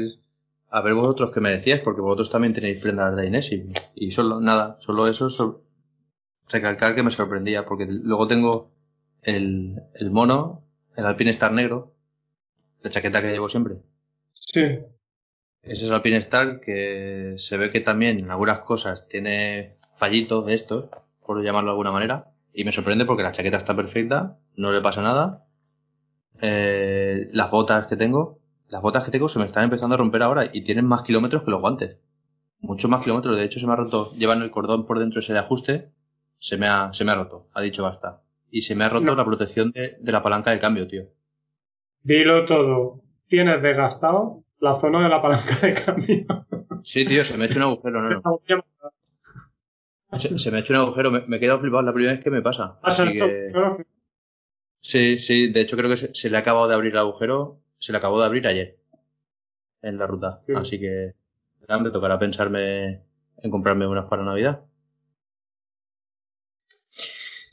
[0.70, 4.12] a ver vosotros qué me decíais, porque vosotros también tenéis prendas de Inés y, y
[4.12, 5.62] solo, nada, solo eso, so-
[6.48, 8.70] recalcar que me sorprendía, porque luego tengo
[9.22, 10.62] el, el mono,
[10.96, 11.94] el Alpine Star negro,
[12.82, 13.76] la chaqueta que llevo siempre.
[14.32, 14.60] Sí.
[15.62, 20.46] Ese es el Alpine Star que se ve que también en algunas cosas tiene fallitos
[20.46, 20.86] de estos,
[21.24, 24.80] por llamarlo de alguna manera, y me sorprende porque la chaqueta está perfecta, no le
[24.80, 25.44] pasa nada.
[26.42, 28.38] Eh, las botas que tengo,
[28.68, 31.44] las botas que tengo se me están empezando a romper ahora y tienen más kilómetros
[31.44, 31.98] que los guantes.
[32.60, 35.32] Muchos más kilómetros, de hecho se me ha roto, llevan el cordón por dentro ese
[35.32, 35.88] de ajuste,
[36.38, 38.20] se me ha, se me ha roto, ha dicho basta.
[38.50, 39.14] Y se me ha roto No.
[39.14, 41.04] la protección de, de la palanca de cambio, tío.
[42.02, 43.00] Dilo todo.
[43.28, 46.26] Tienes desgastado la zona de la palanca de cambio.
[46.84, 48.40] Sí, tío, se me ha hecho un agujero, no, no.
[50.18, 52.22] Se, se me ha hecho un agujero, me, me he quedado flipado la primera vez
[52.22, 52.78] que me pasa.
[52.82, 53.52] Así que.
[54.82, 57.60] Sí, sí, de hecho creo que se, se le ha acabado de abrir el agujero,
[57.78, 58.76] se le acabó de abrir ayer
[59.82, 60.42] en la ruta.
[60.46, 60.52] Sí.
[60.56, 61.14] Así que
[61.68, 63.02] me tocará pensarme
[63.38, 64.64] en comprarme unas para Navidad.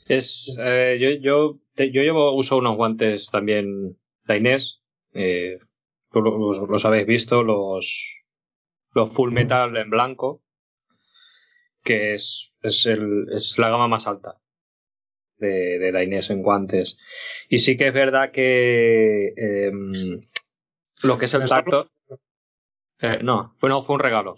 [0.06, 4.82] Es, eh, yo, yo, te- yo llevo, uso unos guantes también de Inés.
[5.12, 5.58] Eh,
[6.10, 7.86] tú los, los habéis visto, los,
[8.94, 10.42] los Full Metal en blanco,
[11.84, 14.39] que es, es, el, es la gama más alta
[15.40, 16.96] de, de Dainés en guantes.
[17.48, 20.20] Y sí que es verdad que em,
[21.02, 21.90] lo que es el tacto.
[23.00, 24.36] Eh, no, fue, no, fue un regalo.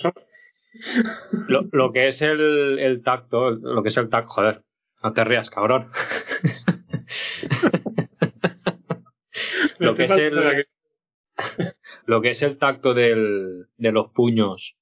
[1.49, 4.63] Lo, lo que es el, el tacto, lo que es el tacto, joder,
[5.03, 5.91] no te rías, cabrón.
[9.79, 10.67] lo que es el,
[12.07, 14.77] lo que es el tacto del, de los puños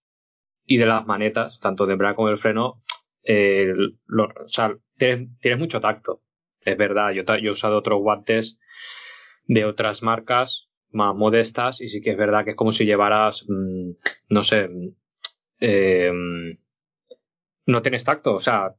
[0.67, 2.83] y de las manetas, tanto de embrague como del freno,
[3.25, 3.73] eh,
[4.07, 6.23] lo- o sea, tienes, tienes mucho tacto.
[6.61, 8.59] Es verdad, yo, yo he usado otros guantes
[9.47, 13.45] de otras marcas más modestas y sí que es verdad que es como si llevaras,
[13.49, 13.91] mm,
[14.29, 14.69] no sé,
[15.61, 16.13] eh,
[17.67, 18.77] no tienes tacto, o sea,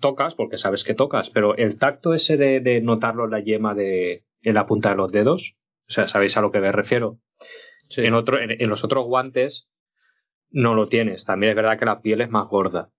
[0.00, 4.24] tocas porque sabes que tocas, pero el tacto ese de, notarlo en la yema de
[4.42, 5.54] en la punta de los dedos,
[5.88, 7.18] o sea, sabéis a lo que me refiero.
[7.96, 9.68] En, otro, en, los otros guantes
[10.50, 11.26] no lo tienes.
[11.26, 12.90] También es verdad que la piel es más gorda.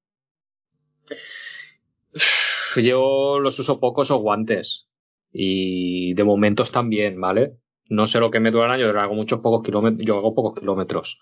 [2.78, 4.88] Yo los uso poco esos guantes
[5.32, 7.58] y de momentos también, ¿vale?
[7.90, 11.20] No sé lo que me duran, yo hago muchos pocos kilómetros, yo hago pocos kilómetros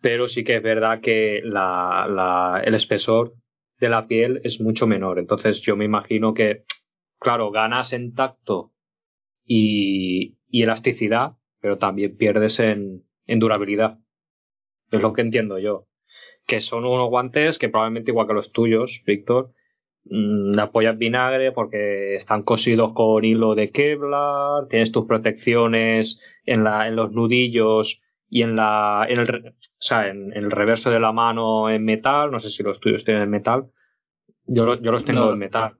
[0.00, 3.34] pero sí que es verdad que la, la, el espesor
[3.78, 5.18] de la piel es mucho menor.
[5.18, 6.64] Entonces yo me imagino que,
[7.18, 8.72] claro, ganas en tacto
[9.44, 13.98] y, y elasticidad, pero también pierdes en, en durabilidad.
[14.90, 15.86] Es lo que entiendo yo.
[16.46, 19.52] Que son unos guantes que probablemente igual que los tuyos, Víctor,
[20.04, 26.88] mm, apoyas vinagre porque están cosidos con hilo de Kevlar, tienes tus protecciones en, la,
[26.88, 31.12] en los nudillos y en la en el, o sea, en, el reverso de la
[31.12, 33.70] mano en metal, no sé si los tuyos tienen en metal,
[34.46, 35.76] yo, yo los tengo en metal.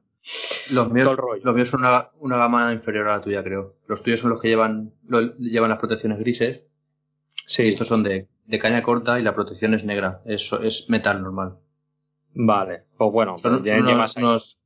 [0.71, 3.71] Los míos, los míos son una, una, gama inferior a la tuya, creo.
[3.89, 4.93] Los tuyos son los que llevan,
[5.39, 6.69] llevan las protecciones grises.
[7.47, 7.69] Sí.
[7.69, 10.21] estos son de, de, caña corta y la protección es negra.
[10.27, 11.57] Eso es metal normal.
[12.35, 12.85] Vale.
[12.97, 14.61] Pues bueno, son unos, unos,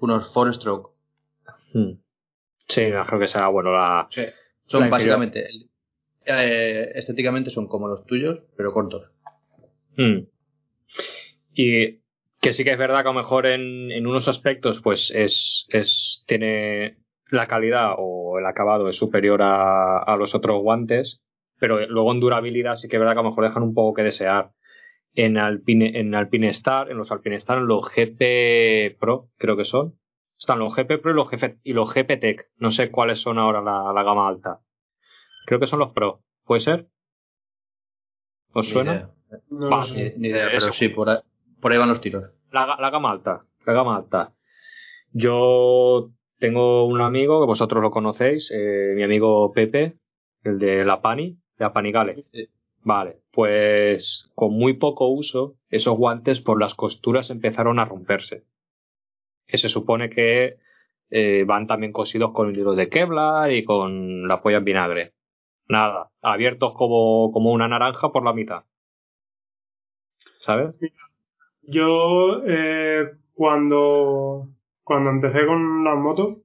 [0.00, 0.90] unos four stroke.
[1.72, 1.92] Hmm.
[2.68, 4.08] Sí, creo que será bueno la.
[4.10, 4.22] Sí.
[4.66, 5.46] Son básicamente
[6.24, 9.10] eh, estéticamente son como los tuyos, pero cortos.
[9.96, 10.26] Hmm.
[11.52, 12.00] Y
[12.40, 15.66] que sí que es verdad que a lo mejor en, en unos aspectos, pues es,
[15.68, 16.98] es, tiene
[17.30, 21.20] la calidad o el acabado es superior a, a los otros guantes,
[21.58, 23.94] pero luego en durabilidad sí que es verdad que a lo mejor dejan un poco
[23.94, 24.52] que desear.
[25.14, 29.64] En Alpine, en Alpine Star, en los Alpine Star, en los GP Pro, creo que
[29.64, 29.98] son.
[30.38, 32.50] Están los GP Pro y los, GP, y los GP Tech.
[32.56, 34.60] No sé cuáles son ahora la, la gama alta.
[35.46, 36.22] Creo que son los Pro.
[36.44, 36.88] ¿Puede ser?
[38.52, 39.10] ¿Os suena?
[39.48, 39.70] No,
[40.16, 42.24] ni, idea, pero sí, por ahí, van los tiros.
[42.50, 43.44] La, la gama alta.
[43.64, 44.32] La gama alta.
[45.12, 49.98] Yo tengo un amigo que vosotros lo conocéis, eh, mi amigo Pepe,
[50.42, 52.24] el de la Pani, de la Panigale.
[52.82, 58.44] Vale, pues con muy poco uso, esos guantes por las costuras empezaron a romperse.
[59.46, 60.56] Que se supone que
[61.10, 65.12] eh, van también cosidos con hilo de Kevlar y con la polla en vinagre.
[65.68, 68.64] Nada, abiertos como, como una naranja por la mitad.
[70.40, 70.78] ¿Sabes?
[71.62, 74.48] Yo eh, cuando,
[74.82, 76.42] cuando empecé con las motos,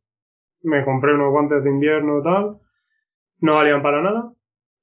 [0.62, 2.60] me compré unos guantes de invierno tal,
[3.40, 4.35] no valían para nada,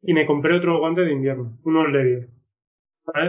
[0.02, 2.28] y me compré otros guantes de invierno, unos Levier.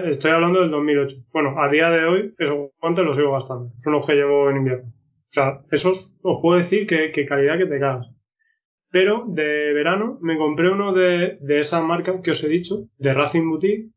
[0.06, 1.16] Estoy hablando del 2008.
[1.32, 4.58] Bueno, a día de hoy esos guantes los sigo gastando, son los que llevo en
[4.58, 4.90] invierno.
[4.90, 8.08] O sea, esos os puedo decir que, que calidad que te cagas.
[8.92, 13.14] Pero de verano me compré uno de, de esa marca que os he dicho, de
[13.14, 13.90] Racing Boutique,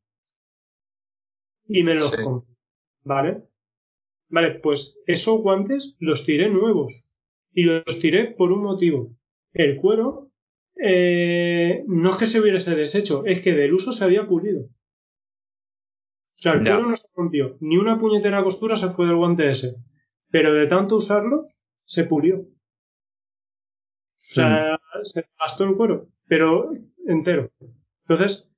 [1.68, 2.54] y me los compré.
[3.04, 3.42] ¿Vale?
[4.28, 7.08] Vale, pues esos guantes los tiré nuevos.
[7.52, 9.10] Y los tiré por un motivo.
[9.52, 10.25] El cuero
[10.82, 14.62] eh, no es que se hubiese deshecho, es que del uso se había pulido.
[14.62, 17.56] O sea, el cuero no se rompió.
[17.60, 19.76] Ni una puñetera costura se fue del guante ese.
[20.30, 21.44] Pero de tanto usarlo,
[21.86, 22.40] se pulió.
[22.40, 22.48] O
[24.16, 26.72] sea, se gastó el cuero, pero
[27.06, 27.50] entero.
[28.06, 28.50] Entonces,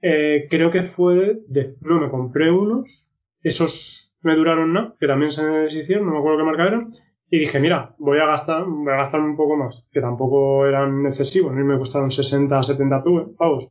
[0.00, 5.30] eh, creo que fue de, no, me compré unos, esos me duraron nada, que también
[5.30, 6.92] se deshicieron, no me acuerdo qué marca eran,
[7.30, 11.06] y dije, mira, voy a gastar, voy a gastar un poco más, que tampoco eran
[11.06, 13.04] excesivos, a mí me costaron 60, 70
[13.36, 13.70] pavos,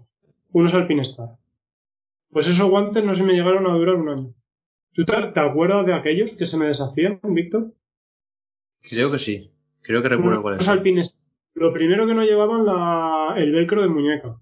[0.51, 1.29] unos Alpinestar.
[2.29, 4.33] Pues esos guantes no se me llegaron a durar un año.
[4.93, 7.73] ¿Tú te, te acuerdas de aquellos que se me deshacían, Víctor?
[8.81, 9.51] Creo que sí.
[9.81, 10.67] Creo que recuerdo cuál es.
[10.67, 11.17] Alpines.
[11.53, 14.37] Lo primero que no llevaban la, el velcro de muñeca.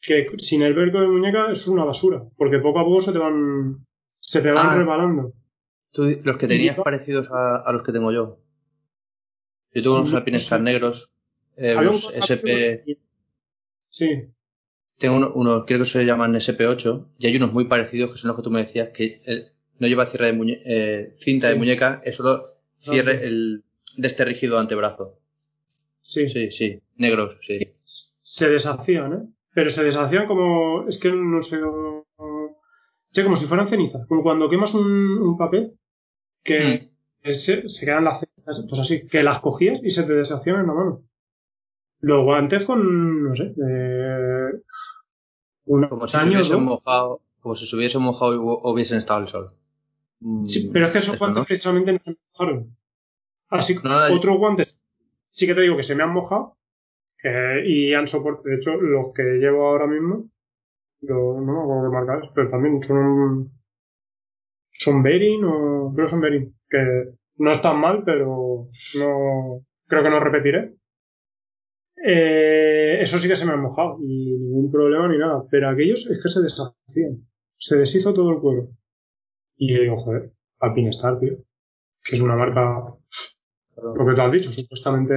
[0.00, 2.22] Que sin el velcro de muñeca es una basura.
[2.36, 3.84] Porque poco a poco se te van,
[4.20, 4.76] se te van ah.
[4.76, 5.32] rebalando.
[5.94, 8.38] los que tenías parecidos a, los que tengo yo.
[9.74, 11.10] Yo tengo unos alpines negros.
[11.56, 12.84] Eh, los SP.
[13.88, 14.08] Sí.
[14.98, 17.06] Tengo unos, creo que se llaman SP8.
[17.18, 19.22] Y hay unos muy parecidos que son los que tú me decías que
[19.78, 23.62] no lleva cierre de eh, cinta de muñeca, es solo cierre el,
[23.96, 25.18] de este rígido antebrazo.
[26.02, 26.28] Sí.
[26.28, 26.80] Sí, sí.
[26.96, 27.74] Negros, sí.
[28.22, 29.28] Se deshacían, ¿eh?
[29.54, 30.88] Pero se deshacían como.
[30.88, 31.58] Es que no sé.
[33.10, 34.06] Sí, como si fueran cenizas.
[34.06, 35.72] Como cuando quemas un, papel
[36.44, 36.90] que
[37.24, 37.30] mm.
[37.30, 38.37] se, quedan las cenizas,
[38.68, 41.02] pues así, que las cogías y se te deshacían en la mano.
[42.00, 44.50] Los guantes con, no sé, eh,
[45.88, 49.54] como si se hubiesen mojado, como si se hubiesen mojado o hubiesen estado al sol.
[50.46, 52.76] Sí, pero es que esos guantes precisamente no se mojaron.
[53.50, 54.80] Así No, no, otros guantes,
[55.30, 56.56] sí que te digo que se me han mojado
[57.24, 58.48] eh, y han soportado.
[58.48, 60.30] De hecho, los que llevo ahora mismo,
[61.02, 63.52] lo- no me acuerdo qué marca pero también son.
[64.82, 65.92] Son Berin o.
[65.94, 66.54] Creo que son Berin.
[66.70, 66.80] Que
[67.38, 69.60] no están mal, pero no.
[69.86, 70.74] Creo que no repetiré.
[72.04, 75.44] Eh, eso sí que se me han mojado y ningún problema ni nada.
[75.50, 77.26] Pero aquellos es que se deshacían.
[77.58, 78.68] Se deshizo todo el cuero.
[79.56, 81.38] Y yo digo, joder, Alpinestar, tío.
[82.04, 82.94] Que es una marca
[83.76, 85.14] lo que tú has dicho, supuestamente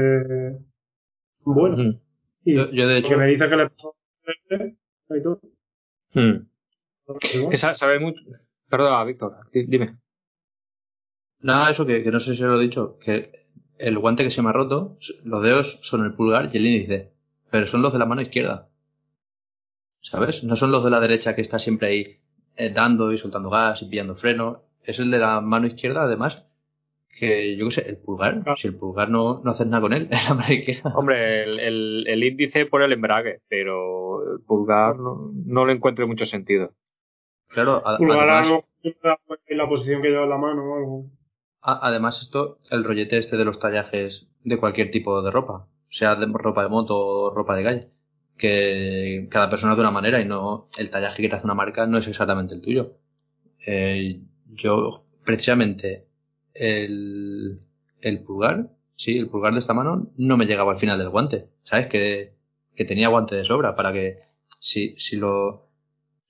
[1.43, 1.73] bueno.
[1.76, 1.99] Ujú.
[2.43, 3.95] Y Yo, yo, de lo que hecho, me dice que le pasó
[5.10, 5.39] a y todo.
[6.14, 6.48] Mm.
[7.06, 7.52] pues igual.
[7.52, 8.19] Que sa- sabe mucho.
[8.69, 9.98] Perdona, Víctor, di- dime.
[11.43, 13.45] Nada, eso que, que no sé si lo he dicho, que
[13.77, 17.11] el guante que se me ha roto, los dedos son el pulgar y el índice,
[17.49, 18.68] pero son los de la mano izquierda.
[20.01, 20.43] ¿Sabes?
[20.43, 22.18] No son los de la derecha que está siempre ahí
[22.55, 24.63] eh, dando y soltando gas y pillando freno.
[24.84, 26.43] Es el de la mano izquierda, además,
[27.19, 28.55] que yo qué sé, el pulgar, Ah.
[28.59, 30.93] si el pulgar no, no haces nada con él, es la mano izquierda.
[30.95, 36.07] Hombre, el, el- el índice por el embrague, pero el pulgar no, no le encuentro
[36.07, 36.73] mucho sentido.
[37.49, 41.05] Claro, a- Pulgar además, en la posición que lleva la mano o algo.
[41.61, 46.25] Además esto, el rollete este de los tallajes de cualquier tipo de ropa, sea de
[46.27, 47.89] ropa de moto o ropa de calle,
[48.38, 51.85] que cada persona de una manera y no el tallaje que te hace una marca
[51.85, 52.97] no es exactamente el tuyo.
[53.65, 56.07] Eh, yo, precisamente,
[56.53, 57.61] el,
[58.01, 61.49] el pulgar, sí, el pulgar de esta mano no me llegaba al final del guante,
[61.63, 61.88] ¿sabes?
[61.88, 62.33] Que,
[62.75, 64.19] que tenía guante de sobra para que
[64.59, 65.70] si, si lo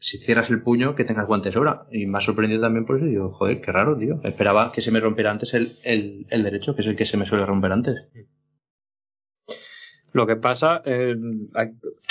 [0.01, 1.85] si cierras el puño que tengas guante de sobra.
[1.91, 3.05] Y me ha sorprendido también por eso.
[3.05, 4.19] Y digo, joder, qué raro, tío.
[4.23, 7.17] Esperaba que se me rompiera antes el, el, el derecho, que es el que se
[7.17, 7.95] me suele romper antes.
[10.11, 11.15] Lo que pasa, eh,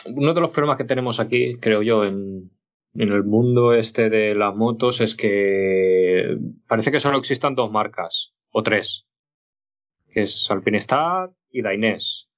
[0.07, 2.51] uno de los problemas que tenemos aquí, creo yo, en,
[2.95, 8.33] en el mundo este de las motos es que parece que solo existan dos marcas,
[8.53, 9.07] o tres,
[10.13, 12.30] que es Alpinestar y Dainés.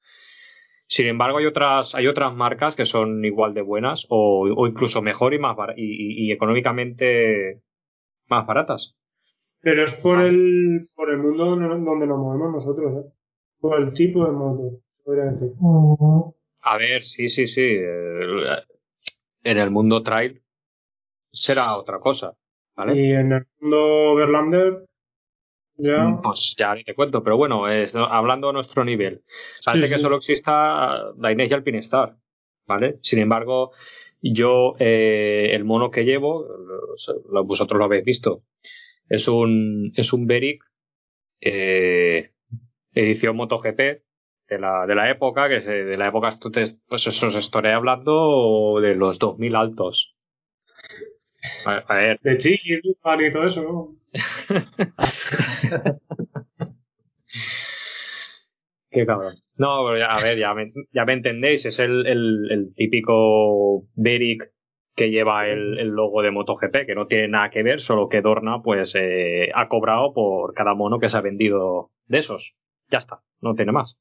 [0.95, 5.01] Sin embargo, hay otras, hay otras marcas que son igual de buenas o, o incluso
[5.01, 7.63] mejor y más bar- y, y- y económicamente
[8.29, 8.95] más baratas.
[9.63, 13.09] Pero es por el, por el mundo donde, donde nos movemos nosotros, ¿eh?
[13.61, 15.53] Por el tipo de moto, podría decir.
[16.61, 17.61] A ver, sí, sí, sí.
[17.63, 18.63] eh,
[19.45, 20.43] En el mundo trail
[21.33, 22.35] será otra cosa,
[22.77, 22.95] ¿vale?
[23.01, 24.85] Y en el mundo Verlander,
[25.77, 26.21] ya.
[26.23, 29.23] Pues ya ni te cuento, pero bueno, es, hablando a nuestro nivel,
[29.65, 32.17] parece Sí, que solo exista Dainese y Alpinestar,
[32.67, 32.99] ¿vale?
[33.03, 33.73] Sin embargo,
[34.21, 36.47] yo, eh, el mono que llevo,
[37.45, 38.43] vosotros lo habéis visto,
[39.09, 40.65] es un, es un Beric
[41.41, 42.33] eh,
[42.95, 43.79] edición MotoGP
[44.49, 46.31] de la, de la época, que se- de la época,
[46.89, 50.15] pues eso os estaré hablando de los 2000 altos.
[51.65, 53.97] A, a ver, De Chile, y todo eso, ¿no?
[58.91, 59.35] Qué cabrón.
[59.57, 61.65] No, pero ya, a ver, ya me, ya me entendéis.
[61.65, 64.51] Es el, el, el típico Beric
[64.95, 68.21] que lleva el, el logo de MotoGP, que no tiene nada que ver, solo que
[68.21, 72.55] Dorna pues eh, ha cobrado por cada mono que se ha vendido de esos.
[72.91, 73.97] Ya está, no tiene más.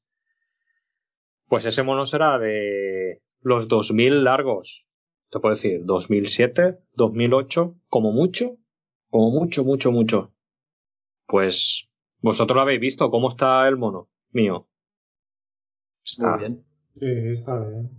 [1.48, 4.84] Pues ese mono será de los 2000 largos.
[5.32, 8.58] Te puedo decir, 2007, 2008, como mucho,
[9.10, 10.34] como mucho, mucho, mucho.
[11.26, 11.88] Pues
[12.20, 14.68] vosotros lo habéis visto, ¿cómo está el mono mío?
[16.04, 16.64] Está, Muy bien.
[17.00, 17.90] Sí, está bien.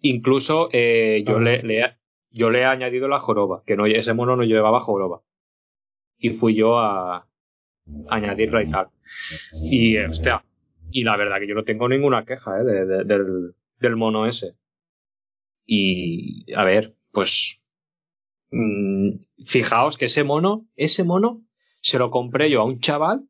[0.00, 1.96] Incluso eh, yo, le, le he-
[2.30, 5.22] yo le he añadido la joroba, que no, ese mono no llevaba joroba.
[6.18, 7.26] Y fui yo a, a
[8.08, 8.88] añadirla y tal.
[9.60, 10.44] Y, eh, hostia,
[10.90, 14.26] y la verdad que yo no tengo ninguna queja eh, de- de- del, del mono
[14.26, 14.54] ese.
[15.66, 17.60] Y, a ver, pues,
[18.50, 21.42] mm, fijaos que ese mono, ese mono,
[21.80, 23.28] se lo compré yo a un chaval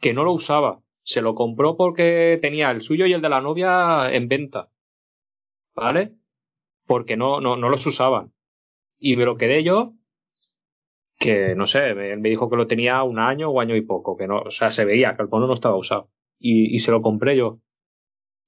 [0.00, 0.80] que no lo usaba.
[1.02, 4.70] Se lo compró porque tenía el suyo y el de la novia en venta.
[5.74, 6.14] ¿vale?
[6.86, 8.32] Porque no, no, no los usaban.
[8.98, 9.94] Y me lo quedé yo,
[11.18, 14.16] que no sé, me, me dijo que lo tenía un año o año y poco,
[14.16, 16.10] que no, o sea, se veía que el mono no estaba usado.
[16.38, 17.60] Y, y se lo compré yo.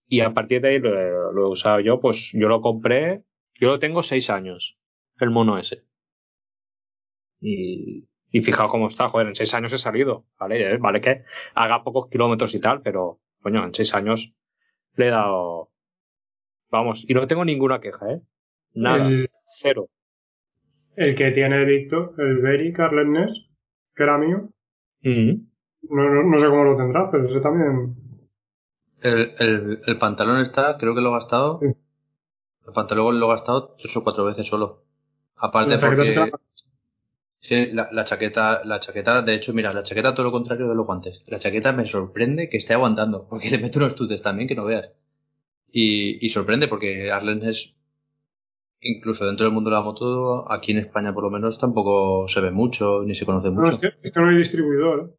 [0.09, 3.25] Y a partir de ahí lo, lo he usado yo, pues yo lo compré,
[3.61, 4.79] yo lo tengo seis años,
[5.21, 5.85] el mono ese.
[7.41, 10.75] Y, y fijaos cómo está, joder, en seis años he salido, ¿vale?
[10.75, 11.25] Eh, Vale que
[11.55, 14.33] haga pocos kilómetros y tal, pero, coño, en seis años
[14.95, 15.71] le he dado,
[16.71, 18.21] Vamos, y no tengo ninguna queja, ¿eh?
[18.75, 19.89] Nada, El, cero.
[20.97, 23.49] el que tiene Víctor, el Berry Carlet Ness,
[23.95, 24.51] que era mío,
[25.03, 25.47] Mm.
[25.91, 27.95] no, no, no sé cómo lo tendrá, pero ese también.
[29.03, 31.61] El, el, el pantalón está, creo que lo he gastado.
[31.61, 31.67] Sí.
[32.67, 34.83] El pantalón lo he gastado tres o cuatro veces solo.
[35.37, 36.31] Aparte porque, la-
[37.41, 40.75] Sí, la, la chaqueta, la chaqueta, de hecho, mira, la chaqueta todo lo contrario de
[40.75, 41.23] los guantes.
[41.27, 44.65] La chaqueta me sorprende que esté aguantando, porque le meto unos tutes también que no
[44.65, 44.91] veas.
[45.71, 47.73] Y, y sorprende porque Arlen es,
[48.81, 52.41] incluso dentro del mundo de la moto, aquí en España por lo menos tampoco se
[52.41, 53.73] ve mucho, ni se conoce No, mucho.
[53.75, 55.11] es que, es que no hay distribuidor.
[55.11, 55.15] ¿eh?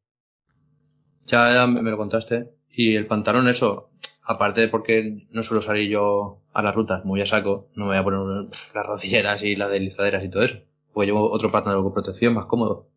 [1.27, 2.49] Ya, ya me me lo contaste.
[2.69, 3.91] Y el pantalón, eso,
[4.27, 7.91] aparte de porque no suelo salir yo a las rutas muy a saco, no me
[7.91, 10.59] voy a poner las rodilleras y las deslizaderas y todo eso.
[10.93, 12.87] Porque llevo otro pantalón con protección más cómodo.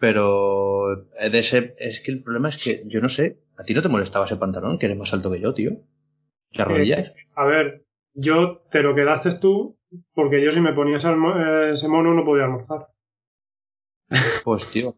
[0.00, 3.82] Pero de ese, es que el problema es que yo no sé, ¿a ti no
[3.82, 4.78] te molestaba ese pantalón?
[4.78, 5.72] Que eres más alto que yo, tío.
[6.52, 7.12] Las Eh, rodillas.
[7.34, 9.76] A ver, yo te lo quedaste tú,
[10.14, 12.86] porque yo si me ponía ese, eh, ese mono no podía almorzar.
[14.44, 14.94] Pues tío.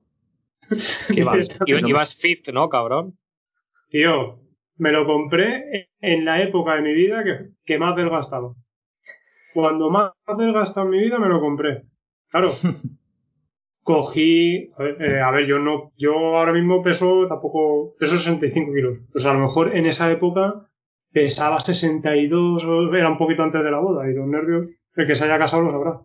[1.09, 3.19] Ibas, ibas fit, ¿no, cabrón?
[3.89, 4.39] Tío,
[4.81, 8.53] me lo compré en la época de mi vida que, que más desgastaba.
[9.55, 11.83] Cuando más desgastado en mi vida me lo compré.
[12.31, 12.51] Claro.
[13.83, 18.73] Cogí, a ver, eh, a ver, yo no, yo ahora mismo peso tampoco, peso 65
[18.75, 18.99] kilos.
[19.13, 20.67] Pues a lo mejor en esa época
[21.13, 25.17] pesaba 62, o era un poquito antes de la boda y los nervios, el que
[25.17, 26.01] se haya casado lo sabrá.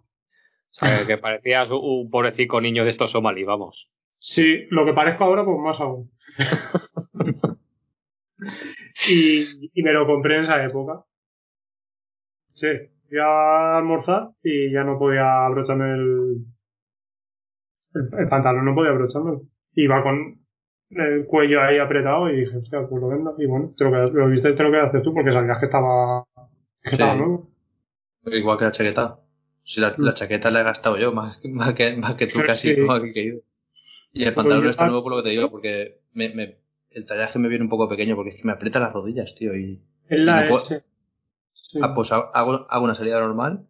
[0.81, 3.89] Eh, que parecías un- un pobrecito niño de estos somalí, vamos.
[4.19, 6.09] Sí, lo que parezco ahora, pues más aún.
[9.09, 11.03] y, y me lo compré en esa época.
[12.53, 12.67] Sí,
[13.09, 16.45] fui a almorzar y ya no podía abrocharme el,
[17.95, 19.39] el, el pantalón, no podía abrocharme.
[19.73, 20.39] Iba con
[20.91, 23.35] el cuello ahí apretado y dije, hostia, pues lo vendo.
[23.37, 26.23] Y bueno, te lo, quedas, lo viste, te lo quedaste tú porque sabías que estaba,
[26.81, 26.95] que Sí.
[26.95, 27.49] estaba nuevo.
[28.27, 29.19] Igual que la chaqueta.
[29.63, 32.45] Si la, la chaqueta la he gastado yo, más, más, que, más que tú Sí.
[32.45, 33.41] casi, más que.
[34.13, 36.57] Y el pantalón yo- está nuevo por lo que te digo, porque me, me,
[36.95, 39.55] el tallaje me viene un poco pequeño, porque es que me aprieta las rodillas, tío.
[39.55, 40.83] Y Es la S.
[41.53, 41.79] Sí.
[41.81, 43.67] ah, pues ha- hago, hago una salida normal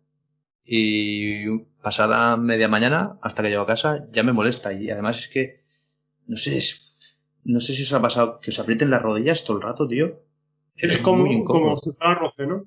[0.63, 4.73] y pasada media mañana, hasta que llego a casa, ya me molesta.
[4.73, 5.61] Y además es que,
[6.27, 6.81] no sé, es-
[7.43, 10.21] no sé si os ha pasado que os aprieten las rodillas todo el rato, tío.
[10.91, 12.65] es como, como si fuera roce, ¿no?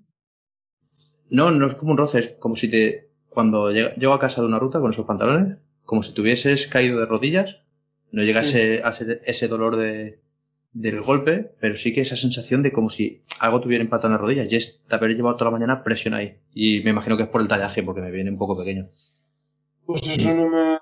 [1.30, 3.08] No, no es como un roce, es como si te.
[3.28, 7.06] Cuando llego a casa de una ruta con esos pantalones, como si tuvieses caído de
[7.06, 7.60] rodillas,
[8.10, 10.20] no llegase a ser ese dolor de,
[10.72, 14.20] del golpe, pero sí que esa sensación de como si algo tuviera impactado en las
[14.20, 16.38] rodillas, y es de haber llevado toda la mañana presión ahí.
[16.52, 18.88] Y me imagino que es por el tallaje, porque me viene un poco pequeño.
[19.86, 20.78] Pues eso no me.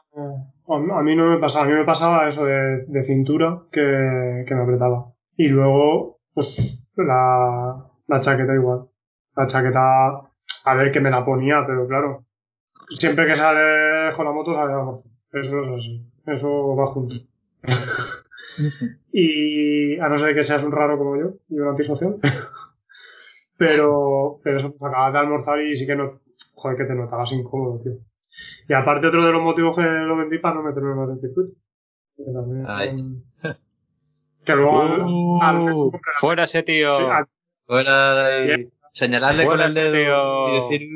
[0.68, 1.64] A a mí no me pasaba.
[1.64, 5.12] A mí me pasaba eso de, de cintura que, que me apretaba.
[5.36, 8.86] Y luego, pues, la, la chaqueta igual.
[9.36, 10.30] La chaqueta,
[10.64, 12.24] a ver que me la ponía, pero claro.
[12.98, 15.04] Siempre que sale con la moto sale la moto.
[15.32, 16.06] Eso es así.
[16.26, 17.14] Eso va junto.
[19.12, 22.16] Y a no ser que seas un raro como yo y un antisocial.
[23.58, 26.20] pero, pero eso, pues acabas de almorzar y sí que no.
[26.54, 27.92] Joder, que te notabas incómodo, tío.
[28.68, 31.52] Y aparte otro de los motivos que lo vendí para no meterme más en circuito.
[32.16, 33.22] Que, también,
[34.44, 36.92] que luego al, Uh, al- fuera ese tío.
[36.94, 37.26] sí, al-
[37.66, 40.48] Fuera de ahí, señalarle con el dedo tío.
[40.48, 40.88] y decir.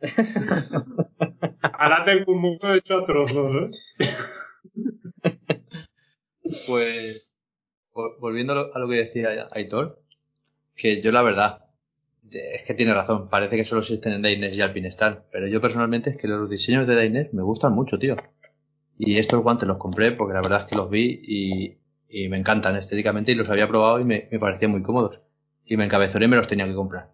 [1.78, 4.06] Ahora tengo un mundo hecho a trozos, ¿eh?
[6.66, 7.34] Pues,
[7.94, 10.00] vol- volviendo a lo, a lo que decía Aitor,
[10.76, 11.66] que yo la verdad,
[12.30, 16.10] es que tiene razón, parece que solo existen en Dainers y Alpinestar, pero yo personalmente
[16.10, 18.16] es que los diseños de Dainers me gustan mucho, tío.
[18.98, 22.38] Y estos guantes los compré porque la verdad es que los vi y, y me
[22.38, 25.20] encantan estéticamente y los había probado y me, me parecían muy cómodos.
[25.66, 27.10] Y me encabezoré y me los tenía que comprar.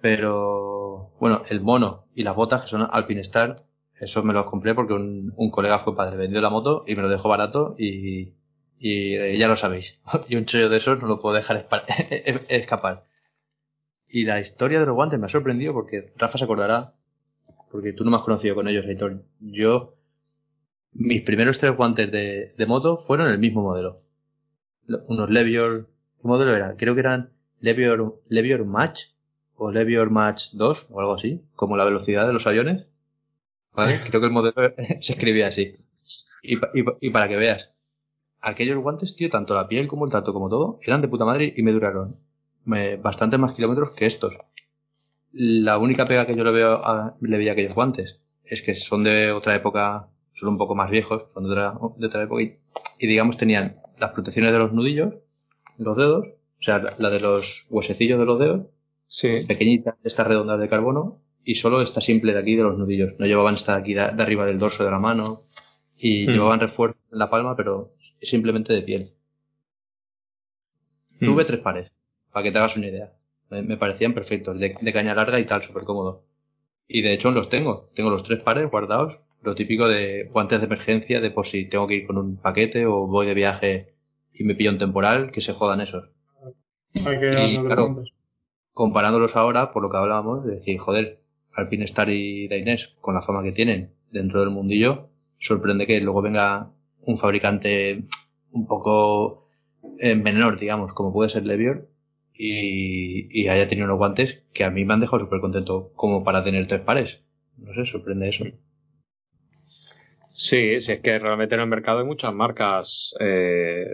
[0.00, 3.64] Pero, bueno, el mono y las botas que son Alpinestar,
[4.00, 7.02] eso me los compré porque un, un colega fue padre, vendió la moto y me
[7.02, 8.34] lo dejó barato y,
[8.78, 10.00] y eh, ya lo sabéis.
[10.28, 11.84] Y un chollo de esos no lo puedo dejar espa-
[12.48, 13.04] escapar.
[14.08, 16.94] Y la historia de los guantes me ha sorprendido porque Rafa se acordará,
[17.70, 19.22] porque tú no me has conocido con ellos, Aitor.
[19.40, 19.94] Yo,
[20.92, 24.00] mis primeros tres guantes de, de moto fueron el mismo modelo.
[24.86, 25.88] Lo- Unos Levior,
[26.22, 26.76] ¿qué modelo era?
[26.76, 27.30] Creo que eran
[27.60, 29.00] Levior, Levior Match
[29.56, 32.87] o Levior Match 2 o algo así, como la velocidad de los aviones.
[33.74, 34.00] ¿Vale?
[34.08, 35.76] Creo que el modelo se escribía así.
[36.42, 37.70] Y, pa- y pa- y para que veas,
[38.40, 41.54] aquellos guantes, tío, tanto la piel como el tacto como todo, eran de puta madre
[41.56, 42.16] y me duraron
[42.64, 44.34] me, bastante más kilómetros que estos.
[45.32, 48.74] La única pega que yo le veo a, le veía a aquellos guantes es que
[48.74, 52.42] son de otra época, son un poco más viejos, son de otra, de otra época
[52.42, 52.52] y,
[52.98, 55.14] y digamos tenían las protecciones de los nudillos,
[55.78, 58.66] los dedos, o sea, la, la de los huesecillos de los dedos,
[59.10, 59.44] Sí.
[59.46, 61.20] pequeñita, esta redonda de carbono,
[61.50, 63.18] y solo esta simple de aquí de los nudillos.
[63.18, 65.44] No llevaban esta de aquí de, de arriba del dorso de la mano,
[65.96, 66.30] y Mm.
[66.30, 67.88] llevaban refuerzo en la palma, pero
[68.20, 69.12] simplemente de piel.
[71.20, 71.90] Tuve tres pares,
[72.32, 73.12] para que te hagas una idea.
[73.50, 76.24] Me, me parecían perfectos, de, de caña larga y tal, súper cómodo.
[76.86, 80.66] Y de hecho los tengo, tengo los tres pares guardados, lo típico de guantes de
[80.66, 83.88] emergencia, de por si tengo que ir con un paquete o voy de viaje
[84.34, 86.10] y me pillo un temporal, que se jodan esos.
[86.94, 88.04] Hay que Y, claro.
[88.72, 91.18] Comparándolos ahora, por lo que hablábamos, de decir, joder,
[91.58, 95.04] Alpine Star y Dainese, con la fama que tienen dentro del mundillo,
[95.40, 96.70] sorprende que luego venga
[97.02, 98.04] un fabricante
[98.52, 99.48] un poco
[99.98, 101.88] eh, menor, digamos, como puede ser Levior,
[102.32, 106.22] y, y haya tenido unos guantes que a mí me han dejado súper contento como
[106.22, 107.20] para tener tres pares.
[107.56, 108.44] No sé, sorprende eso.
[110.32, 113.92] Sí, sí, es que realmente en el mercado hay muchas marcas eh,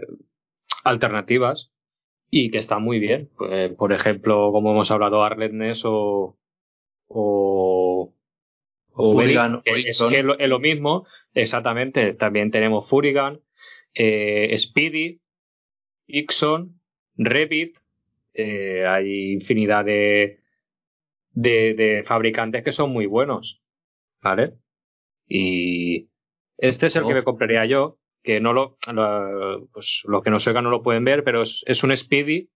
[0.83, 1.71] alternativas
[2.29, 3.31] y que están muy bien.
[3.49, 6.37] Eh, por ejemplo, como hemos hablado, Arletness o,
[7.07, 8.13] o,
[8.91, 12.13] o Furigan, es, que es lo, es lo mismo, exactamente.
[12.13, 13.41] También tenemos Furigan,
[13.93, 15.21] eh, Speedy,
[16.07, 16.79] Ixon,
[17.17, 17.77] Revit.
[18.33, 20.39] eh, hay infinidad de,
[21.31, 23.61] de, de fabricantes que son muy buenos.
[24.21, 24.53] ¿Vale?
[25.27, 26.09] Y
[26.57, 27.07] este es el Oh.
[27.07, 30.81] que me compraría yo, que no lo, lo- pues los que nos oigan no lo
[30.81, 32.49] pueden ver, pero es, es un Speedy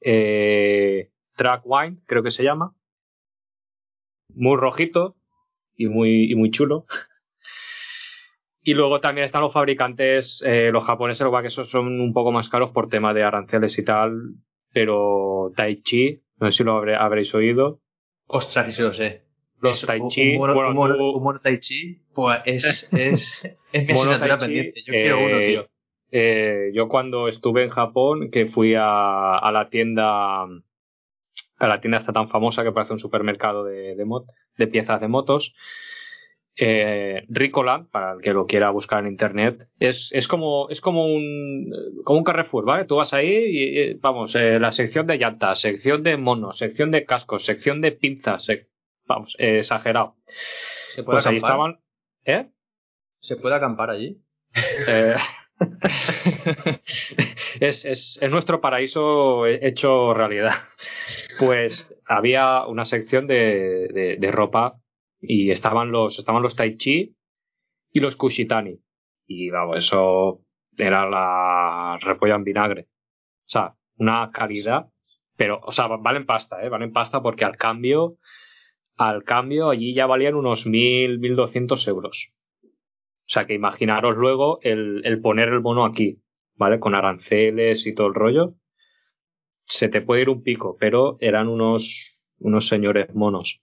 [0.00, 2.74] eh, Track Wine, creo que se llama.
[4.34, 5.16] Muy rojito
[5.76, 6.86] y muy, y muy chulo.
[8.62, 12.32] Y luego también están los fabricantes, eh, los japoneses, lo que esos son un poco
[12.32, 14.34] más caros por tema de aranceles y tal,
[14.72, 17.80] pero Taichi, no sé si lo habré- habréis oído.
[18.26, 19.22] Ostras, que sí lo sé.
[19.60, 22.88] Los Es Taichi, un mono, bueno, un mono- tú- un mono Tai Chi, pues es,
[22.92, 23.32] es,
[23.72, 24.82] es mi asignatura Tai Chi, pendiente.
[24.84, 25.66] Yo quiero uno, eh, tío.
[26.10, 30.44] eh, yo cuando estuve en Japón, que fui a, a la tienda,
[31.58, 34.26] la tienda esta tan famosa que parece un supermercado de, de, mot-
[34.58, 35.54] de piezas de motos,
[36.58, 41.06] eh, Ricola, para el que lo quiera buscar en internet, es, es como, es como
[41.06, 41.70] un,
[42.04, 42.84] como un Carrefour, ¿vale?
[42.86, 47.04] Tú vas ahí y, vamos, eh, la sección de llantas, sección de monos, sección de
[47.04, 48.68] cascos, sección de pinzas, sec-
[49.06, 50.16] vamos, eh, exagerado.
[50.94, 51.50] ¿Se puede Pues ahí acampar?
[51.50, 51.80] estaban,
[52.24, 52.50] ¿eh?
[53.20, 54.22] ¿Se puede acampar allí?
[57.60, 60.52] Es, es, es nuestro paraíso hecho realidad.
[61.38, 64.78] Pues había una sección de, de, ropa
[65.20, 67.16] y estaban los, estaban los Tai Chi
[67.92, 68.78] y los Kushitani.
[69.26, 70.42] Y vamos, eso
[70.76, 72.88] era la repolla en vinagre.
[73.46, 74.88] O sea, una calidad,
[75.36, 76.68] pero, o sea, valen pasta, ¿eh?
[76.68, 78.18] Valen pasta porque al cambio,
[78.96, 82.30] al cambio allí ya valían unos mil, mil doscientos euros.
[83.26, 86.22] O sea que imaginaros luego el, el poner el mono aquí,
[86.54, 86.78] ¿vale?
[86.78, 88.54] Con aranceles y todo el rollo.
[89.66, 93.60] Se te puede ir un pico, pero eran unos, unos señores monos.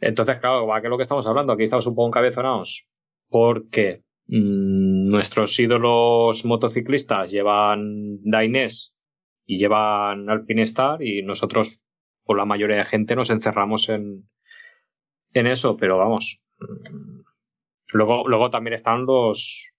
[0.00, 1.52] Entonces, claro, ¿a qué es lo que estamos hablando?
[1.52, 2.86] Aquí estamos un poco encabezonados.
[3.28, 8.90] Porque mm, nuestros ídolos motociclistas llevan Dainese
[9.46, 11.80] y llevan Alpinestar y nosotros,
[12.24, 14.28] por la mayoría de gente, nos encerramos en,
[15.32, 16.40] en eso, pero vamos.
[16.58, 17.15] mm,
[17.92, 19.70] Luego, luego también están los,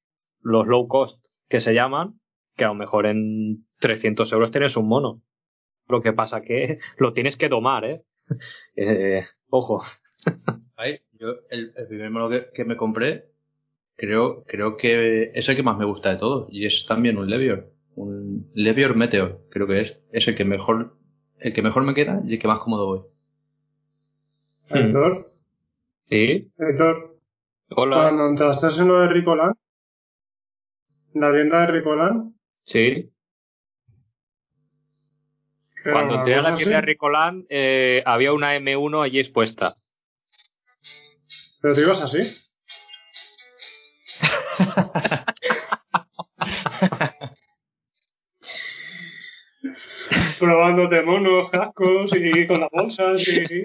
[0.41, 2.19] los low cost que se llaman,
[2.55, 5.21] que a lo mejor en 300 euros tienes un mono.
[5.87, 8.03] Lo que pasa que lo tienes que domar, ¿eh?
[8.75, 9.83] Eh, ojo.
[10.75, 13.25] Ay, yo el, el primer mono que, que me compré,
[13.95, 16.47] creo, creo que es el que más me gusta de todos.
[16.51, 17.71] Y es también un Levior.
[17.95, 19.97] Un Levior Meteor, creo que es.
[20.11, 20.97] Es el que mejor,
[21.39, 23.01] el que mejor me queda y el que más cómodo voy.
[24.69, 25.25] Héctor,
[26.05, 26.51] ¿Sí?
[26.57, 27.06] Héctor,
[27.69, 28.01] Hola.
[28.03, 29.53] cuando entraste en lo de Ricolan,
[31.13, 32.33] en la tienda de Ricolan,
[32.63, 33.11] Sí.
[35.83, 39.73] Cuando entré a la tienda de Ricolán, eh, había una M1 allí expuesta.
[41.61, 42.19] pero te ibas así.
[50.39, 53.63] Probándote monos, cascos y con las bolsas y...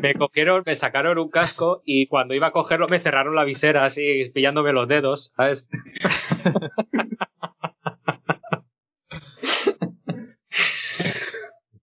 [0.00, 3.84] Me cogieron, me sacaron un casco y cuando iba a cogerlo me cerraron la visera
[3.84, 5.68] así, pillándome los dedos, ¿sabes?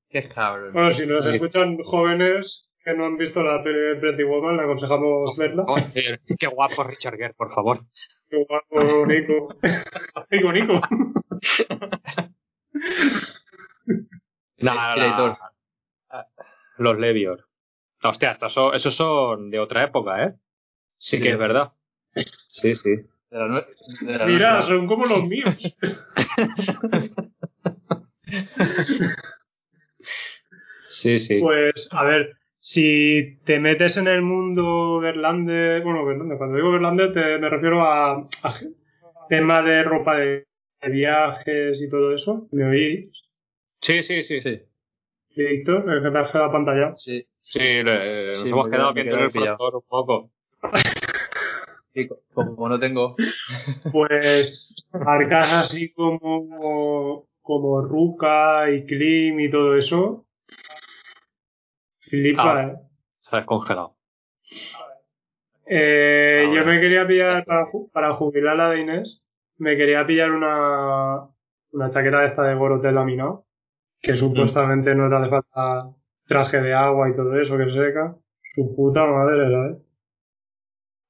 [0.09, 0.73] Qué cabrón.
[0.73, 4.63] Bueno, si nos escuchan jóvenes que no han visto la peli de Pretty Woman, le
[4.63, 5.63] aconsejamos verla.
[5.65, 7.81] Joder, qué guapo Richard Gere, por favor.
[8.29, 9.49] Qué guapo, Nico.
[10.31, 10.81] Nico, Nico.
[14.59, 15.37] Nada, Director.
[16.77, 17.45] Los Levior.
[18.03, 20.33] Hostia, estos son, esos son de otra época, ¿eh?
[20.97, 21.71] Sí que es verdad.
[22.35, 22.89] Sí, sí.
[23.29, 23.65] De la nue-
[24.01, 24.75] de la Mira, nuestra.
[24.75, 25.55] son como los míos.
[30.89, 31.39] Sí, sí.
[31.39, 37.13] Pues, a ver, si te metes en el mundo Verlander, bueno, Verlander, cuando digo Verlander
[37.13, 38.13] te, me refiero a,
[38.43, 38.55] a
[39.29, 40.45] tema de ropa de,
[40.81, 42.47] de viajes y todo eso.
[42.51, 43.28] ¿Me oís?
[43.81, 44.41] Sí, sí, sí.
[44.41, 44.61] Sí,
[45.35, 46.95] Sí, Víctor, el que te has quedado pantalla.
[46.97, 47.25] sí.
[47.41, 50.31] Sí, le- nos Sí, hemos me quedado queda el frontón un poco.
[52.07, 53.15] Co- como no tengo.
[53.91, 60.25] Pues marcas así como, como Ruka y Klim y todo eso.
[62.01, 62.67] Flipa, Ah.
[62.67, 62.75] eh.
[63.19, 63.95] Se ha descongelado.
[65.65, 69.21] Eh, Ah, yo me quería pillar, para, ju- para jubilar la de Inés,
[69.57, 71.27] me quería pillar una,
[71.71, 73.45] una chaqueta de esta de Gorotel laminado,
[74.01, 75.89] que supuestamente no te hace falta
[76.25, 78.15] traje de agua y todo eso que se seca.
[78.55, 79.77] Su puta madre, ¿sabes?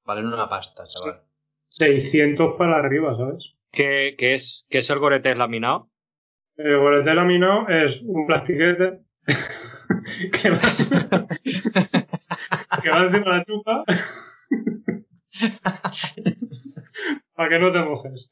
[0.05, 1.21] Valen una pasta, chaval.
[1.69, 3.55] 600 para arriba, ¿sabes?
[3.71, 5.89] ¿Qué, qué es, ¿Qué es el Goretex laminado?
[6.59, 8.99] El Gorotel laminado es un plastiquete
[10.33, 10.59] que va,
[12.83, 13.85] que va encima de la chupa
[17.33, 18.29] para que no te mojes.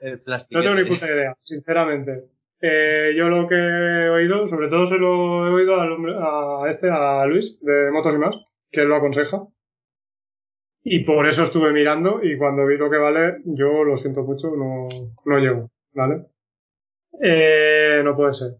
[0.00, 0.20] El.
[0.50, 2.24] No tengo ni puta idea, sinceramente.
[2.64, 6.70] Eh, yo lo que he oído, sobre todo se lo he oído al hombre, a
[6.70, 8.36] este, a Luis, de Motos y Más,
[8.70, 9.42] que lo aconseja.
[10.84, 14.48] Y por eso estuve mirando y cuando vi lo que vale, yo lo siento mucho,
[14.56, 14.88] no,
[15.24, 16.26] no llego, ¿vale?
[17.20, 18.52] Eh, no puede ser.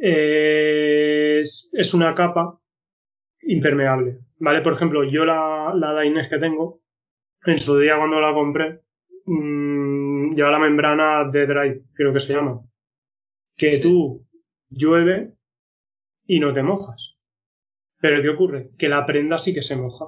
[0.00, 2.58] Eh, es, es una capa
[3.42, 4.62] impermeable, ¿vale?
[4.62, 6.80] Por ejemplo, yo la, la Dainese que tengo,
[7.44, 8.80] en su día cuando la compré,
[9.26, 12.62] mm, lleva la membrana de dry, creo que se llama.
[13.56, 14.26] Que tú
[14.70, 15.32] llueve
[16.26, 17.16] y no te mojas.
[18.00, 18.70] Pero ¿qué ocurre?
[18.78, 20.06] Que la prenda sí que se moja.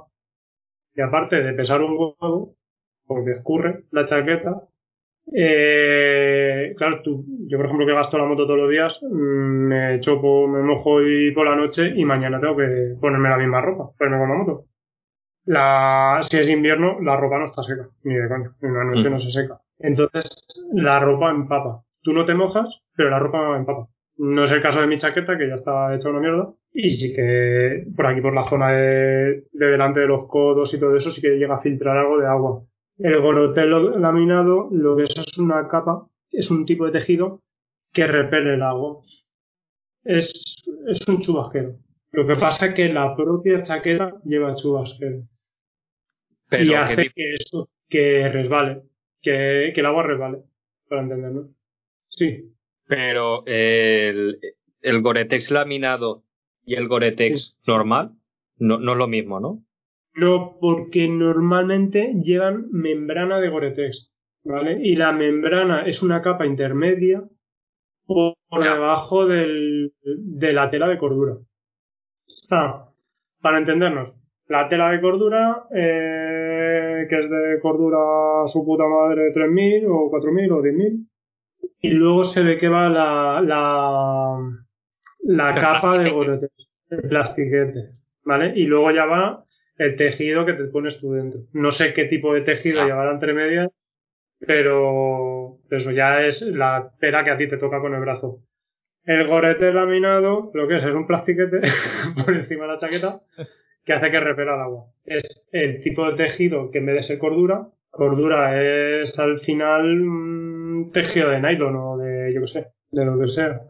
[0.94, 2.56] Y aparte de pesar un huevo,
[3.06, 4.62] porque escurre la chaqueta,
[5.34, 9.06] eh, claro, tú, yo por ejemplo que gasto la moto todos los días, mm,
[9.68, 13.60] me chopo, me mojo hoy por la noche y mañana tengo que ponerme la misma
[13.60, 14.64] ropa, ponerme con la moto.
[15.44, 19.08] La, si es invierno, la ropa no está seca, ni de coña, en una noche
[19.08, 19.12] Mm.
[19.12, 19.60] no se seca.
[19.78, 20.30] Entonces,
[20.72, 21.82] la ropa empapa.
[22.02, 23.88] Tú no te mojas, pero la ropa empapa.
[24.16, 26.52] No es el caso de mi chaqueta, que ya está hecha una mierda.
[26.72, 30.80] Y sí que por aquí, por la zona de, de delante de los codos y
[30.80, 32.62] todo eso, sí que llega a filtrar algo de agua.
[32.98, 37.42] El gorotel laminado, lo que es es una capa, es un tipo de tejido
[37.92, 39.00] que repele el agua.
[40.04, 40.56] Es,
[40.88, 41.76] es un chubasquero.
[42.12, 45.22] Lo que pasa es que la propia chaqueta lleva chubasquero.
[46.48, 48.82] Pero y ¿qué hace que eso, que resbale,
[49.20, 50.38] que, que el agua resbale,
[50.88, 51.57] para entendernos.
[52.08, 52.52] Sí,
[52.86, 54.38] pero el,
[54.80, 56.24] el Goretex laminado
[56.64, 58.12] y el Goretex normal
[58.56, 59.62] no, no es lo mismo, ¿no?
[60.18, 64.12] no, porque normalmente llevan membrana de Gore-Tex,
[64.44, 64.78] ¿vale?
[64.82, 67.22] Y la membrana es una capa intermedia
[68.04, 71.36] por, debajo del, de la tela de cordura.
[72.26, 72.88] Está,
[73.40, 74.18] para entendernos,
[74.48, 80.52] la tela de cordura, eh, que es de cordura su puta madre 3.000 o 4.000
[80.52, 81.06] o 10.000,
[81.80, 84.38] y luego se ve que va la, la,
[85.20, 86.14] la capa de plastiquete.
[86.14, 87.88] Gore-Tex, el plastiquete,
[88.24, 88.52] ¿vale?
[88.56, 89.44] Y luego ya va
[89.76, 91.40] el tejido que te pones tú dentro.
[91.52, 92.86] No sé qué tipo de tejido Ah.
[92.86, 93.70] llevará entre medias,
[94.44, 98.40] pero eso ya es la tela que a ti te toca con el brazo.
[99.04, 101.60] El gorete laminado, lo que es, es un plastiquete
[102.24, 103.20] por encima de la chaqueta
[103.84, 104.84] que hace que repela el agua.
[105.04, 107.68] Es el tipo de tejido que en vez de ser cordura,
[107.98, 108.62] cordura
[109.02, 113.26] es al final un tejido de nylon o de, yo qué sé, de lo que
[113.26, 113.60] sea.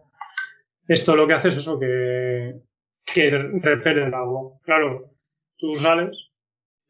[0.86, 2.54] Esto lo que hace es eso, que,
[3.06, 4.58] que repele el agua.
[4.64, 5.10] Claro,
[5.56, 6.14] tú sales.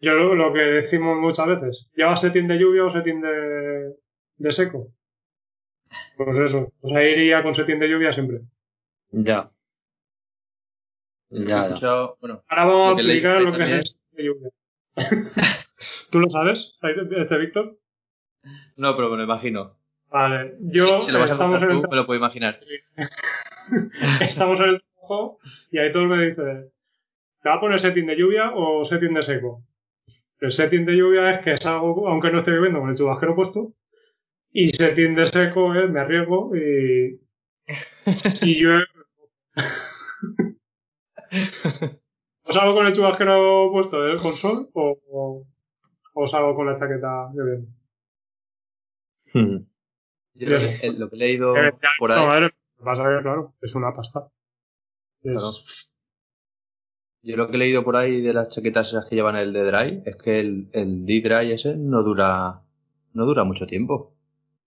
[0.00, 3.94] Yo lo, lo que decimos muchas veces, ¿llevas setín de lluvia o setín de,
[4.36, 4.88] de seco?
[6.16, 8.40] Pues eso, pues ahí iría con setín de lluvia siempre.
[9.10, 9.48] Ya.
[11.30, 12.10] Ya, ya.
[12.20, 14.50] bueno, Ahora vamos Lo a que explicar lo que también es el setín de lluvia.
[16.10, 17.78] ¿Tú lo sabes, este Víctor?
[18.76, 19.76] no, pero me lo imagino.
[20.10, 22.58] Vale, yo si lo vas a estamos, en el, tú, me lo puedo imaginar.
[24.20, 25.38] estamos en el trabajo
[25.70, 26.70] y ahí todos me dicen,
[27.42, 29.62] ¿te va a poner setting de lluvia o setting de seco?
[30.40, 33.72] El setting de lluvia es que salgo, aunque no esté lloviendo, con el chubasquero puesto.
[34.50, 37.20] Y setting de seco es me arriesgo y
[38.34, 38.86] si llueve.
[42.44, 44.16] o salgo con el chubasquero puesto ¿eh?
[44.22, 45.44] con sol o, o,
[46.20, 47.68] o salgo con la chaqueta lloviendo.
[49.34, 49.58] Hmm.
[50.34, 52.50] Yo lo que, eh, lo que he leído Eh, ya, por no, ahí, madre, lo
[52.78, 54.28] que pasa es que, claro, es una pasta.
[55.22, 55.50] Es- Claro.
[57.22, 59.64] yo lo que he leído por ahí de las chaquetas esas que llevan el de
[59.64, 62.60] dry es que el, el D-Dry ese no dura,
[63.12, 64.14] no dura mucho tiempo.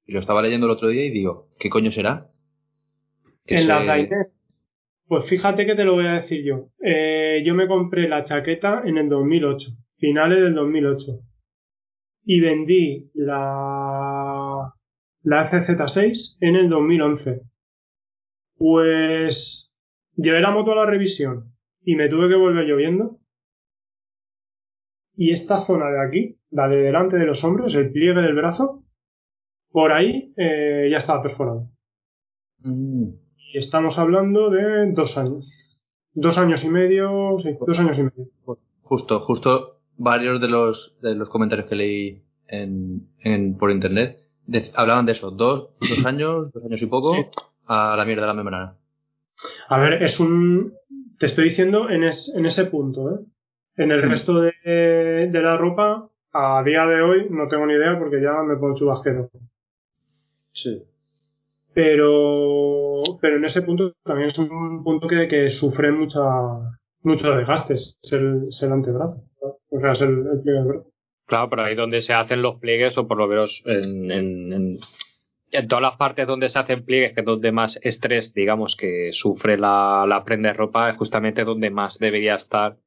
[0.05, 2.29] Y lo estaba leyendo el otro día y digo, ¿qué coño será?
[3.45, 4.31] Que en se- las Dainese.
[5.07, 6.69] Pues fíjate que te lo voy a decir yo.
[6.83, 11.19] Eh, yo me compré la chaqueta en el 2008, finales del 2008.
[12.23, 14.73] Y vendí la,
[15.23, 17.41] la FZ6 en el 2011.
[18.55, 19.71] Pues
[20.15, 21.53] llevé la moto a la revisión
[21.83, 23.17] y me tuve que volver lloviendo.
[25.15, 28.83] y esta zona de aquí, la de delante de los hombros, el pliegue del brazo,
[29.71, 31.69] por ahí eh, ya estaba perforado.
[32.59, 33.09] Mm.
[33.53, 35.81] Y estamos hablando de dos años.
[36.13, 38.31] Dos años y medio, sí, dos años y medio.
[38.81, 44.71] Justo, justo varios de los, de los comentarios que leí en, en- por internet de-
[44.75, 47.25] hablaban de eso, dos, dos años, dos años y poco, Sí.
[47.67, 48.75] a la mierda de la membrana.
[49.69, 50.73] A ver, es un.
[51.19, 53.19] Te estoy diciendo en, es- en ese punto, ¿eh?
[53.77, 54.09] En el Mm.
[54.09, 54.51] resto de,
[55.31, 58.75] de la ropa, a día de hoy, no tengo ni idea porque ya me pongo
[58.77, 59.29] chubasquero.
[60.53, 60.83] Sí.
[61.73, 66.19] Pero, pero en ese punto también es un punto que, que sufre mucha,
[67.03, 67.97] muchos desgastes.
[68.03, 69.23] Es el, es el antebrazo.
[69.71, 70.91] O sea, es el, el pliegue brazo.
[71.25, 74.77] Claro, pero ahí donde se hacen los pliegues, o por lo menos en, en, en,
[75.51, 79.11] en todas las partes donde se hacen pliegues, que es donde más estrés, digamos, que
[79.13, 82.77] sufre la, la prenda de ropa, es justamente donde más debería estar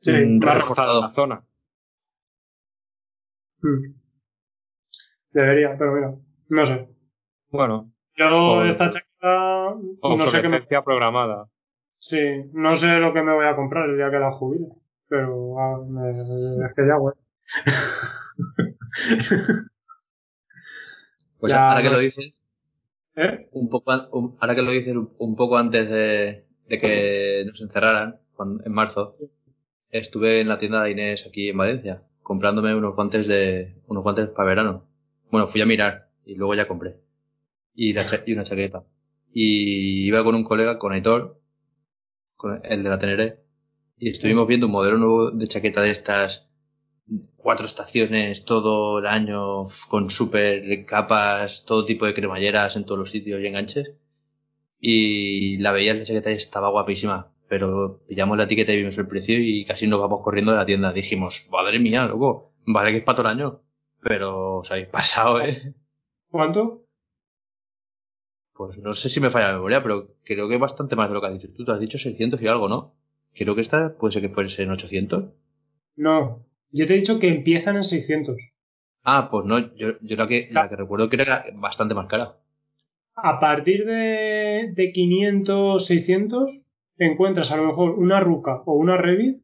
[0.00, 1.42] Sí, reforzada la zona.
[3.62, 3.94] Mm.
[5.32, 6.14] Debería, pero mira,
[6.48, 6.88] no sé.
[7.50, 11.48] Bueno, Yo O- esta chaqueta no sé qué me, programada.
[11.98, 12.18] sí,
[12.52, 14.68] no sé lo que me voy a comprar el día que la jubile.
[15.08, 16.10] Pero me-
[16.66, 17.14] es que ya, güey.
[21.38, 22.32] Pues Ya, ahora que lo dices,
[23.16, 23.48] ¿Eh?
[23.52, 27.60] un poco, un- ahora que lo dices un, un poco antes de, de que nos
[27.60, 29.16] encerraran, cuando- en marzo,
[29.90, 34.28] estuve en la tienda de Inés aquí en Valencia, comprándome unos guantes de, unos guantes
[34.30, 34.88] para verano.
[35.30, 36.96] Bueno, fui a mirar y luego ya compré.
[37.74, 38.84] Y, la cha- y una chaqueta.
[39.32, 41.38] Y iba con un colega, con Aitor,
[42.36, 43.40] con el de la Teneré,
[43.98, 46.46] y estuvimos viendo un modelo nuevo de chaqueta de estas,
[47.36, 53.10] cuatro estaciones todo el año, con super capas, todo tipo de cremalleras en todos los
[53.10, 53.92] sitios y enganches.
[54.78, 57.32] Y la veías la chaqueta y estaba guapísima.
[57.48, 60.66] Pero pillamos la etiqueta y vimos el precio y casi nos vamos corriendo de la
[60.66, 60.92] tienda.
[60.92, 63.60] Dijimos, madre mía, loco, vale que es para todo el año.
[64.02, 65.74] Pero os habéis pasado, eh.
[66.30, 66.82] ¿Cuánto?
[68.52, 71.14] Pues no sé si me falla la memoria, pero creo que es bastante más de
[71.14, 71.64] lo que has dicho tú.
[71.64, 72.95] Tú has dicho 600 y algo, ¿no?
[73.36, 75.24] Creo que esta puede ser que fuese en 800.
[75.96, 76.44] No.
[76.70, 78.36] Yo te he dicho que empiezan en 600.
[79.02, 82.36] Ah, pues no, yo, yo la, que, la que recuerdo que era bastante más cara.
[83.14, 86.50] A partir de, de 500, 600,
[86.98, 89.42] encuentras a lo mejor una ruca o una Revit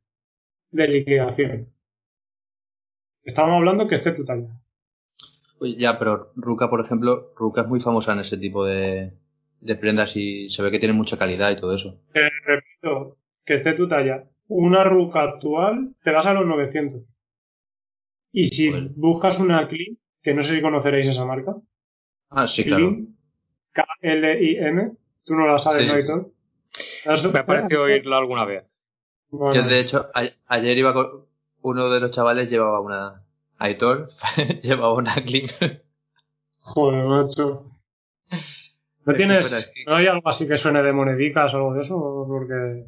[0.72, 1.68] de liquidación.
[3.24, 4.48] Estamos hablando que esté tu talla.
[5.58, 9.12] Pues ya, pero Ruka, por ejemplo, Ruka es muy famosa en ese tipo de,
[9.60, 12.00] de prendas y se ve que tiene mucha calidad y todo eso.
[12.12, 14.24] Te repito, que esté tu talla.
[14.48, 17.02] Una ruca actual te vas a los 900.
[18.32, 21.54] Y si buscas una Clean, que no sé si conoceréis esa marca,
[22.30, 22.88] Ah, sí, claro.
[22.88, 23.16] Clean,
[23.72, 24.92] K-L-I-M,
[25.24, 26.00] tú no la sabes, Sí, ¿no, sí.
[26.00, 26.32] Héctor?
[27.06, 28.64] ¿Has- Me ha parecido oírlo alguna vez.
[29.30, 31.26] Bueno, Yo, de hecho, a- ayer iba con
[31.62, 33.22] uno de los chavales llevaba una
[33.58, 34.08] Aitor,
[34.62, 35.50] llevaba una Clip.
[36.60, 37.68] Joder, macho.
[39.04, 42.24] ¿No tienes, no hay algo así que suene de monedicas o algo de eso?
[42.28, 42.86] Porque,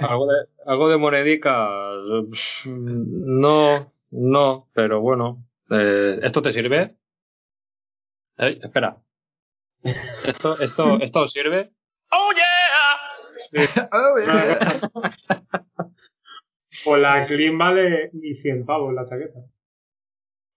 [0.00, 1.68] Algo de, algo de monedicas.
[1.70, 5.44] eh, pff, No, no, pero bueno.
[5.70, 6.96] Eh, ¿Esto te sirve?
[8.36, 8.98] Ey, espera.
[9.82, 11.72] ¿Esto, esto, ¿Esto os sirve?
[12.10, 12.98] ¡Oh, yeah!
[16.86, 19.40] o la Clean vale 1100 pavos la chaqueta.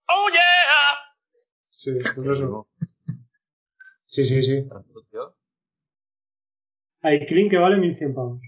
[0.08, 0.96] ¡Oh, yeah!
[1.70, 2.68] Sí, pues eso.
[4.06, 4.66] Sí, sí, sí.
[7.02, 8.40] Hay Clean que vale 1100 pavos.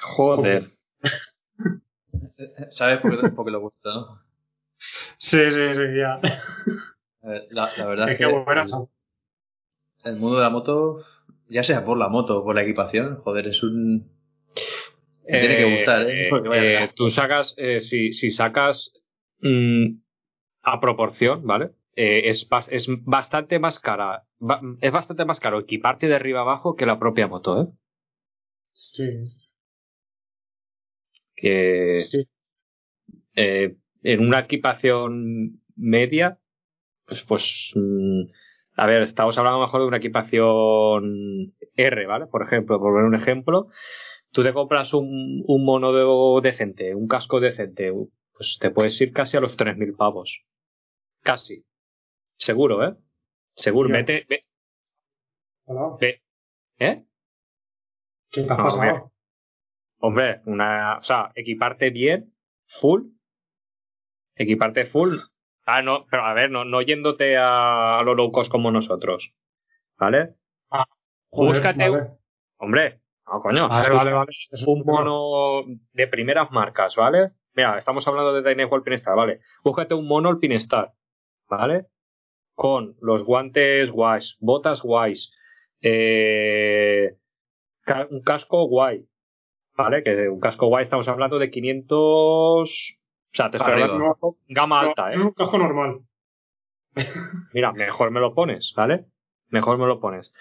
[0.00, 0.66] Joder.
[2.70, 4.22] ¿Sabes por qué, por qué lo gusta, no?
[5.18, 6.20] Sí, sí, sí, ya.
[7.22, 8.62] Eh, La, la verdad Es es que que buena.
[10.04, 11.04] el, el mundo de la moto,
[11.48, 14.10] ya sea por la moto o por la equipación, joder, es un...
[15.28, 16.26] Me tiene que gustar, ¿eh?
[16.30, 16.92] Porque vaya eh, tela.
[16.94, 18.92] tú sacas, eh, si, si sacas
[19.40, 19.86] mm,
[20.62, 21.72] a proporción, ¿vale?
[21.96, 24.24] Eh, es, es bastante más cara.
[24.80, 27.66] es bastante más caro equiparte de arriba abajo que la propia moto, ¿eh?
[28.82, 29.04] Sí,
[31.34, 32.26] Que sí.
[33.34, 36.38] eh, en una equipación media,
[37.06, 38.22] pues, pues mm,
[38.76, 42.28] a ver, estamos hablando mejor de una equipación R, ¿vale?
[42.28, 43.68] Por ejemplo, por ver un ejemplo,
[44.32, 47.92] tú te compras un, un mono de- decente, un casco decente,
[48.34, 50.42] pues te puedes ir casi a los 3.000 pavos.
[51.22, 51.65] Casi.
[52.36, 52.94] Seguro, ¿eh?
[53.54, 53.88] Seguro.
[53.88, 53.96] Ya.
[53.96, 54.46] Vete, ve-
[55.66, 55.96] Hola.
[56.00, 56.22] ve-
[56.78, 57.04] ¿eh?
[58.30, 59.12] ¿Qué te ha pasado?
[59.98, 62.34] Hombre, una, o sea, equiparte bien,
[62.66, 63.02] full,
[64.34, 65.16] equiparte full.
[65.64, 69.32] Ah, no, pero a ver, no, no yéndote a, los low cost como nosotros,
[69.98, 70.34] ¿vale?
[70.70, 70.84] Ah.
[71.30, 72.10] Joder, Búscate, vale.
[72.58, 74.30] hombre, no coño, Vale, vale, vale.
[74.66, 74.84] Un es bueno.
[74.84, 77.32] mono de primeras marcas, ¿vale?
[77.54, 79.40] Mira, estamos hablando de Dynamo Alpinestar, ¿vale?
[79.64, 80.92] Búscate un mono Alpinestar,
[81.48, 81.86] ¿vale?
[82.56, 85.30] Con los guantes guays, botas guays,
[85.82, 87.14] eh,
[87.82, 89.06] ca- un casco guay,
[89.76, 90.02] ¿vale?
[90.02, 92.96] Que un casco guay estamos hablando de 500...
[93.32, 93.94] O sea, te estoy Arriba.
[93.94, 95.22] hablando de gama no, alta, es ¿eh?
[95.22, 96.00] un casco normal.
[97.52, 99.04] Mira, mejor me lo pones, ¿vale?
[99.50, 100.32] Mejor me lo pones.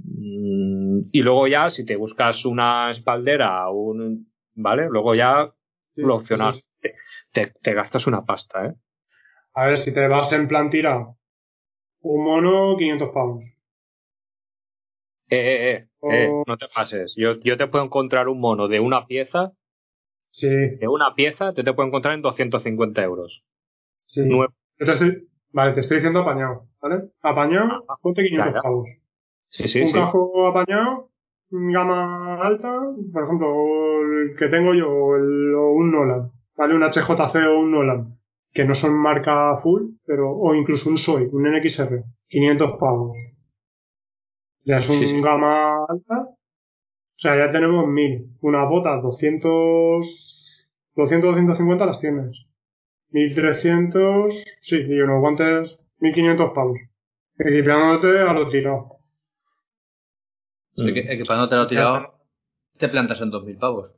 [0.00, 4.88] Y luego ya, si te buscas una espaldera, un, ¿vale?
[4.90, 5.52] Luego ya
[5.94, 6.54] Sí, lo opcional.
[6.54, 6.88] sí, sí.
[7.32, 8.74] Te, te- te gastas una pasta, ¿eh?
[9.54, 11.17] A ver, si te vas en plan tirado,
[12.02, 13.44] un mono, 500 pavos.
[15.30, 17.14] Eh, eh, eh, eh, O- no te pases.
[17.16, 19.52] Yo, yo te puedo encontrar un mono de una pieza,
[20.30, 23.42] Sí, de una pieza, te, te puedo encontrar en 250 euros.
[24.06, 24.22] sí.
[24.24, 24.52] Nuevo.
[25.50, 27.04] Vale, te estoy diciendo apañado, ¿vale?
[27.22, 28.62] Apañado, Ah, ponte 500 ya, ya.
[28.62, 28.88] pavos.
[29.48, 29.94] Sí, sí, un sí.
[29.94, 31.10] casco apañado,
[31.50, 32.70] gama alta,
[33.12, 36.74] por ejemplo, el que tengo yo, el, o un Nolan, ¿vale?
[36.74, 38.17] Un HJC o un Nolan,
[38.52, 43.16] que no son marca full, pero, o incluso un SOI, un NXR, 500 pavos.
[44.64, 45.20] Ya es un Sí, sí.
[45.20, 46.28] gama alta.
[46.30, 48.26] O sea, ya tenemos 1000.
[48.42, 52.46] Unas botas, 200, 200, 250 las tienes.
[53.10, 56.78] 1300, sí, y unos guantes, 1500 pavos.
[57.38, 58.98] Equipándote a lo tirado.
[60.76, 62.14] El que, el que para no te lo tirado,
[62.78, 63.90] te plantas en 2.000 pavos.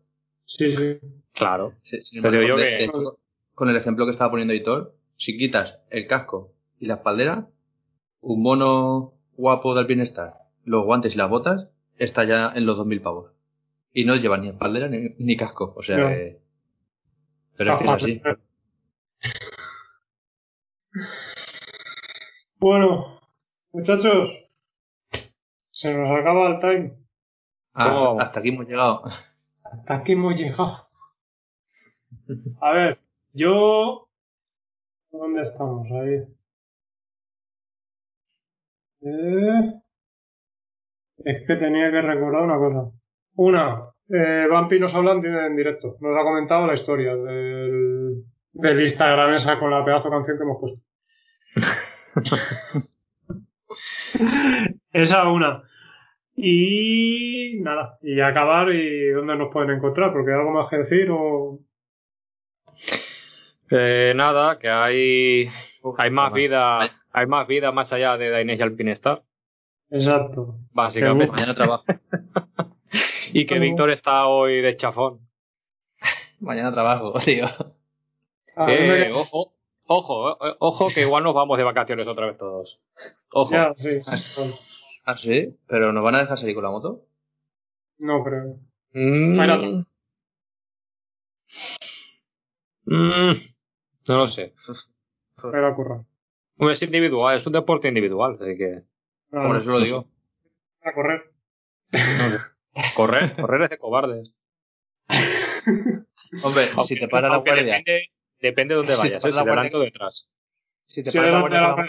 [0.44, 0.98] Sí, sí.
[1.34, 1.74] Claro.
[1.82, 3.18] Sí, Pero yo de- que- hecho,
[3.60, 7.46] con el ejemplo que estaba poniendo Editor, si quitas el casco y la espaldera,
[8.22, 10.32] un mono guapo del bienestar,
[10.64, 11.68] los guantes y las botas,
[11.98, 13.32] está ya en los 2.000 pavos.
[13.92, 15.74] Y no lleva ni espaldera ni, ni casco.
[15.76, 16.08] O sea No.
[16.08, 16.40] que-
[17.58, 18.22] Pero es que es así.
[22.58, 23.20] Bueno,
[23.72, 24.30] muchachos,
[25.70, 26.96] se nos acaba el time.
[27.74, 29.04] Ah, hasta aquí hemos llegado.
[29.64, 30.86] Hasta aquí hemos llegado.
[32.62, 32.98] A ver,
[33.32, 34.08] yo.
[35.10, 35.86] ¿Dónde estamos?
[35.90, 36.22] Ahí.
[39.02, 39.72] Eh,
[41.24, 42.90] Es que tenía que recordar una cosa.
[43.36, 45.96] Una, eh, Vampi nos habla en directo.
[46.00, 50.44] Nos ha comentado la historia del, del Instagram esa con la pedazo de canción que
[50.44, 50.80] hemos puesto.
[54.92, 55.62] esa una.
[56.36, 61.08] Y nada, y acabar y dónde nos pueden encontrar, porque hay algo más que decir
[61.10, 61.58] o...
[63.70, 65.48] Eh, nada, que hay,
[65.98, 69.22] hay más vida, hay más vida más allá de Dainese Alpinestar,
[69.90, 70.56] Exacto.
[70.72, 71.32] básicamente.
[71.32, 71.84] Mañana trabajo.
[73.32, 75.20] Y que Víctor está hoy de chafón.
[76.40, 77.46] Mañana trabajo, tío.
[78.56, 79.54] A mí Eh, me- ojo,
[79.86, 82.80] ojo, eh, ojo, que igual nos vamos de vacaciones otra vez todos.
[83.32, 83.52] Ojo.
[83.52, 84.00] Ya, sí.
[85.04, 87.02] Ah, sí, pero ¿nos van a dejar salir con la moto?
[87.98, 88.56] No creo.
[88.94, 89.36] Mm.
[89.36, 89.86] Bueno.
[92.86, 93.32] Mm,
[94.10, 94.54] no lo sé.
[95.42, 96.00] Me va a currar.
[96.58, 98.82] Hombre, Es individual, es un deporte individual, así que
[99.30, 100.06] Nada, Por eso lo no digo.
[100.82, 101.22] A correr.
[102.96, 104.32] correr, correr es de cobardes.
[106.42, 108.10] Hombre, Aunque- si te para la guardia, Depende,
[108.40, 109.28] depende de dónde Si te vayas, ¿eh?
[109.28, 110.28] la si delante guardia- o detrás.
[110.86, 111.86] si te Si para la guardia la la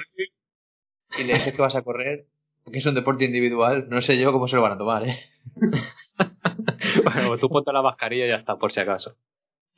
[1.19, 2.25] y le dices que vas a correr,
[2.63, 5.19] porque es un deporte individual, no sé yo cómo se lo van a tomar, ¿eh?
[7.03, 9.15] bueno, tú ponte la mascarilla y ya está, por si acaso.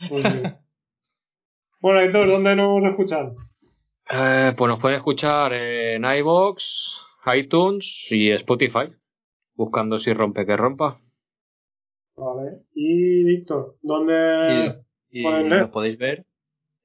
[0.10, 0.42] pues sí.
[1.84, 3.34] Bueno, Héctor, ¿dónde nos escuchan?
[4.10, 6.64] Eh, pues nos pueden escuchar en iVoox,
[7.36, 8.88] iTunes y Spotify,
[9.56, 10.98] buscando si rompe que rompa.
[12.16, 12.62] Vale.
[12.74, 14.82] Y Víctor, ¿dónde...?
[15.12, 15.62] Y, y pueden leer.
[15.64, 16.26] lo podéis ver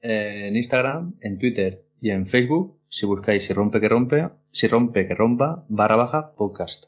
[0.01, 4.67] eh, en Instagram, en Twitter y en Facebook, si buscáis si rompe que rompe, si
[4.67, 6.87] rompe que rompa, barra baja, podcast.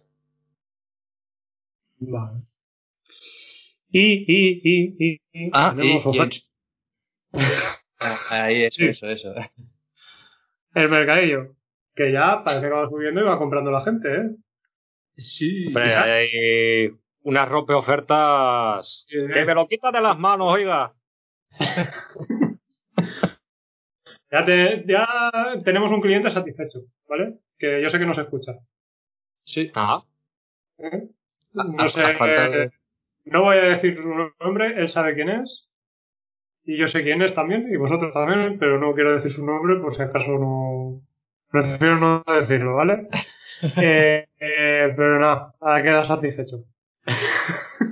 [1.99, 2.41] Vale.
[3.93, 6.31] Y, y, y, y, y Ah, y, tenemos y en-
[8.31, 8.87] Ahí, eso, Sí.
[8.89, 9.35] eso, eso.
[10.75, 11.55] el mercadillo.
[11.95, 14.31] Que ya parece que va subiendo y va comprando la gente, ¿eh?
[15.17, 15.67] Sí.
[15.67, 16.91] Hombre, hay
[17.23, 19.19] unas rompe ofertas Sí.
[19.33, 20.93] que me lo quita de las manos, oiga.
[24.33, 25.09] Ya, te- ya
[25.65, 27.39] tenemos un cliente satisfecho, ¿vale?
[27.59, 28.53] Que yo sé que nos escucha.
[29.45, 29.73] Sí.
[29.75, 30.05] Ah,
[30.79, 31.09] ¿eh?
[31.57, 32.71] A- No a- sé, a falta de-
[33.25, 34.09] no voy a decir su
[34.41, 35.69] nombre, él sabe quién es.
[36.65, 39.77] Y yo sé quién es también, y vosotros también, pero no quiero decir su nombre
[39.77, 41.01] por si acaso no.
[41.51, 43.09] Prefiero no decirlo, ¿vale?
[43.77, 46.65] Eh, eh, pero nada, ahora queda satisfecho.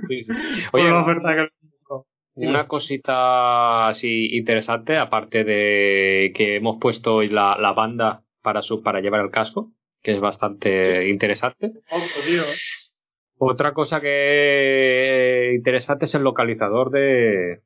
[0.07, 0.25] sí.
[0.73, 2.07] Oye, la oferta que le busco.
[2.33, 8.81] una cosita así interesante, aparte de que hemos puesto hoy la, la banda para, su,
[8.81, 9.71] para llevar el casco,
[10.01, 11.73] que es bastante interesante.
[12.25, 12.43] Tío.
[13.37, 17.61] Otra cosa que interesante es el localizador de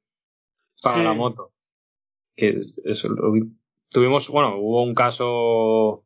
[0.84, 1.04] para Sí.
[1.04, 1.52] la moto.
[2.36, 3.52] Que es- eso lo vi-
[3.90, 6.04] tuvimos, bueno, hubo un caso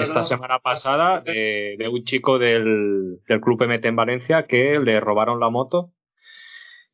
[0.00, 5.00] esta semana pasada de, de un chico del, del club MT en Valencia que le
[5.00, 5.92] robaron la moto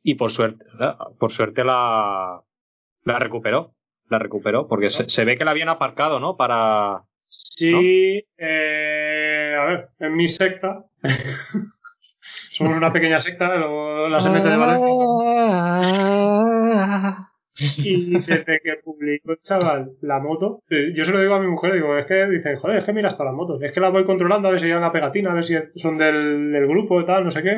[0.03, 0.63] y por suerte,
[1.19, 2.41] por suerte la,
[3.03, 3.73] la recuperó.
[4.09, 6.37] La recuperó porque se, se ve que la habían aparcado, ¿no?
[6.37, 7.03] Para.
[7.27, 10.85] Sí, eh, a ver, en mi secta,
[12.51, 14.87] somos una pequeña secta, lo- la SMT de Valencia,
[17.77, 21.73] y desde que publicó el chaval la moto, yo se lo digo a mi mujer,
[21.73, 24.05] digo, es que dice, joder, es que mira hasta la moto, es que la voy
[24.05, 27.05] controlando a ver si llevan la pegatina, a ver si son del, del grupo y
[27.05, 27.57] tal, no sé qué.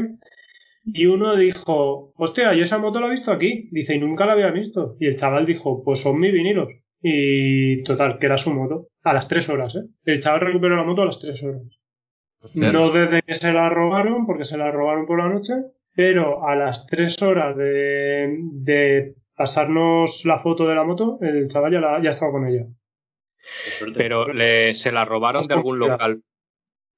[0.85, 3.69] Y uno dijo, hostia, yo esa moto la he visto aquí.
[3.71, 4.95] Dice, y nunca la había visto.
[4.99, 6.69] Y el chaval dijo, pues son mis vinilos.
[7.01, 8.87] Y total, que era su moto.
[9.03, 9.83] A las tres horas, ¿eh?
[10.05, 11.61] El chaval recuperó la moto a las tres horas.
[12.55, 15.53] No desde que se la robaron, porque se la robaron por la noche,
[15.95, 21.73] pero a las tres horas de, de pasarnos la foto de la moto, el chaval
[21.73, 22.65] ya, la- ya estaba con ella.
[23.95, 26.21] Pero le, se la robaron de algún local.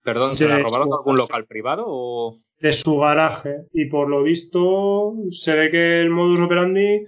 [0.04, 2.40] Perdón, ¿se De la robaron de algún local privado o.?
[2.60, 7.08] de su garaje y por lo visto se ve que el modus operandi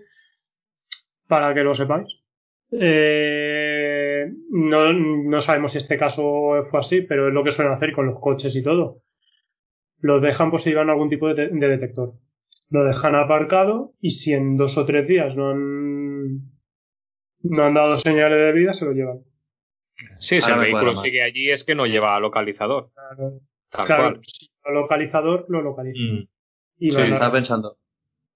[1.27, 2.07] para que lo sepáis
[2.72, 7.91] eh, no, no sabemos si este caso fue así pero es lo que suelen hacer
[7.91, 9.03] con los coches y todo
[10.04, 12.14] los dejan por si llevan algún tipo de, de detector
[12.70, 16.38] lo dejan aparcado y si en dos o tres días no han
[17.44, 19.20] no han dado señales de vida se lo llevan
[20.18, 21.02] Sí, si el vehículo más.
[21.02, 22.90] sigue allí es que no lleva localizador.
[22.94, 23.40] claro,
[23.70, 24.22] Tal claro, cual.
[24.26, 26.28] si lo localizador lo localiza Mm.
[26.80, 27.78] y Sí, estaba pensando.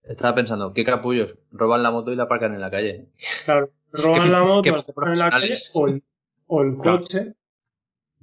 [0.04, 1.36] Estaba pensando, qué capullos.
[1.52, 3.08] Roban la moto y la aparcan en la calle.
[3.46, 6.04] Claro, roban la moto, la ponen en la calle o el,
[6.46, 7.00] o el Claro.
[7.00, 7.34] coche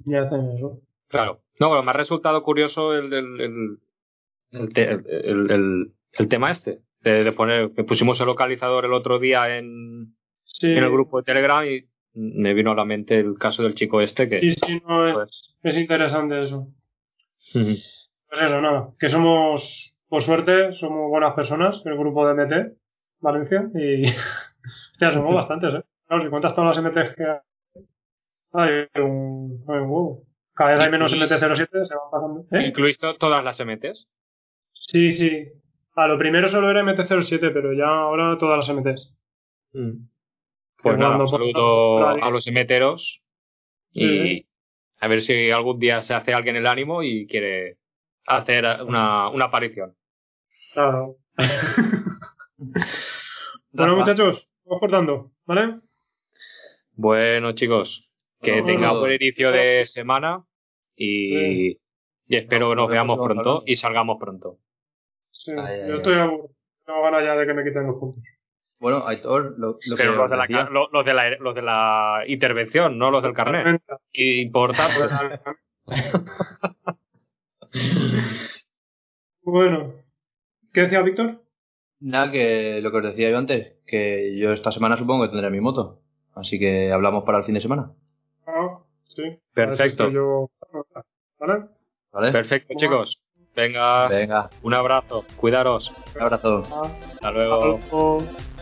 [0.05, 0.79] y hacen eso.
[1.09, 1.41] Claro.
[1.59, 3.77] No, pero me ha resultado curioso el, el, el,
[4.51, 5.93] el, te- el-
[6.29, 6.81] tema este.
[7.01, 11.17] De, de poner, que pusimos el localizador el otro día en, Sí, en el grupo
[11.17, 14.39] de Telegram y me vino a la mente el caso del chico este que.
[14.39, 16.67] sí, sí, no, es, pues, es interesante eso.
[17.53, 22.77] Pues eso, nada, que somos, por suerte, somos buenas personas, el grupo de MT,
[23.19, 24.03] Valencia, y
[24.99, 25.83] ya somos bastantes, ¿eh?
[26.07, 30.23] Claro, si cuentas todas las MTs que hay, hay un, hay un huevo.
[30.55, 32.45] Cada vez hay menos Incluís- MT-07, se van pasando.
[32.51, 32.67] ¿Eh?
[32.67, 34.07] ¿Incluís to- todas las MTs?
[34.71, 35.47] Sí, sí.
[35.95, 39.13] A lo primero solo era MT-07, pero ya ahora todas las MTs.
[39.71, 43.21] Pues Que nada, un saludo a los emeteros
[43.91, 44.47] y Sí,
[44.99, 47.77] a ver si algún día se hace alguien el ánimo y quiere
[48.27, 49.95] hacer una, una aparición.
[50.73, 51.15] Claro.
[53.71, 55.75] bueno, muchachos, vamos cortando, ¿vale?
[56.93, 58.04] Bueno, chicos,
[58.45, 60.43] que Bueno, tenga buen inicio de semana
[60.95, 61.77] y, y
[62.27, 64.59] espero que nos veamos pronto y salgamos pronto.
[65.31, 65.97] Sí, Ay, ay, yo ay.
[65.97, 66.49] estoy aburrido.
[66.85, 68.23] Tengo ganas ya de que me quiten los puntos.
[68.79, 72.23] Bueno, Aitor, lo, lo Pero que los de, la, los, de la, los de la
[72.27, 73.81] intervención, no los del carnet.
[74.13, 74.99] Importante.
[79.43, 79.93] bueno,
[80.73, 81.41] ¿qué decía Víctor?
[82.01, 85.49] Nada, que lo que os decía yo antes, que yo esta semana supongo que tendré
[85.49, 86.01] mi moto.
[86.33, 87.93] Así que hablamos para el fin de semana.
[89.15, 89.39] Sí.
[89.53, 90.11] Perfecto.
[92.31, 93.23] Perfecto, chicos.
[93.55, 95.23] Venga, Venga, un abrazo.
[95.37, 95.93] Cuidaros.
[96.15, 96.67] un abrazo.
[97.13, 97.53] Hasta luego.
[97.53, 98.54] hasta luego.